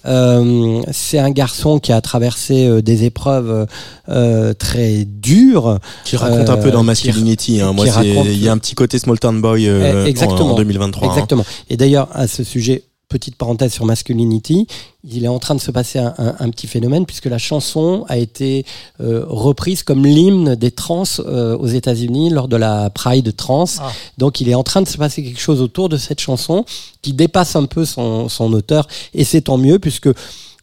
[0.06, 3.66] Euh, c'est un garçon qui a traversé euh, des épreuves
[4.10, 5.80] euh, très dures.
[6.06, 7.62] Qui raconte un peu dans Euh, Masculinity.
[7.62, 7.74] Hein.
[7.74, 10.50] Moi, c'est- raconte- il y a un petit côté Small Town Boy euh, Eh, exactement.
[10.50, 11.08] en, en 2023.
[11.08, 11.12] hein.
[11.12, 11.46] Exactement.
[11.70, 14.68] Et d'ailleurs, à ce sujet, petite parenthèse sur Masculinity,
[15.04, 18.06] il est en train de se passer un, un- un petit phénomène puisque la chanson
[18.08, 18.66] a été
[19.02, 23.66] euh, reprise comme l'hymne des trans euh, aux États-Unis lors de la Pride trans.
[23.80, 23.92] Ah.
[24.18, 26.64] Donc, il est en train de se passer quelque chose autour de cette chanson
[27.02, 30.10] qui dépasse un peu son, son auteur et c'est tant mieux puisque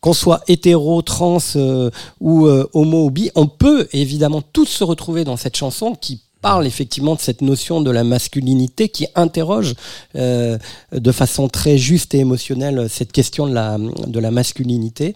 [0.01, 1.91] qu'on soit hétéro, trans euh,
[2.21, 6.21] ou euh, homo ou bi, on peut évidemment tous se retrouver dans cette chanson qui
[6.47, 9.75] parle effectivement de cette notion de la masculinité qui interroge
[10.15, 10.59] euh,
[10.93, 15.15] de façon très juste et émotionnelle cette question de la, de la masculinité.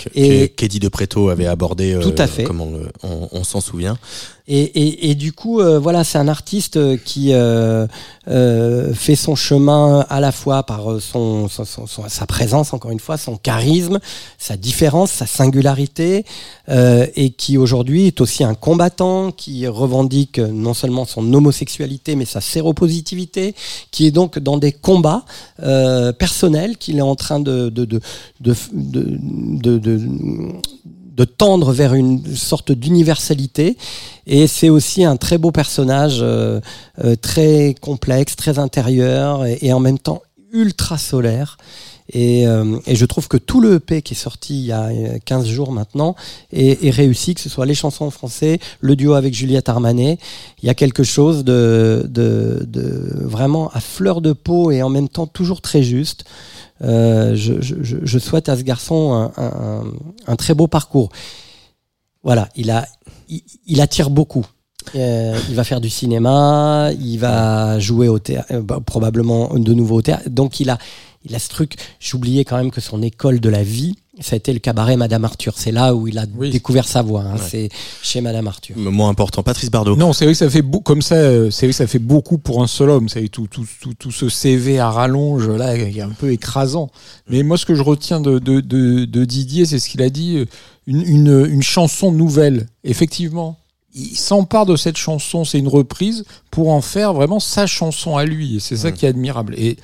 [0.00, 2.42] que, Et- que Keddy de Preto avait abordé, euh, Tout à fait.
[2.42, 3.96] comme on, le- on- on s'en souvient.
[4.48, 7.86] Et, et, et, du coup, euh, voilà, c'est un artiste euh, qui euh,
[8.26, 12.90] euh, fait son chemin à la fois par son, son, son- son- sa présence, encore
[12.90, 14.00] une fois, son charisme,
[14.38, 16.24] sa différence, sa singularité,
[16.68, 22.24] euh, et qui aujourd'hui est aussi un combattant qui revendique non seulement son homosexualité, mais
[22.24, 23.54] sa séropositivité,
[23.92, 25.24] qui est donc dans des combats
[25.62, 28.00] euh, personnels qu'il est en train de, de, de,
[28.40, 28.54] de,
[31.14, 33.76] de, tendre vers une sorte d'universalité.
[34.26, 36.60] Et c'est aussi un très beau personnage, euh,
[37.04, 40.22] euh, très complexe, très intérieur, et, en même temps
[40.52, 41.56] ultra solaire.
[42.12, 45.18] Et, euh, je trouve que tout le EP qui est sorti il y a euh,
[45.24, 46.14] 15 jours maintenant
[46.52, 50.18] est, réussi, que ce soit les chansons en français, le duo avec Juliette Armanet.
[50.62, 52.08] Il y a quelque chose de
[53.22, 56.24] vraiment à fleur de peau et en même temps toujours très juste.
[56.82, 59.30] Euh, je, souhaite à ce garçon
[60.26, 61.10] un, très beau parcours.
[62.22, 62.86] Voilà, il, a,
[63.28, 64.46] il attire beaucoup.
[64.94, 69.72] Euh, il va faire du cinéma, il va jouer au théâtre, euh, bah, probablement de
[69.74, 70.28] nouveau au théâtre.
[70.28, 70.78] Donc il a,
[71.24, 71.74] il a ce truc.
[72.00, 75.24] J'oubliais quand même que son école de la vie, ça a été le cabaret Madame
[75.24, 75.54] Arthur.
[75.56, 77.22] C'est là où il a découvert sa voix.
[77.22, 77.34] hein.
[77.36, 77.40] Ouais.
[77.50, 77.68] C'est
[78.02, 78.76] chez Madame Arthur.
[78.76, 79.96] Moins important, Patrice Bardot.
[79.96, 81.14] Non, c'est vrai que ça fait comme ça.
[81.14, 83.08] euh, C'est vrai que ça fait beaucoup pour un seul homme.
[83.08, 86.90] C'est tout, tout, tout, tout ce CV à rallonge là, qui est un peu écrasant.
[87.30, 90.10] Mais moi, ce que je retiens de, de, de, de Didier, c'est ce qu'il a
[90.10, 90.44] dit
[90.86, 92.66] une, une, une chanson nouvelle.
[92.84, 93.56] Effectivement,
[93.94, 95.44] il s'empare de cette chanson.
[95.44, 98.56] C'est une reprise pour en faire vraiment sa chanson à lui.
[98.56, 99.54] Et c'est ça qui est admirable.
[99.56, 99.76] Et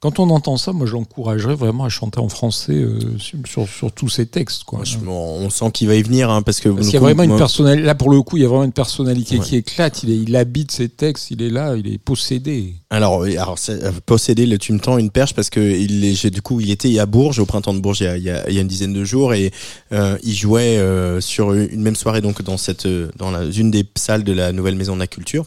[0.00, 3.90] quand on entend ça, moi, je l'encouragerais vraiment à chanter en français euh, sur, sur,
[3.92, 4.64] tous ses textes.
[4.64, 4.82] Quoi.
[5.06, 6.68] On sent qu'il va y venir, hein, parce que.
[6.68, 7.84] Parce qu'il y a vraiment une moi- personnalité.
[7.84, 9.44] Là, pour le coup, il y a vraiment une personnalité Ouais.
[9.44, 10.02] qui éclate.
[10.04, 11.30] Il, est- il habite ses textes.
[11.30, 11.74] Il est là.
[11.76, 12.74] Il est possédé.
[12.90, 16.42] Alors, alors euh, posséder, le, tu me tends une perche parce que il est, du
[16.42, 18.68] coup, il était à Bourges, au printemps de Bourges, il y a, il y une
[18.68, 19.52] dizaine de jours, et
[19.92, 23.84] euh, il jouait euh, sur une même soirée, donc dans cette, dans la, une des
[23.96, 25.44] salles de la nouvelle maison de la culture.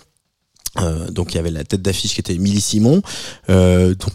[0.79, 3.01] Euh, donc il y avait la tête d'affiche qui était Émilie Simon.
[3.49, 4.11] Euh, donc,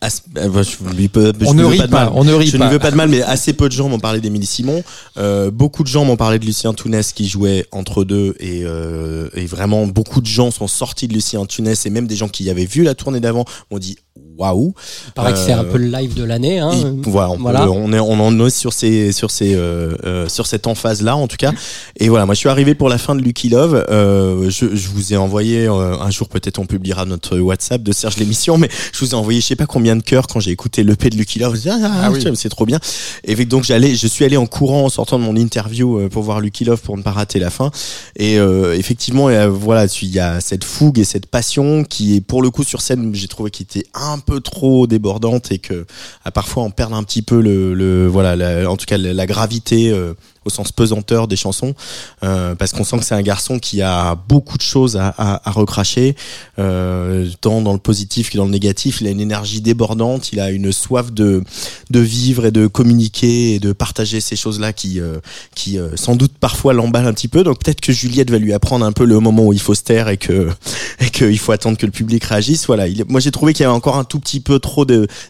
[0.00, 2.46] as- euh, bah, je lui peux- je On ne veux rit pas, on ne rit
[2.48, 2.66] je pas.
[2.66, 4.82] ne veux pas de mal, mais assez peu de gens m'ont parlé d'Émilie Simon.
[5.16, 9.28] Euh, beaucoup de gens m'ont parlé de Lucien Tounès qui jouait entre deux et, euh,
[9.34, 12.48] et vraiment beaucoup de gens sont sortis de Lucien Tounès et même des gens qui
[12.50, 13.96] avaient vu la tournée d'avant m'ont dit
[14.36, 14.74] waouh.
[15.08, 16.58] Il paraît que c'est un Euh, peu le live de l'année.
[16.58, 16.70] Hein.
[16.74, 17.60] il- voilà, on, Voilà.
[17.64, 21.02] peut- on est on en est sur ces sur ces euh, euh, sur cette emphase
[21.02, 21.52] là en tout cas.
[21.98, 23.84] Et voilà, moi je suis arrivé pour la fin de Lucky Love.
[23.90, 27.92] Euh, je, je vous ai envoyé euh, un jour peut-être on publiera notre WhatsApp de
[27.92, 30.50] Serge l'émission, mais je vous ai envoyé je sais pas combien de cœurs quand j'ai
[30.50, 31.52] écouté l'EP de Lucky Love.
[31.54, 32.22] Je me suis dit, ah, Ah oui.
[32.36, 32.78] c'est trop bien.
[33.24, 36.22] Et donc j'allais, je suis allé en courant en sortant de mon interview euh, pour
[36.22, 37.70] voir Lucky Love pour ne pas rater la fin.
[38.16, 42.20] Et euh, effectivement, euh, voilà, il y a cette fougue et cette passion qui est
[42.20, 45.86] pour le coup sur scène, j'ai trouvé qu'il était un peu trop débordante et que
[46.24, 49.12] à parfois on perd un petit peu le, le voilà, la- en tout cas la,
[49.12, 49.90] la gravité.
[49.90, 50.14] euh,
[50.44, 51.74] au sens pesanteur des chansons
[52.22, 56.16] euh, parce qu'on sent que c'est un garçon qui a beaucoup de choses à, recracher
[56.58, 59.00] euh, tant dans le positif que dans le négatif.
[59.00, 61.42] Il a une énergie débordante il a une soif de
[61.90, 65.18] de vivre et de communiquer et de partager ces choses là qui euh,
[65.54, 67.42] qui sans doute parfois l'emballent un petit peu.
[67.44, 69.82] Donc peut-être que Juliette va lui apprendre un peu le moment où il faut se
[69.82, 70.50] taire et que
[71.00, 72.66] et qu'il faut attendre que le public réagisse.
[72.66, 74.84] Voilà il, moi j'ai trouvé qu'il y avait encore un tout petit peu trop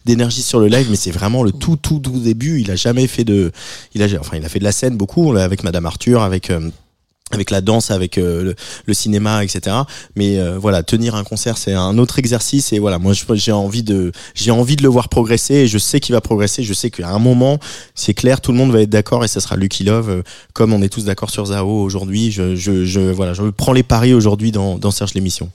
[0.04, 2.60] d'énergie sur le live mais c'est vraiment le tout tout tout début.
[2.60, 3.52] Il a jamais fait de
[3.94, 6.70] il a enfin il a fait de la scène beaucoup avec Madame Arthur avec euh,
[7.30, 8.54] avec la danse, avec euh,
[8.86, 9.76] le, cinéma, etc.
[10.14, 12.72] Mais euh, voilà, tenir un concert, c'est un autre exercice.
[12.72, 15.54] Et voilà, moi, j'ai envie de, j'ai envie de le voir progresser.
[15.54, 16.62] Et je sais qu'il va progresser.
[16.62, 17.58] Je sais qu'à un moment,
[17.94, 20.22] c'est clair, tout le monde va être d'accord et ça sera Lucky Love,
[20.52, 22.30] comme on est tous d'accord sur Zao aujourd'hui.
[22.30, 25.50] Je, je, je, voilà, je prends les paris aujourd'hui dans, dans Serge l'émission.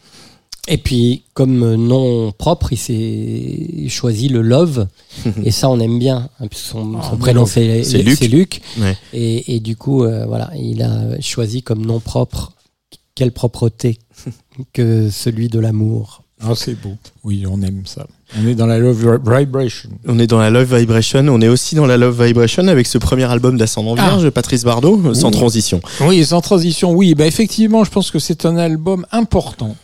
[0.68, 4.88] Et puis, comme nom propre, il s'est choisi le Love.
[5.44, 6.30] et ça, on aime bien.
[6.40, 8.18] hein, puisque son, Ah, son prénom, c'est Luc.
[8.20, 8.62] c'est Luc.
[8.80, 8.98] Ouais.
[9.14, 12.54] Et, et du coup, euh, voilà, il a choisi comme nom propre.
[13.16, 13.98] Quelle propreté
[14.74, 16.24] que celui de l'amour.
[16.42, 16.94] Ah, c'est beau.
[17.26, 18.08] Oui, on aime ça.
[18.40, 19.90] On est dans la love vibration.
[20.08, 21.26] On est dans la Love Vibration.
[21.28, 24.10] On est aussi dans la Love Vibration avec ce premier album d'Ascendant Ah.
[24.12, 25.32] Vierge, Patrice Bardot, sans Ouh.
[25.32, 25.82] transition.
[26.02, 27.14] Oui, sans transition, oui.
[27.16, 29.76] Bah, effectivement, je pense que c'est un album important.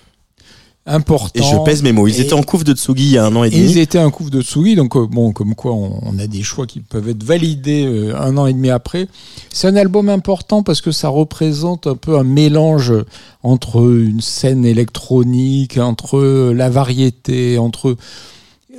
[0.87, 1.31] Important.
[1.33, 2.07] Et je pèse mes mots.
[2.07, 3.63] Ils Et- étaient en couve de Tsugi il y a un an et demi.
[3.63, 6.43] ils étaient un coup de Tsugi, donc euh, bon, comme quoi on, on a des
[6.43, 9.07] choix qui peuvent être validés euh, un an et demi après.
[9.51, 12.93] C'est un album important parce que ça représente un peu un mélange
[13.41, 17.97] entre une scène électronique, entre la variété, entre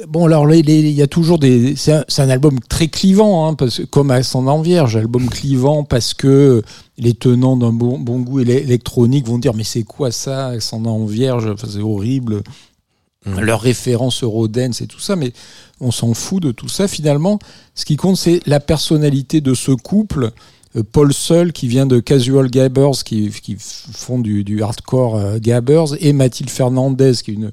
[0.08, 1.74] Bon, alors il y a toujours des.
[1.76, 6.62] C'est un, album très clivant, hein, parce comme Ascendant Vierge, album clivant parce que
[6.98, 11.46] les tenants d'un bon, bon goût électronique vont dire mais c'est quoi ça, Ascendant Vierge,
[11.46, 12.42] Enfin, c'est horrible.
[13.24, 15.32] Leur référence Eurodance et tout ça, mais
[15.80, 16.86] on s'en fout de tout ça.
[16.86, 17.40] Finalement,
[17.74, 20.30] ce qui compte, c'est la personnalité de ce couple
[20.82, 25.94] Paul Seul qui vient de Casual Gabbers qui, qui font du, du hardcore euh, Gabbers
[26.00, 27.50] et Mathilde Fernandez qui est une,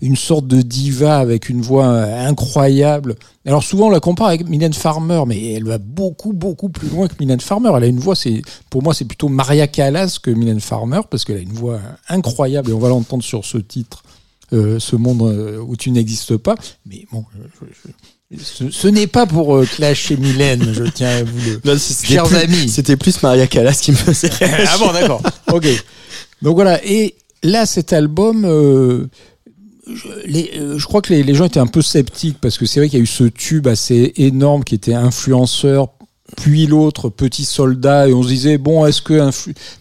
[0.00, 3.14] une sorte de diva avec une voix euh, incroyable.
[3.46, 7.08] Alors souvent on la compare avec Mylène Farmer mais elle va beaucoup beaucoup plus loin
[7.08, 7.70] que Mylène Farmer.
[7.76, 11.24] Elle a une voix c'est pour moi c'est plutôt Maria Callas que Mylène Farmer parce
[11.24, 14.02] qu'elle a une voix incroyable et on va l'entendre sur ce titre.
[14.52, 16.54] euh, ce monde euh, où tu n'existes pas.
[16.86, 17.90] Mais bon, je-
[18.42, 21.60] ce, ce n'est pas pour euh, clasher Mylène, je tiens à vous le.
[21.64, 22.68] Non, c'était Chers plus- amis.
[22.68, 25.22] C'était plus Maria Callas qui me faisait ah bon, d'accord.
[25.52, 25.66] Ok.
[26.42, 26.84] Donc voilà.
[26.84, 29.06] Et là, cet album, euh,
[29.86, 32.66] je, les- euh, je crois que les, les gens étaient un peu sceptiques parce que
[32.66, 35.88] c'est vrai qu'il y a eu ce tube assez énorme qui était influenceur.
[36.38, 39.30] Puis l'autre, petit soldat, et on se disait, bon, est-ce que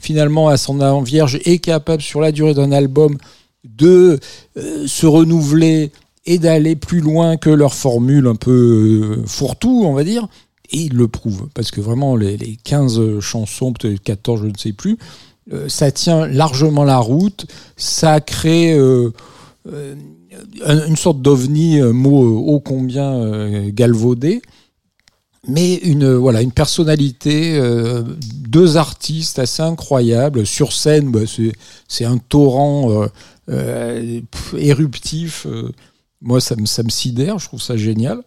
[0.02, 3.18] finalement Ascendant Vierge est capable, sur la durée d'un album,
[3.64, 4.20] de
[4.57, 5.91] euh, se renouveler
[6.26, 10.28] et d'aller plus loin que leur formule un peu euh, fourre-tout, on va dire
[10.72, 14.58] et il le prouve, parce que vraiment, les, les 15 chansons, peut-être 14, je ne
[14.58, 14.98] sais plus,
[15.52, 17.45] euh, ça tient largement la route,
[17.78, 19.12] ça crée euh,
[20.66, 24.41] un- une sorte d'ovni, mot ô combien galvaudé,
[25.48, 27.60] mais une, voilà, une personnalité,
[28.48, 30.45] deux artistes assez incroyables.
[30.48, 31.20] Sur scène, bah,
[31.88, 33.06] c'est, un torrent
[34.58, 35.45] éruptif.
[36.24, 38.24] Moi, ça me, sidère, je trouve ça génial.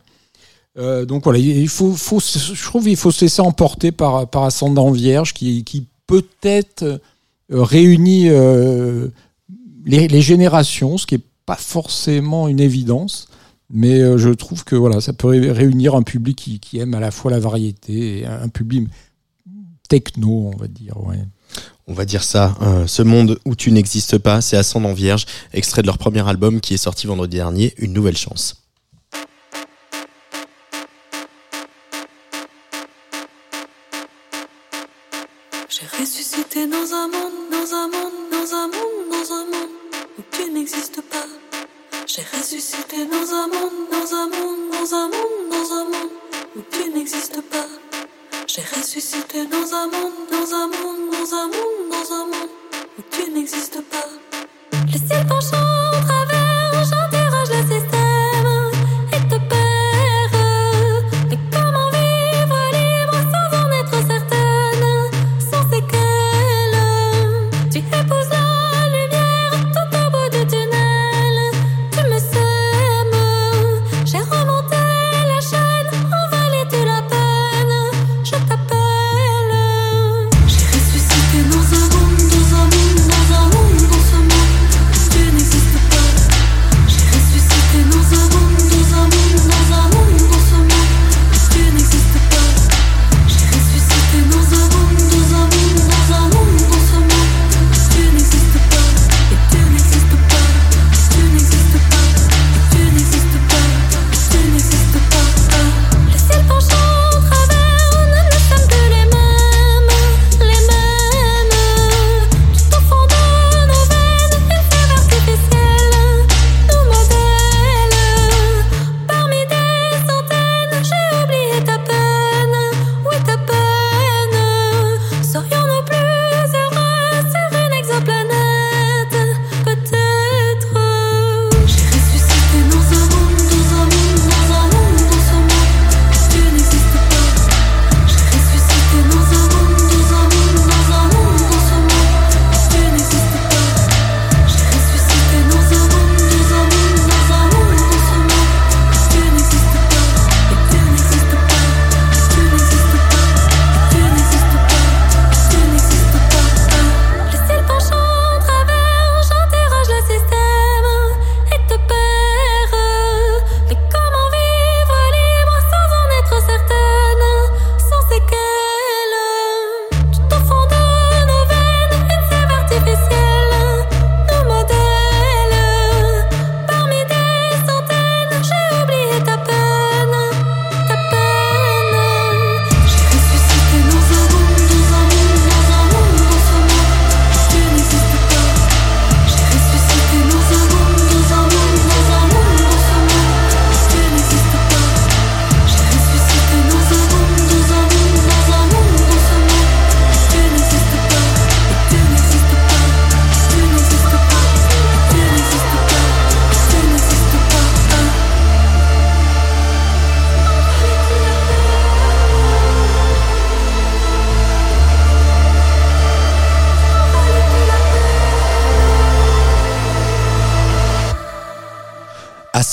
[0.79, 4.91] Euh, donc voilà, il faut, je trouve qu'il faut se laisser emporter par, par Ascendant
[4.91, 6.99] Vierge qui, peut-être euh,
[7.51, 9.09] réunit euh,
[9.87, 13.29] les, générations, ce qui n'est pas forcément une évidence.
[13.69, 17.01] Mais je trouve que voilà, ça peut ré- réunir un public qui, qui aime à
[17.01, 18.89] la fois la variété et un public
[19.89, 20.97] techno, on va dire.
[21.05, 21.19] Ouais.
[21.89, 22.57] On va dire ça.
[22.63, 26.61] euh, ce monde où tu n'existes pas, c'est Ascendant Vierge, extrait de leur premier album
[26.61, 28.66] qui est sorti vendredi dernier, Une nouvelle chance.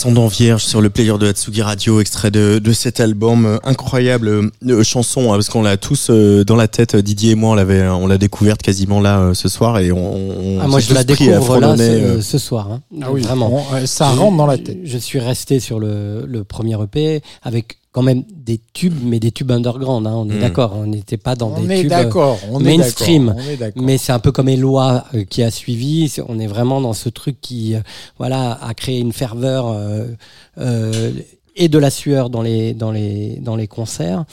[0.03, 4.51] Ascendant Vierge sur le player de Hatsugi Radio, extrait de, de cet album, euh, incroyable
[4.67, 7.53] euh, chanson, hein, parce qu'on l'a tous euh, dans la tête, Didier et moi, on
[7.53, 10.93] l'avait, on l'a découverte quasiment là euh, ce soir et on, on Ah, moi, je
[10.93, 12.69] la découvre là ce, ce soir.
[12.69, 12.81] hein.
[13.01, 13.47] Ah oui, Vraiment.
[13.49, 14.79] bon, ça Je- rentre dans la tête.
[14.83, 19.19] Je, je suis resté sur le, le premier EP avec quand même des tubes, mais
[19.21, 20.05] des tubes underground.
[20.07, 20.39] hein, on est Mm.
[20.41, 20.73] d'accord.
[20.75, 23.27] On n'était pas dans On des est tubes d'accord, on est mainstream.
[23.27, 23.83] d'accord, on est d'accord.
[23.83, 26.09] Mais c'est un peu comme Eloi euh, qui a suivi.
[26.09, 27.79] C'est- On est vraiment dans ce truc qui, euh,
[28.17, 30.07] voilà, a créé une ferveur euh,
[30.59, 31.11] euh,
[31.55, 34.25] et de la sueur dans les dans les dans les concerts.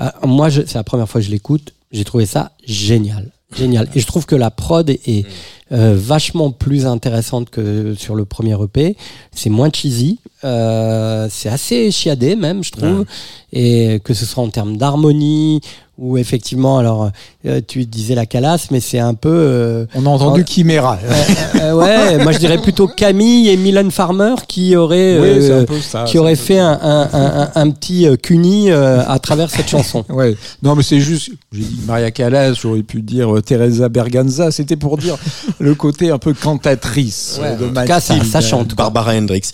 [0.00, 1.74] Euh, moi, je- c'est la première fois que je l'écoute.
[1.92, 3.88] J'ai trouvé ça génial, génial.
[3.94, 5.26] Et je trouve que la prod est, est,
[5.72, 8.96] euh, vachement plus intéressante que sur le premier EP.
[9.34, 10.18] C'est moins cheesy.
[10.44, 12.98] Euh, c'est assez chiadé même, je trouve.
[13.00, 13.04] Ouais.
[13.52, 15.60] Et que ce soit en termes d'harmonie
[15.96, 17.10] ou effectivement, alors
[17.46, 19.28] euh, tu disais la calasse, mais c'est un peu.
[19.30, 20.98] euh, On a entendu Chimera.
[21.60, 25.64] euh, ouais, moi je dirais plutôt Camille et Milan Farmer qui auraient, Oui, c'est un
[25.64, 30.04] peu ça, qui auraient fait un, un, un, un petit cuni à travers cette chanson.
[30.14, 30.36] Ouais.
[30.64, 31.30] Non, mais c'est juste.
[31.52, 34.50] J'ai dit Maria Callas, j'aurais pu dire Teresa Berganza.
[34.50, 35.16] C'était pour dire
[35.58, 38.68] le côté un peu cantatrice Ouais, de en tout cas, ça- chante.
[38.74, 38.84] quoi.
[38.90, 39.46] Barbara Hendricks.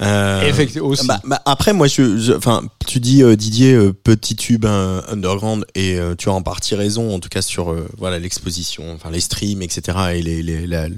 [0.00, 1.06] Euh, Effectivement, aussi.
[1.06, 5.00] bah, bah, après, moi, je, je- enfin, tu dis euh, Didier, euh, petit tube euh,
[5.10, 8.84] underground, et euh, tu as en partie raison, en tout cas sur euh, voilà l'exposition,
[8.94, 9.98] enfin les streams, etc.
[10.14, 10.88] Et les, les- la,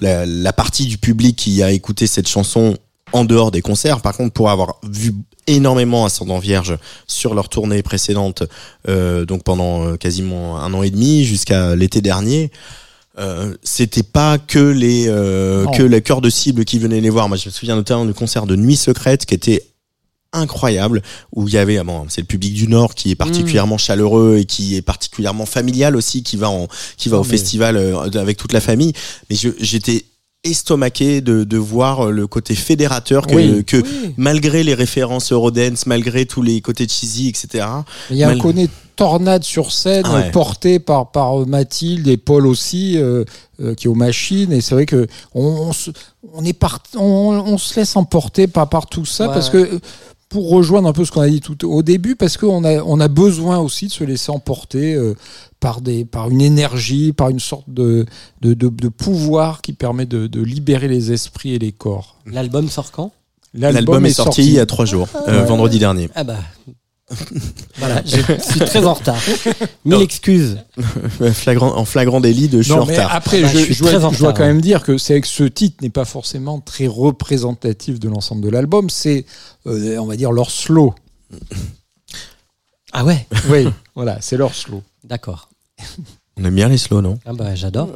[0.00, 2.76] la, la partie du public qui a écouté cette chanson
[3.12, 4.00] en dehors des concerts.
[4.00, 5.14] Par contre, pour avoir vu
[5.46, 8.44] énormément Ascendant Vierge sur leur tournée précédente,
[8.88, 12.50] euh, donc pendant quasiment un an et demi jusqu'à l'été dernier.
[13.18, 17.28] Euh, c'était pas que les euh, que les cœurs de cible qui venaient les voir.
[17.28, 19.62] Moi, je me souviens notamment du concert de Nuit Secrète qui était
[20.32, 21.00] incroyable
[21.32, 24.44] où il y avait bon c'est le public du Nord qui est particulièrement chaleureux et
[24.44, 26.66] qui est particulièrement familial aussi qui va en
[26.96, 28.92] qui va Non, au mais- festival euh, avec toute la famille.
[29.30, 30.04] Mais je- j'étais
[30.44, 33.64] estomaqué de, de voir le côté fédérateur que, Oui.
[33.64, 34.14] que Oui.
[34.16, 37.66] malgré les références Eurodance malgré tous les côtés cheesy etc
[38.10, 40.26] Il y a un côté tornade sur scène Ah ouais.
[40.28, 43.24] euh, porté par, par euh, Mathilde et Paul aussi, euh,
[43.60, 44.52] euh, qui est aux machines.
[44.52, 45.90] Et c'est vrai que on, on, se,
[46.32, 49.80] on, est part, on, on se laisse emporter par, par tout ça Ouais, parce que.
[50.34, 52.98] Pour rejoindre un peu ce qu'on a dit tout au début, parce qu'on a, on
[52.98, 55.14] a besoin aussi de se laisser emporter euh,
[55.60, 58.04] par, des, par une énergie, par une sorte de,
[58.40, 62.16] de, de, de pouvoir qui permet de, de libérer les esprits et les corps.
[62.26, 63.12] L'album sort quand?
[63.54, 65.46] L'album est, sorti, il y a trois jours euh, Ouais.
[65.46, 66.38] vendredi dernier Ah bah.
[67.76, 68.16] voilà, je
[68.50, 69.20] suis très en retard.
[69.84, 70.58] Mille excuses.
[71.34, 73.64] flagrant en flagrant délit de je suis Non, en mais retard après, Bah, je, je
[73.64, 74.46] suis je dois, je quand ouais.
[74.46, 78.48] même dire que c'est que ce titre n'est pas forcément très représentatif de l'ensemble de
[78.48, 78.88] l'album.
[78.88, 79.26] C'est,
[79.66, 80.94] euh, on va dire, leur slow.
[82.92, 84.82] Ah ouais, Oui, voilà, c'est leur slow.
[85.04, 85.50] d'accord.
[86.36, 87.90] On aime bien les slow non Ah bah j'adore.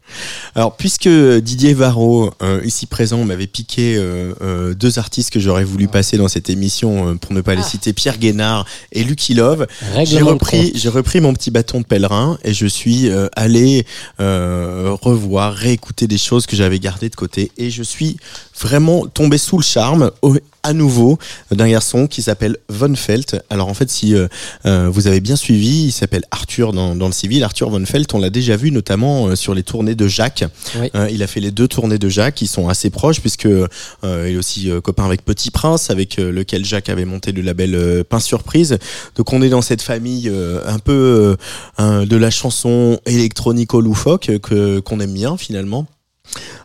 [0.56, 5.62] Alors, puisque Didier Varro, euh, ici présent, m'avait piqué euh, euh, deux artistes que j'aurais
[5.62, 9.34] voulu passer dans cette émission, euh, pour ne pas les citer, Pierre Guénard et Lucky
[9.34, 9.66] Love,
[10.04, 13.86] j'ai repris, j'ai repris mon petit bâton de pèlerin et je suis euh, allé
[14.18, 18.16] euh, revoir, réécouter des choses que j'avais gardées de côté et je suis
[18.60, 21.16] vraiment tombé sous le charme au- à nouveau
[21.52, 23.36] d'un garçon qui s'appelle Von Felt.
[23.50, 24.26] Alors en fait, si euh,
[24.64, 27.44] euh, vous avez bien suivi, il s'appelle Arthur dans, dans le civil.
[27.44, 30.44] Arthur Von Felt, on l'a déjà vu notamment euh, sur les tournées de Jacques.
[30.80, 30.90] Oui.
[30.96, 33.68] Euh, il a fait les deux tournées de Jacques, qui sont assez proches puisque euh,
[34.02, 37.74] il est aussi euh, copain avec Petit Prince, avec lequel Jacques avait monté le label
[37.76, 38.76] euh, Pain Surprise.
[39.14, 41.36] Donc on est dans cette famille euh, un peu
[41.78, 45.86] euh, de la chanson électronico-loufoque euh, que qu'on aime bien finalement.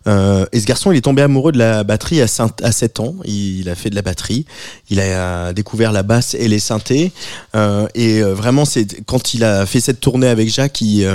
[0.07, 2.99] Euh, et ce garçon, il est tombé amoureux de la batterie à, cin- à 7
[2.99, 3.15] ans.
[3.25, 4.45] Il, a fait de la batterie.
[4.89, 7.11] Il a euh, découvert la basse et les synthés.
[7.55, 11.07] Euh, et vraiment, c'est quand il a fait cette tournée avec Jacques, il,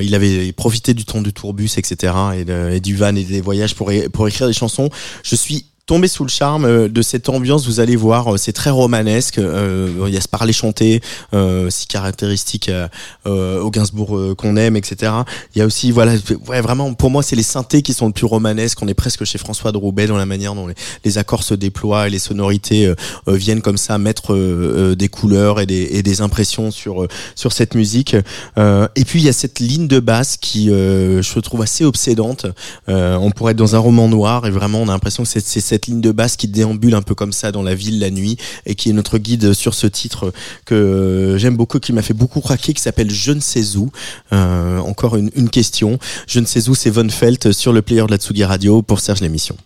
[0.00, 2.12] il avait profité du temps du tourbus, etc.
[2.36, 4.90] Et, et du van et des voyages pour, pour écrire des chansons.
[5.22, 7.66] Je suis tombé sous le charme euh, de cette ambiance.
[7.66, 9.38] Vous allez voir, euh, c'est très romanesque.
[9.38, 11.00] Euh, il y a ce parler chanté,
[11.34, 12.88] euh, si caractéristique euh,
[13.26, 15.12] euh, au Gainsbourg qu'on aime, etc.
[15.54, 16.12] Il y a aussi, voilà,
[16.46, 18.80] ouais, vraiment, pour moi, c'est les synthés qui sont le plus romanesques.
[18.82, 21.54] On est presque chez François de Roubaix dans la manière dont les, les accords se
[21.54, 22.92] déploient et les sonorités
[23.26, 28.14] viennent comme ça mettre des couleurs et des, et des impressions sur sur cette musique.
[28.56, 32.46] Et puis il y a cette ligne de basse qui, je trouve assez obsédante.
[32.88, 35.86] On pourrait être dans un roman noir et vraiment on a l'impression que c'est cette
[35.86, 38.36] ligne de basse qui déambule un peu comme ça dans la ville la nuit
[38.66, 40.30] et qui est notre guide sur ce titre
[40.66, 43.90] que euh, j'aime beaucoup, qui m'a fait beaucoup craquer, qui s'appelle Je ne sais où.
[44.34, 45.98] Euh, encore une, question.
[46.26, 49.00] Je ne sais où, c'est Von Felt sur le player de la Tsugi Radio pour
[49.00, 49.56] Serge l'émission.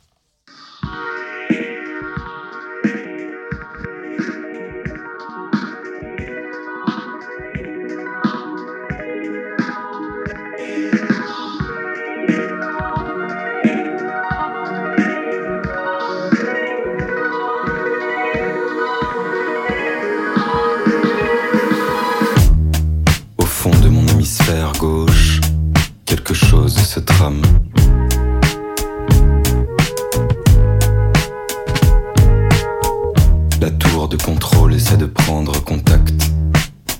[33.60, 36.30] La tour de contrôle essaie de prendre contact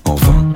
[0.05, 0.53] en vain.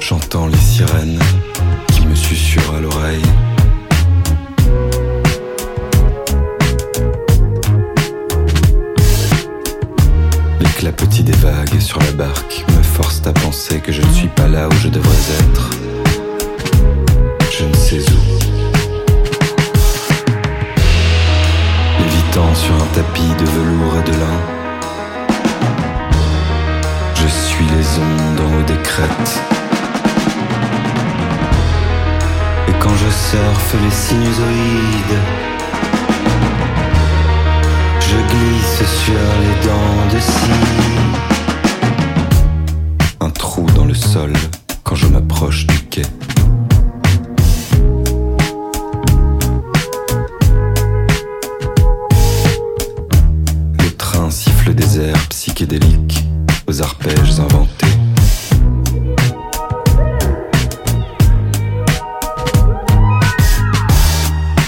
[0.00, 0.99] J'entends les sirènes.
[11.90, 14.86] Sur la barque me forcent à penser que je ne suis pas là où je
[14.86, 15.70] devrais être.
[17.50, 18.20] Je ne sais où.
[21.98, 24.40] Lévitant sur un tapis de velours et de lin.
[27.16, 29.40] Je suis les ondes en haut des crêtes.
[32.68, 35.20] Et quand je surfe les sinusoïdes,
[37.98, 41.29] je glisse sur les dents de scie.
[43.66, 44.32] Dans le sol
[44.84, 46.02] quand je m'approche du quai.
[53.78, 56.24] Le train siffle des airs psychédéliques
[56.66, 57.86] aux arpèges inventés.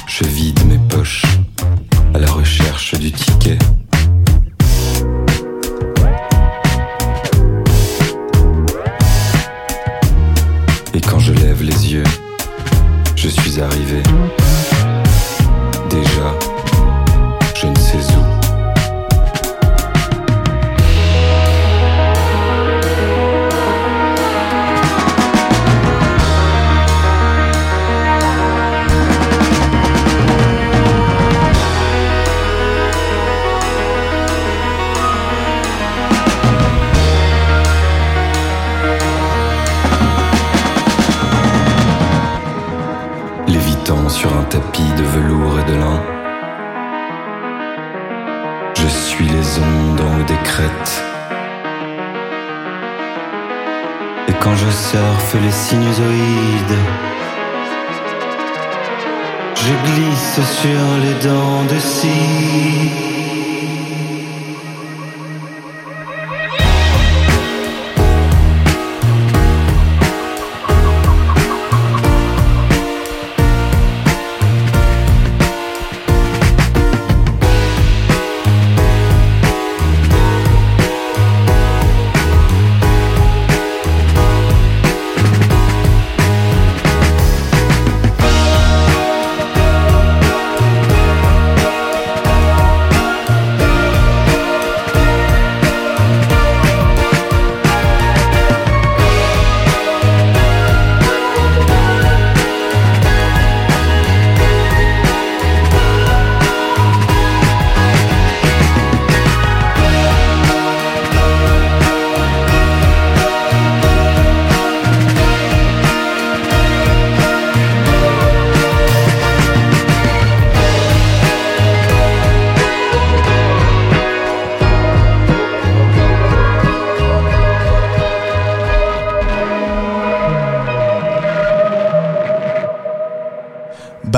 [0.06, 1.24] Je vide mes poches
[2.14, 3.59] à la recherche du ticket.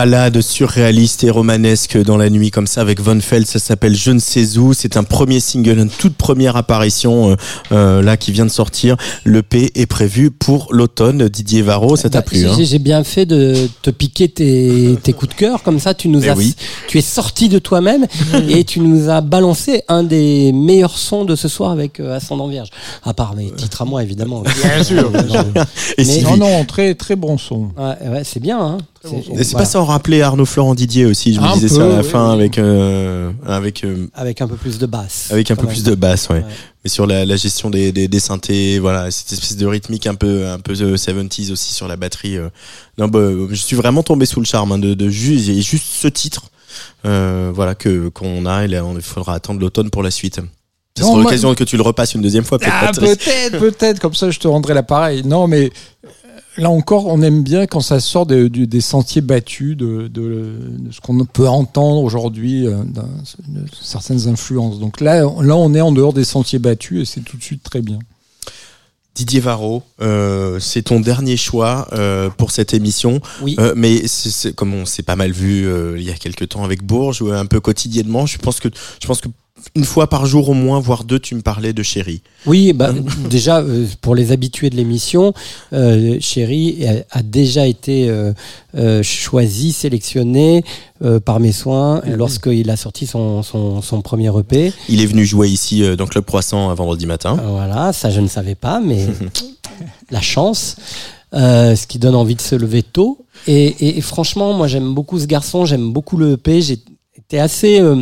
[0.04, 3.46] Balade surréaliste et romanesque dans la nuit comme ça avec Von Feld.
[3.46, 4.74] Ça s'appelle Je ne sais où.
[4.74, 7.36] C'est un premier single, une toute première apparition euh,
[7.72, 8.96] euh, là qui vient de sortir.
[9.24, 11.26] Le P est prévu pour l'automne.
[11.30, 12.56] Didier Varro, ça t'a Bah, plu j'ai- hein?
[12.60, 16.22] J'ai bien fait de te piquer tes, tes coups de cœur, comme ça tu nous
[16.22, 16.54] Eh as, oui.
[16.94, 18.06] Tu es sorti de toi-même
[18.48, 22.46] et tu nous as balancé un des meilleurs sons de ce soir avec euh, Ascendant
[22.46, 22.68] Vierge.
[23.02, 24.44] À part mes titres à moi évidemment.
[24.62, 25.10] Bien sûr.
[25.98, 26.22] Et Mais-.
[26.22, 27.70] Non, non, très, très bon son.
[27.76, 28.60] Ouais, ouais, c'est bien.
[28.60, 28.78] Hein.
[29.02, 29.58] C'est- Et c'est voilà.
[29.58, 31.34] pas sans rappeler Arnaud Florent Didier aussi.
[31.34, 32.34] Je me Un disais peu, ça à la oui, fin oui.
[32.34, 35.28] avec euh, avec euh, Avec un peu plus de basse.
[35.32, 36.36] avec un peu plus de basse, ouais.
[36.36, 36.44] Ouais.
[36.84, 40.14] Mais sur la, la gestion des, des, des synthés, voilà, cette espèce de rythmique un
[40.14, 42.36] peu un peu euh, 70s aussi sur la batterie.
[42.36, 42.48] euh.
[42.98, 46.08] Non, bah, je suis vraiment tombé sous le charme hein, de, de juste, juste ce
[46.08, 46.42] titre,
[47.04, 48.64] voilà que qu'on a.
[48.66, 50.40] Et on- il faudra attendre l'automne pour la suite.
[50.96, 52.72] Ce sera l'occasion que tu le repasses une deuxième fois, peut-être.
[52.80, 55.24] Ah, peut-être, peut-être, comme ça je te rendrai l'appareil.
[55.24, 55.72] Non, mais
[56.04, 56.08] euh,
[56.56, 61.00] là encore, on aime bien quand ça sort des sentiers battus, de, de- de ce
[61.00, 62.76] qu'on peut entendre aujourd'hui, euh,
[63.48, 64.78] de certaines influences.
[64.78, 67.64] Donc là, là, on est en dehors des sentiers battus et c'est tout de suite
[67.64, 67.98] très bien.
[69.14, 73.20] Didier Varro, euh, c'est ton dernier choix euh, pour cette émission.
[73.42, 73.54] Oui.
[73.60, 74.02] Euh, mais
[74.56, 77.30] comme on s'est pas mal vu euh, il y a quelques temps avec Bourges, ou
[77.30, 78.68] un peu quotidiennement, je pense que
[79.00, 79.28] je pense que
[79.76, 82.22] une fois par jour au moins, voire deux, tu me parlais de Chéri.
[82.46, 82.92] Oui, bah,
[83.30, 85.32] déjà, euh, pour les habitués de l'émission,
[85.72, 88.32] euh, Chéri a, a déjà été euh,
[88.76, 90.64] euh, choisi, sélectionné
[91.02, 94.72] euh, par mes soins lorsqu'il a sorti son, son, son premier EP.
[94.88, 97.36] Il est venu jouer ici euh, dans Club Croissant un vendredi matin.
[97.44, 99.06] Voilà, ça je ne savais pas, mais
[100.10, 100.76] la chance,
[101.32, 103.18] euh, ce qui donne envie de se lever tôt.
[103.46, 106.60] Et, et- et franchement, moi j'aime beaucoup ce garçon, j'aime beaucoup le EP.
[107.34, 108.00] Été assez euh,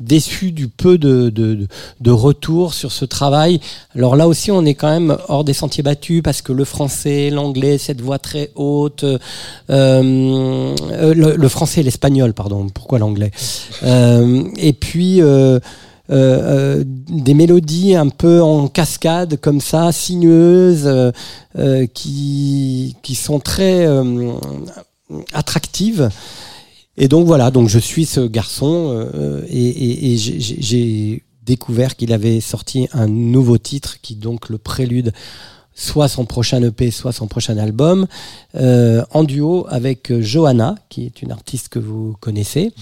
[0.00, 3.60] déçu du peu de, de, retour sur ce travail.
[3.94, 7.28] Alors là aussi, on est quand même hors des sentiers battus parce que le français,
[7.28, 9.18] l'anglais, cette voix très haute, euh,
[9.68, 10.74] euh,
[11.36, 12.66] le, français et l'espagnol, pardon.
[12.72, 13.30] Pourquoi l'anglais?
[13.82, 15.20] Et puis.
[16.08, 20.90] des mélodies un peu en cascade comme ça, sinueuses,
[21.92, 23.86] qui, qui sont très
[25.34, 26.08] attractives.
[26.96, 32.88] Et donc voilà, donc je suis ce garçon euh, et, j'ai découvert qu'il avait sorti
[32.92, 35.12] un nouveau titre qui donc le prélude
[35.74, 38.06] soit son prochain EP, soit son prochain album,
[38.56, 42.72] euh, en duo avec euh, Johanna, qui est une artiste que vous connaissez,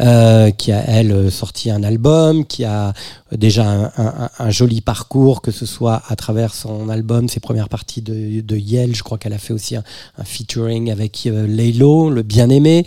[0.00, 2.94] euh, qui a elle euh, sorti un album, qui a
[3.32, 3.92] déjà
[4.38, 8.94] un, joli parcours, que ce soit à travers son album, ses premières parties de, Yale,
[8.94, 9.84] je crois qu'elle a fait aussi un,
[10.24, 12.86] featuring avec euh, Laylo, le bien-aimé.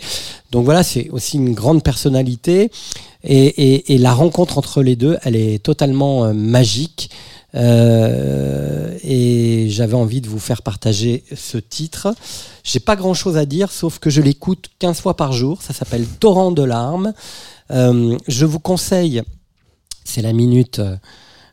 [0.50, 2.70] Donc voilà, c'est aussi une grande personnalité.
[3.26, 7.10] Et la rencontre entre les deux, elle est totalement euh, magique.
[7.54, 12.14] Euh, et j'avais envie de vous faire partager ce titre.
[12.62, 15.62] J'ai pas grand chose à dire, sauf que je l'écoute 15 fois par jour.
[15.62, 17.12] Ça s'appelle Torrent de larmes.
[17.70, 19.22] Euh, je vous conseille,
[20.04, 20.80] c'est la minute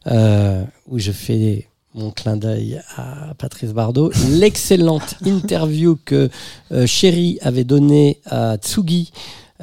[0.08, 6.30] euh, où je fais mon clin d'œil à Patrice Bardot, l'excellente interview que
[6.86, 9.12] Chéri avait donnée à Tsugi.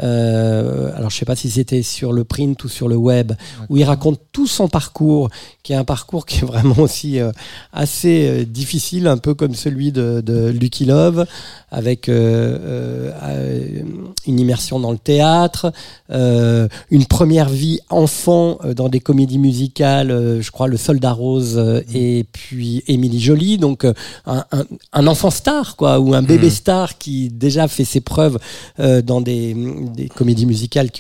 [0.03, 3.33] Euh, alors je sais pas si c'était sur le print ou sur le web,
[3.69, 5.29] où il raconte tout son parcours,
[5.63, 7.31] qui est un parcours qui est vraiment aussi euh,
[7.73, 11.27] assez euh, difficile, un peu comme celui de, de Lucky Love,
[11.71, 13.13] avec une
[14.41, 15.73] immersion dans le théâtre,
[16.11, 22.25] une première vie enfant dans des comédies musicales, je crois Le Soldat Rose euh, et
[22.33, 23.95] puis Émilie Jolie, donc un,
[24.27, 24.45] un,
[24.93, 26.51] un enfant star quoi, ou un bébé Mhm.
[26.53, 28.39] star qui déjà fait ses preuves
[28.79, 29.55] dans des,
[29.89, 30.91] des comédies musicales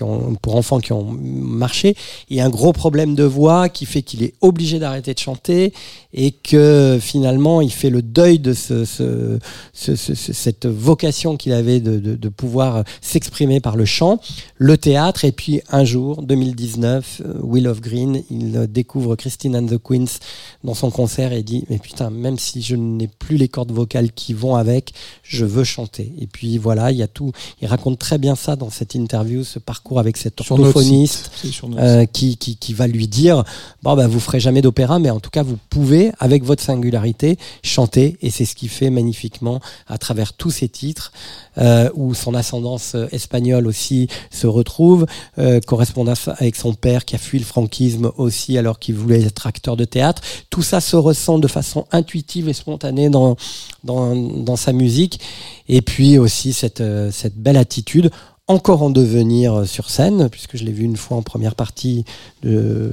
[0.43, 1.95] pour enfants qui ont marché,
[2.31, 5.73] et un gros problème de voix qui fait qu'il est obligé d'arrêter de chanter
[6.15, 9.39] et que finalement il fait le deuil de ce, ce,
[9.75, 14.19] ce- ce- ce- cette vocation qu'il avait de, de, de pouvoir s'exprimer par le chant,
[14.57, 19.67] le théâtre, et puis un jour, 2019, euh, Will of Green, il découvre Christine and
[19.67, 20.19] the Queens
[20.65, 24.13] dans son concert et dit mais putain même si je n'ai plus les cordes vocales
[24.13, 26.13] qui vont avec, je veux chanter.
[26.21, 27.33] Et puis voilà, il y a tout.
[27.61, 31.31] Il raconte très bien ça dans cette interview, ce parcours avec cet orthophoniste
[31.79, 33.45] euh, qui, qui, qui va lui dire
[33.83, 37.39] bon bah vous ferez jamais d'opéra, mais en tout cas vous pouvez avec votre singularité
[37.63, 41.13] chanter et c'est ce qu'il fait magnifiquement à travers tous ses titres
[41.59, 45.07] euh, où son ascendance euh, espagnole aussi se retrouve,
[45.39, 49.47] euh, correspondance avec son père qui a fui le franquisme aussi alors qu'il voulait être
[49.47, 50.23] acteur de théâtre.
[50.51, 53.37] Tout ça se ressent de façon intuitive et spontanée dans,
[53.85, 55.21] dans, dans sa musique.
[55.69, 58.11] Et puis aussi cette, euh, cette belle attitude
[58.49, 62.05] encore en devenir euh, sur scène, puisque je l'ai vu une fois en première partie
[62.43, 62.91] de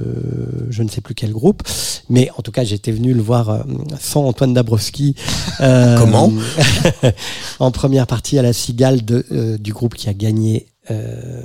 [0.70, 1.62] je ne sais plus quel groupe,
[2.08, 3.62] mais en tout cas j'étais venu le voir euh,
[3.98, 5.16] sans Antoine Dabrowski.
[5.60, 6.32] euh, Comment?
[7.58, 11.42] En première partie à la Cigale de, euh, du groupe qui a gagné euh,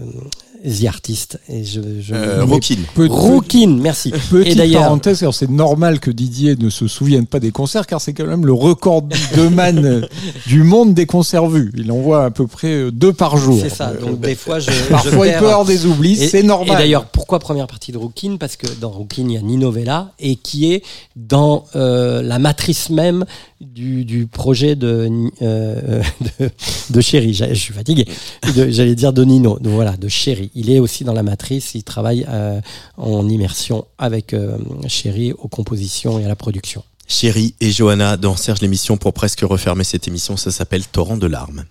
[0.64, 1.40] The Artist.
[1.50, 2.78] Et je, je Euh, Rockin.
[2.98, 4.12] Rockin, merci.
[4.30, 7.88] Petite et d'ailleurs, parenthèse, alors c'est normal que Didier ne se souvienne pas des concerts,
[7.88, 10.06] car c'est quand même le record de man
[10.48, 11.72] du monde des concerts vus.
[11.76, 13.58] Il en voit à peu près euh, deux par jour.
[13.62, 13.92] c'est ça.
[13.94, 16.76] Donc des fois, je, Parfois, je il peut avoir des oublis, Et- c'est normal.
[16.76, 19.72] Et d'ailleurs, pourquoi première partie de Rookin Parce que dans Rookin, il y a Nino
[19.72, 20.84] Vella et qui est
[21.16, 23.26] dans euh, la matrice même
[23.62, 25.10] du, du projet de,
[25.42, 26.02] euh,
[26.40, 26.50] de,
[26.92, 27.34] de Chéri.
[27.34, 28.06] Je suis fatigué.
[28.56, 29.58] De- J'allais dire de Nino.
[29.60, 30.50] Donc voilà, de Chéri.
[30.53, 31.76] Il est aussi dans la matrice.
[31.76, 32.61] Il travaille euh,
[32.98, 34.57] en immersion avec euh,
[34.88, 36.84] Chéri aux compositions et à la production.
[37.07, 40.38] Chéri et Johanna dans Serge l'émission pour presque refermer cette émission.
[40.38, 41.65] Ça s'appelle Torrent de larmes.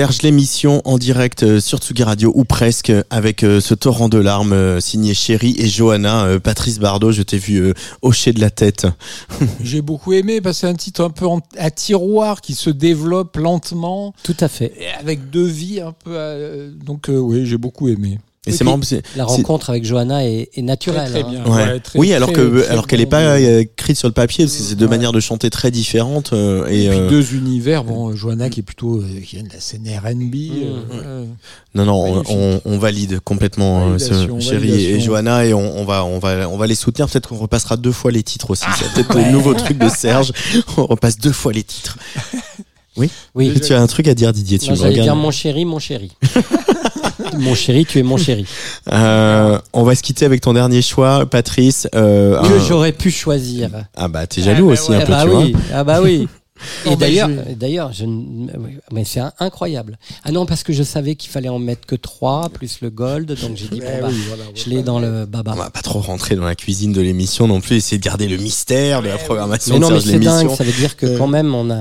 [0.00, 4.16] Serge l'émission en direct euh, sur Tsugi Radio ou presque avec euh, ce torrent de
[4.16, 6.38] larmes euh, signé Chéri et Johanna.
[6.42, 8.86] Patrice Bardot, je t'ai vu hocher de la tête.
[9.62, 12.70] J'ai beaucoup aimé parce que c'est un titre un peu en- à tiroir qui se
[12.70, 14.14] développe lentement.
[14.22, 14.72] Tout à fait.
[14.98, 16.12] Avec deux vies un peu.
[16.14, 18.20] euh, donc euh, oui, j'ai beaucoup aimé.
[18.50, 21.10] Et c'est marrant, parce que La rencontre avec Johanna est, est naturelle.
[21.10, 21.42] Très, très hein.
[21.44, 21.44] bien.
[21.52, 21.62] Ouais.
[21.72, 23.10] Ouais, très- oui, alors très- que très alors qu'elle est bon.
[23.10, 24.90] pas euh, écrite sur le papier, parce que c'est deux Ouais.
[24.90, 26.32] manières de chanter très différentes.
[26.32, 27.84] euh, et Et puis euh, deux univers.
[27.84, 30.34] Bon, Johanna qui est plutôt euh, qui vient de la scène R&B.
[30.34, 31.24] euh, euh,
[31.74, 32.36] non, non, on, magnifique.
[32.36, 35.00] on, on valide complètement euh, ce Validation, Chéri et.
[35.00, 37.08] Johanna et on, on va on va on va les soutenir.
[37.08, 38.64] Peut-être qu'on repassera deux fois les titres aussi.
[38.78, 40.32] C'est peut-être le nouveau truc de Serge.
[40.76, 41.96] On repasse deux fois les titres.
[42.96, 43.08] Oui.
[43.36, 43.54] Oui.
[43.64, 44.58] Tu as un truc à dire, Didier.
[44.58, 45.02] Tu Moi, me regardes.
[45.02, 46.10] dire mon chéri, mon chéri.
[47.38, 48.46] mon chéri, tu es mon chéri.
[48.92, 51.88] Euh, on va se quitter avec ton dernier choix, Patrice.
[51.94, 53.70] Euh, Que un- j'aurais pu choisir.
[53.96, 54.96] Ah bah t'es jaloux bah aussi ouais.
[54.96, 55.60] un Ah peu, bah tu oui, vois.
[55.74, 56.28] ah bah oui.
[56.84, 58.04] Et d'ailleurs, je- d'ailleurs, je,
[58.92, 59.98] mais c'est incroyable.
[60.24, 63.28] Ah non, parce que je savais qu'il fallait en mettre que 3 plus le gold,
[63.28, 65.52] donc j'ai dit bon, eh bah, oui, voilà, je l'ai dans le baba.
[65.54, 68.28] On va pas trop rentrer dans la cuisine de l'émission non plus, essayer de garder
[68.28, 70.50] le mystère de la programmation Mais de non, mais c'est dingue.
[70.54, 71.80] Ça veut dire que quand même, on a,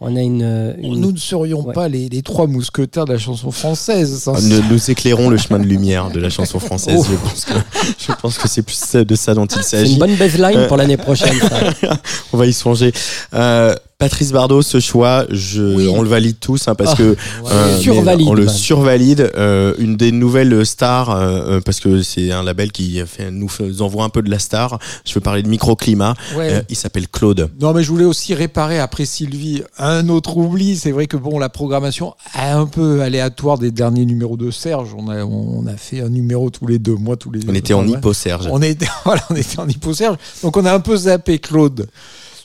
[0.00, 1.74] on a une, une- Nous ne serions Ouais.
[1.74, 4.18] pas les, les trois mousquetaires de la chanson française.
[4.18, 6.96] ça, Ah, Nous, nous éclairons le chemin de lumière de la chanson française.
[6.98, 7.06] Oh.
[7.10, 7.52] Je pense que
[7.98, 9.98] je pense que c'est plus de ça dont il c'est une s'agit.
[9.98, 11.34] bonne baseline pour l'année prochaine.
[11.40, 11.98] Ça.
[12.32, 12.92] On va y songer.
[13.34, 15.86] Euh, Patrice Bardot, ce choix, je, Oui.
[15.94, 17.16] on le valide tous hein, parce Ah, que
[17.52, 19.30] euh, survalide, on le survalide.
[19.36, 23.48] Euh, une des nouvelles stars, euh, euh, parce que c'est un label qui fait, nous
[23.48, 24.78] fait- envoie un peu de la star.
[25.04, 26.14] Je veux parler de microclimat.
[26.34, 26.50] Ouais.
[26.50, 27.50] Euh, il s'appelle Claude.
[27.60, 30.76] Non, mais je voulais aussi réparer après Sylvie un autre oubli.
[30.76, 34.94] C'est vrai que bon, la programmation est un peu aléatoire des derniers numéros de Serge.
[34.96, 37.40] On a, on a fait un numéro tous les deux mois, tous les.
[37.46, 38.48] On était en hypo Serge.
[38.50, 40.16] On était, voilà, on était en hypo Serge.
[40.42, 41.86] Donc on a un peu zappé Claude.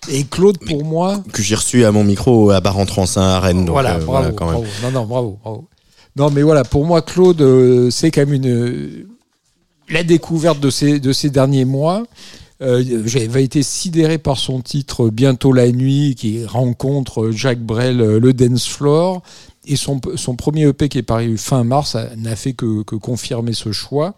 [0.09, 3.21] Et Claude, pour moi, que j'ai reçu à mon micro à Bar en Trans hein,
[3.21, 3.65] à Rennes.
[3.65, 4.55] Donc, voilà, euh, bravo, voilà, quand même.
[4.61, 4.67] bravo.
[4.83, 5.67] Non, non, bravo, bravo.
[6.15, 9.07] Non, mais voilà, pour moi, Claude, euh, c'est quand même une euh,
[9.89, 12.03] la découverte de ces de ces derniers mois.
[12.61, 18.33] Euh, J'avais été sidéré par son titre Bientôt la nuit, qui rencontre Jacques Brel, le
[18.33, 19.21] dance floor.
[19.67, 23.53] Et son, son premier EP qui est paru fin mars n'a fait que, que confirmer
[23.53, 24.15] ce choix.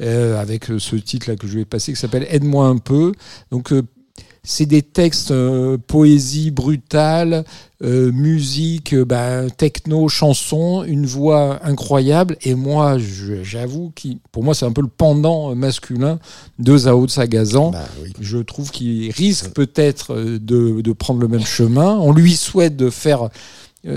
[0.00, 3.12] avec ce titre-là que je vais passer qui s'appelle Aide-moi un peu.
[3.50, 3.72] Donc,
[4.44, 7.44] c'est des textes euh, poésie brutale,
[7.82, 12.36] euh, musique, euh, bah, techno, chanson, une voix incroyable.
[12.42, 12.98] Et moi,
[13.42, 16.18] j'avoue, qu'il- pour moi, c'est un peu le pendant masculin
[16.58, 17.70] de Zao de Sagazan.
[17.70, 17.88] Bah
[18.20, 21.98] Je trouve qu'il risque peut-être de, de prendre le même chemin.
[21.98, 23.30] On lui souhaite de faire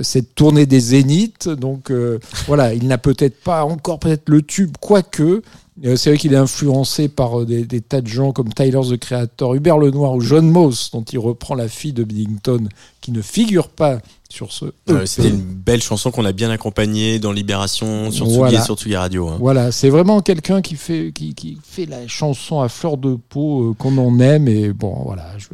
[0.01, 1.47] cette tournée des Zéniths.
[1.49, 5.41] Donc euh, voilà, il n'a peut-être pas encore peut-être le tube, quoique.
[5.85, 8.79] Euh, C'est vrai qu'il est influencé par euh, des, des tas de gens comme Tyler
[8.89, 12.67] the Creator, Hubert Lenoir ou John Moss, dont il reprend la fille de Billington,
[13.01, 13.99] qui ne figure pas
[14.29, 14.65] sur ce.
[14.89, 15.05] Euh, EP.
[15.05, 18.59] C'était une belle chanson qu'on a bien accompagnée dans Libération, sur Tsugi Voilà.
[18.59, 19.27] et sur Tsugi Radio.
[19.29, 19.37] hein.
[19.39, 23.69] Voilà, c'est vraiment quelqu'un qui fait, qui, qui fait la chanson à fleur de peau
[23.69, 24.47] euh, qu'on en aime.
[24.47, 25.47] Et bon, voilà, je,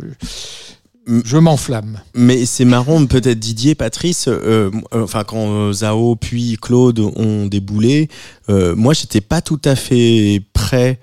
[1.07, 1.99] je m'enflamme.
[2.15, 8.09] Mais c'est marrant, peut-être Didier, Patrice, euh, enfin quand euh, Zao puis Claude ont déboulé,
[8.49, 10.41] euh, moi j'étais pas tout à fait
[10.73, 10.99] prêt,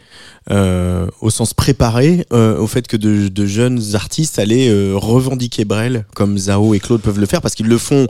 [0.50, 5.64] euh, au sens préparé, euh, au fait que de, de jeunes artistes allaient euh, revendiquer
[5.64, 8.06] Brel comme Zao et Claude peuvent le faire parce qu'ils le font,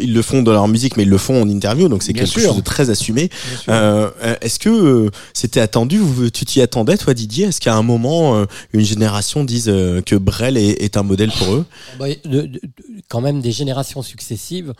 [0.00, 2.28] ils le font dans leur musique, mais ils le font en interview, donc c'est quelque
[2.28, 2.42] sûr.
[2.50, 3.28] chose de très assumé.
[3.66, 6.00] Est-ce que c'était attendu
[6.32, 7.46] Tu t'y attendais, toi, Didier?
[7.46, 11.64] Est-ce qu'à un moment, une génération dise que Brel est, est un modèle pour eux?
[11.98, 12.60] Bah, de- de-
[13.08, 14.72] quand même des générations successives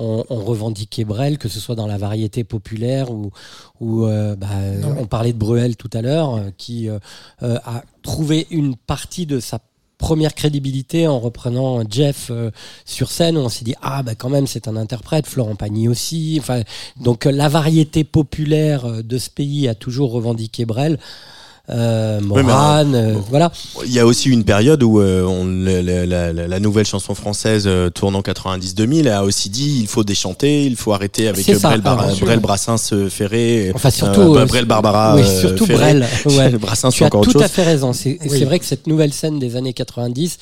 [0.00, 3.30] ont, ont revendiqué Brel, que ce soit dans la variété populaire ou,
[3.80, 6.98] ou euh, bah, mais- on parlait de Bruel tout à l'heure, euh, qui euh,
[7.42, 9.58] euh, a trouvé une partie de sa
[9.98, 12.50] première crédibilité en reprenant Jeff euh,
[12.86, 13.36] sur scène.
[13.36, 16.38] Où on s'est dit ah bah quand même c'est un interprète Florent Pagny aussi.
[16.40, 16.62] Enfin
[16.98, 20.98] donc euh, la variété populaire euh, de ce pays a toujours revendiqué Brel
[21.72, 23.52] euh, Morane euh, euh, voilà
[23.84, 27.14] Il y a aussi une période où euh, on, la, la- la- la nouvelle chanson
[27.14, 31.58] française euh, tournant 90-2000 a aussi dit il faut déchanter, il faut arrêter avec euh,
[31.58, 32.16] Brel, Bar-.
[32.20, 35.78] Brel Brassens Ferré, Enfin, surtout, Brel Barbara, oui, surtout Ferré.
[35.94, 36.06] Brel.
[36.26, 36.50] Ouais.
[36.58, 37.42] Brassens tu as encore tout autre chose.
[37.44, 37.92] à fait raison.
[37.92, 38.44] C'est Oui.
[38.44, 40.38] vrai que cette nouvelle scène des années 90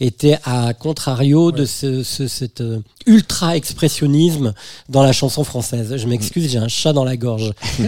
[0.00, 4.52] était à contrario de ce, ce- cet euh, ultra expressionnisme
[4.88, 5.94] dans la chanson française.
[5.96, 7.52] Je m'excuse, j'ai un chat dans la gorge.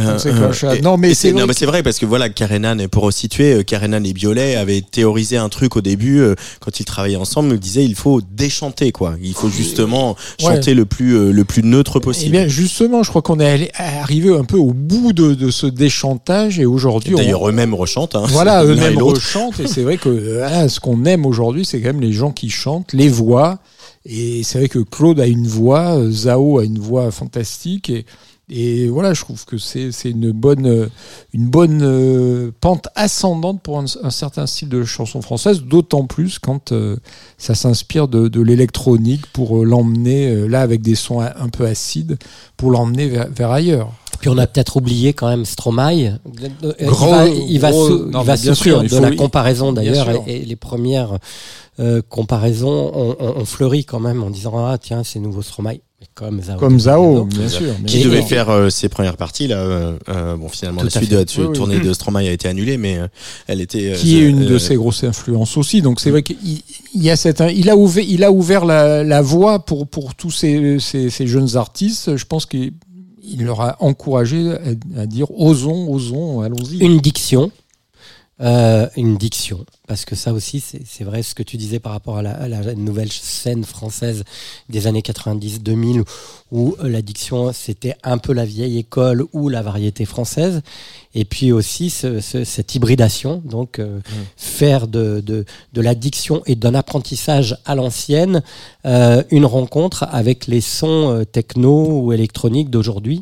[0.00, 1.30] Euh, et- Non, mais c'est
[1.66, 5.48] vrai que- parce que voilà, Karenan, pour resituer, euh, Karenan et Biolay avaient théorisé un
[5.48, 7.54] truc au début euh, quand ils travaillaient ensemble.
[7.54, 9.14] Ils disaient il faut déchanter quoi.
[9.22, 12.32] Il faut justement chanter le plus euh, le plus neutre Eh possible.
[12.32, 16.58] bien, justement, je crois qu'on est arrivé un peu au bout de, de ce déchantage
[16.58, 18.14] et aujourd'hui, on- D'ailleurs eux-mêmes rechantent.
[18.14, 21.88] Hein, voilà, eux-mêmes rechantent et c'est vrai que euh, ce qu'on aime aujourd'hui, c'est quand
[21.88, 23.58] même les gens qui chantent, les voix.
[24.06, 28.06] Et c'est vrai que Claude a une voix, euh, Zao a une voix fantastique et
[28.50, 30.86] et voilà, je trouve que c'est c'est une bonne euh,
[31.32, 36.38] une bonne euh, pente ascendante pour un, un certain style de chanson française, d'autant plus
[36.38, 36.96] quand euh,
[37.38, 41.64] ça s'inspire de, de l'électronique pour euh, l'emmener là avec des sons un, un peu
[41.66, 42.18] acides
[42.56, 43.92] pour l'emmener vers, vers ailleurs.
[44.20, 46.18] Puis on a peut-être oublié quand même Stromae.
[46.82, 48.90] Gros- il va, il va, gros- sou- non, il va mais bien souffrir sûr, il
[48.90, 51.18] de faut- la il- comparaison d'ailleurs et, et les premières
[51.78, 55.78] euh, comparaisons ont, ont- ont fleuri quand même en disant ah tiens c'est nouveau Stromae
[56.14, 56.58] comme Zao.
[56.58, 57.74] Comme Zao, bien sûr.
[57.86, 59.56] qui devait faire euh, ses premières parties là.
[59.58, 61.10] euh, euh, bon, finalement, Tout la suite fait.
[61.10, 61.56] de la Oui, oui.
[61.56, 63.06] tournée de Stromae a été annulée, mais euh,
[63.46, 63.92] elle était.
[63.92, 65.82] euh, qui est une euh, de ses grosses influences aussi.
[65.82, 69.04] Donc c'est vrai qu'il il y a cette, il a ouvert, il a ouvert la,
[69.04, 72.16] la voie pour pour tous ces, ces, ces jeunes artistes.
[72.16, 72.72] Je pense qu'il
[73.22, 74.50] il leur a encouragé
[74.96, 76.78] à, à dire osons, osons, allons-y.
[76.78, 77.50] Une diction.
[78.42, 82.16] Euh, une diction, parce que ça aussi, c'est vrai ce que tu disais par rapport
[82.16, 84.24] à la, à la nouvelle scène française
[84.70, 86.04] des années 90-2000,
[86.50, 90.62] où euh, la diction, c'était un peu la vieille école ou la variété française,
[91.14, 94.00] et puis aussi ce- ce- cette hybridation, donc euh,
[94.38, 95.44] faire de, de,
[95.74, 98.42] de la diction et d'un apprentissage à l'ancienne
[98.86, 103.20] euh, une rencontre avec les sons euh, techno ou électroniques d'aujourd'hui.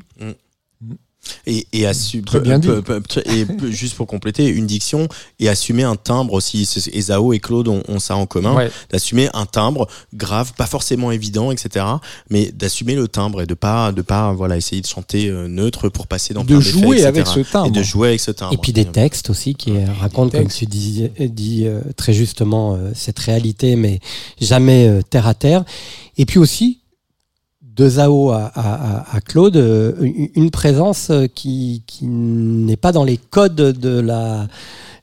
[1.46, 1.86] Et, et,
[2.26, 2.68] Très bien dit.
[3.26, 5.08] et juste pour compléter, une diction
[5.40, 6.68] et assumer un timbre aussi.
[6.92, 8.70] Et Zao et Claude ont, ont ça en commun, Ouais.
[8.90, 11.84] d'assumer un timbre grave, pas forcément évident, etc.
[12.30, 15.88] Mais d'assumer le timbre et de pas, de pas, voilà, essayer de chanter euh, neutre
[15.88, 17.68] pour passer dans De jouer avec ce timbre.
[17.68, 18.52] Et de jouer avec ce timbre.
[18.52, 22.90] Et puis des textes aussi qui racontent, comme tu dis, dis euh, très justement, euh,
[22.94, 24.00] cette réalité, mais
[24.40, 25.64] jamais euh, terre à terre.
[26.16, 26.80] Et puis aussi,
[27.78, 29.92] de Zao à, à- à- à Claude, euh,
[30.34, 34.46] une présence euh, qui, qui n'est pas dans les codes de la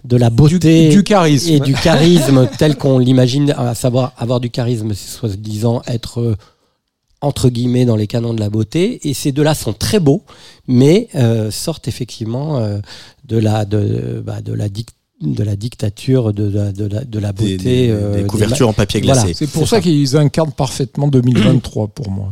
[0.04, 1.52] de la beauté du charisme.
[1.52, 6.36] et du charisme tel qu'on l'imagine, à savoir avoir du charisme, c'est soi-disant être euh,
[7.22, 9.08] entre guillemets dans les canons de la beauté.
[9.10, 10.22] Et ces deux-là sont très beaux,
[10.68, 12.78] mais euh, sortent effectivement euh,
[13.28, 14.90] de la de, bah, de la dic-
[15.22, 17.58] de la dictature de, la- de, la, de la beauté.
[17.58, 17.88] des-
[18.18, 19.34] des couvertures en papier Voilà, glacé.
[19.34, 22.32] C'est pour ça qu'ils incarnent parfaitement 2023 pour moi.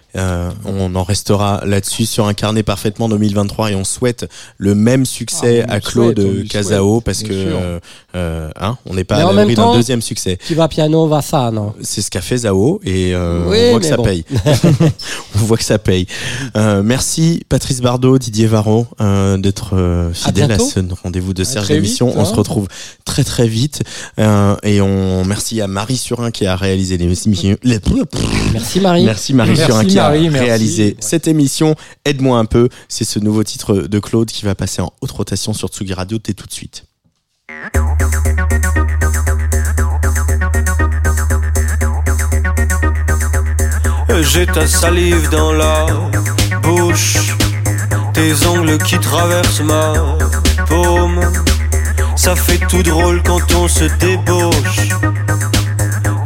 [0.17, 5.63] Euh, on en restera là-dessus sur incarner parfaitement 2023 et on souhaite le même succès
[5.67, 7.79] Ah, à Claude Casao parce que euh,
[8.15, 10.37] euh, hein, on n'est pas Mais à en l'abri d'un deuxième succès.
[10.45, 11.73] Qui va piano, va ça, non?
[11.81, 14.25] C'est ce qu'a fait Zao et euh, Oui, on voit que ça paye.
[15.35, 16.07] on voit que ça paye.
[16.57, 21.69] Euh, merci Patrice Bardot, Didier Varro euh, d'être euh, fidèle à, ce rendez-vous de Serge
[21.69, 22.11] d'émission.
[22.15, 22.25] on hein.
[22.25, 22.67] se retrouve
[23.05, 23.83] très très vite
[24.19, 27.55] euh, et on merci à Marie Surin qui a réalisé l'émission.
[27.63, 27.79] les-
[28.53, 29.05] Merci Marie.
[29.05, 30.95] Merci Marie Merci Surin qui A réalisé Ouais.
[30.99, 31.75] cette émission.
[32.05, 35.53] Aide-moi un peu, c'est ce nouveau titre de Claude qui va passer en haute rotation
[35.53, 36.17] sur Tsugi Radio.
[36.17, 36.85] T'es tout de suite.
[44.21, 45.85] J'ai ta salive dans la
[46.61, 47.35] bouche,
[48.13, 49.93] tes ongles qui traversent ma
[50.67, 51.19] paume.
[52.15, 54.89] Ça fait tout drôle quand on se débauche.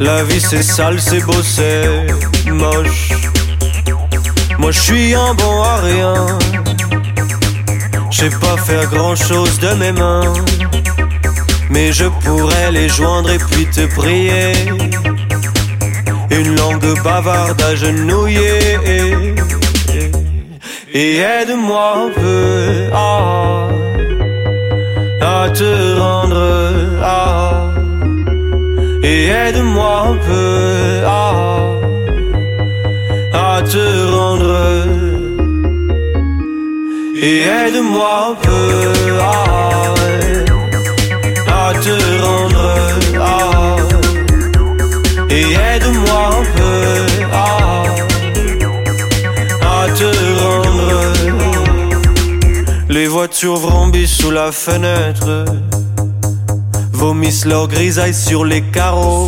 [0.00, 2.06] La vie c'est sale, c'est beau, c'est
[2.50, 3.10] moche.
[4.58, 6.14] Moi je suis un bon à rien.
[8.10, 10.32] Je sais pas faire grand chose de mes mains.
[11.70, 14.52] Mais je pourrais les joindre et puis te prier.
[16.30, 18.78] Une langue bavarde agenouillée.
[20.92, 23.68] Et aide-moi un peu à,
[25.20, 26.42] à te rendre
[27.02, 27.74] à.
[29.02, 31.32] Et aide-moi un peu à,
[33.34, 34.05] à te
[37.18, 39.32] Et aide-moi un peu à,
[41.70, 42.68] à te rendre
[43.18, 43.76] à.
[45.30, 46.76] Et aide-moi un peu
[47.32, 47.34] à,
[49.62, 50.04] à te
[50.42, 51.12] rendre.
[52.88, 55.46] Les voitures vrombissent sous la fenêtre,
[56.92, 59.26] vomissent leur grisaille sur les carreaux.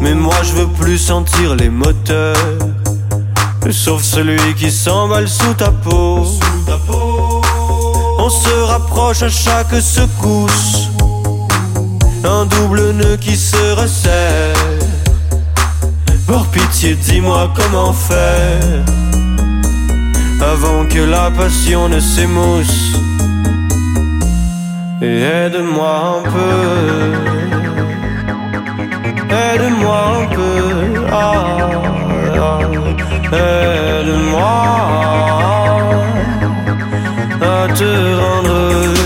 [0.00, 2.36] Mais moi je veux plus sentir les moteurs,
[3.70, 6.26] sauf celui qui s'emballe sous ta peau.
[8.18, 10.88] On se rapproche à chaque secousse
[12.24, 14.56] un double nœud qui se resserre.
[16.26, 18.84] Par pitié, dis-moi comment faire
[20.40, 22.96] avant que la passion ne s'émousse.
[25.02, 26.56] Et aide-moi un peu,
[29.30, 31.58] aide-moi un peu, ah,
[32.38, 32.58] ah,
[33.32, 34.54] aide-moi
[37.40, 37.90] à te
[38.20, 39.05] rendre, ah, ah,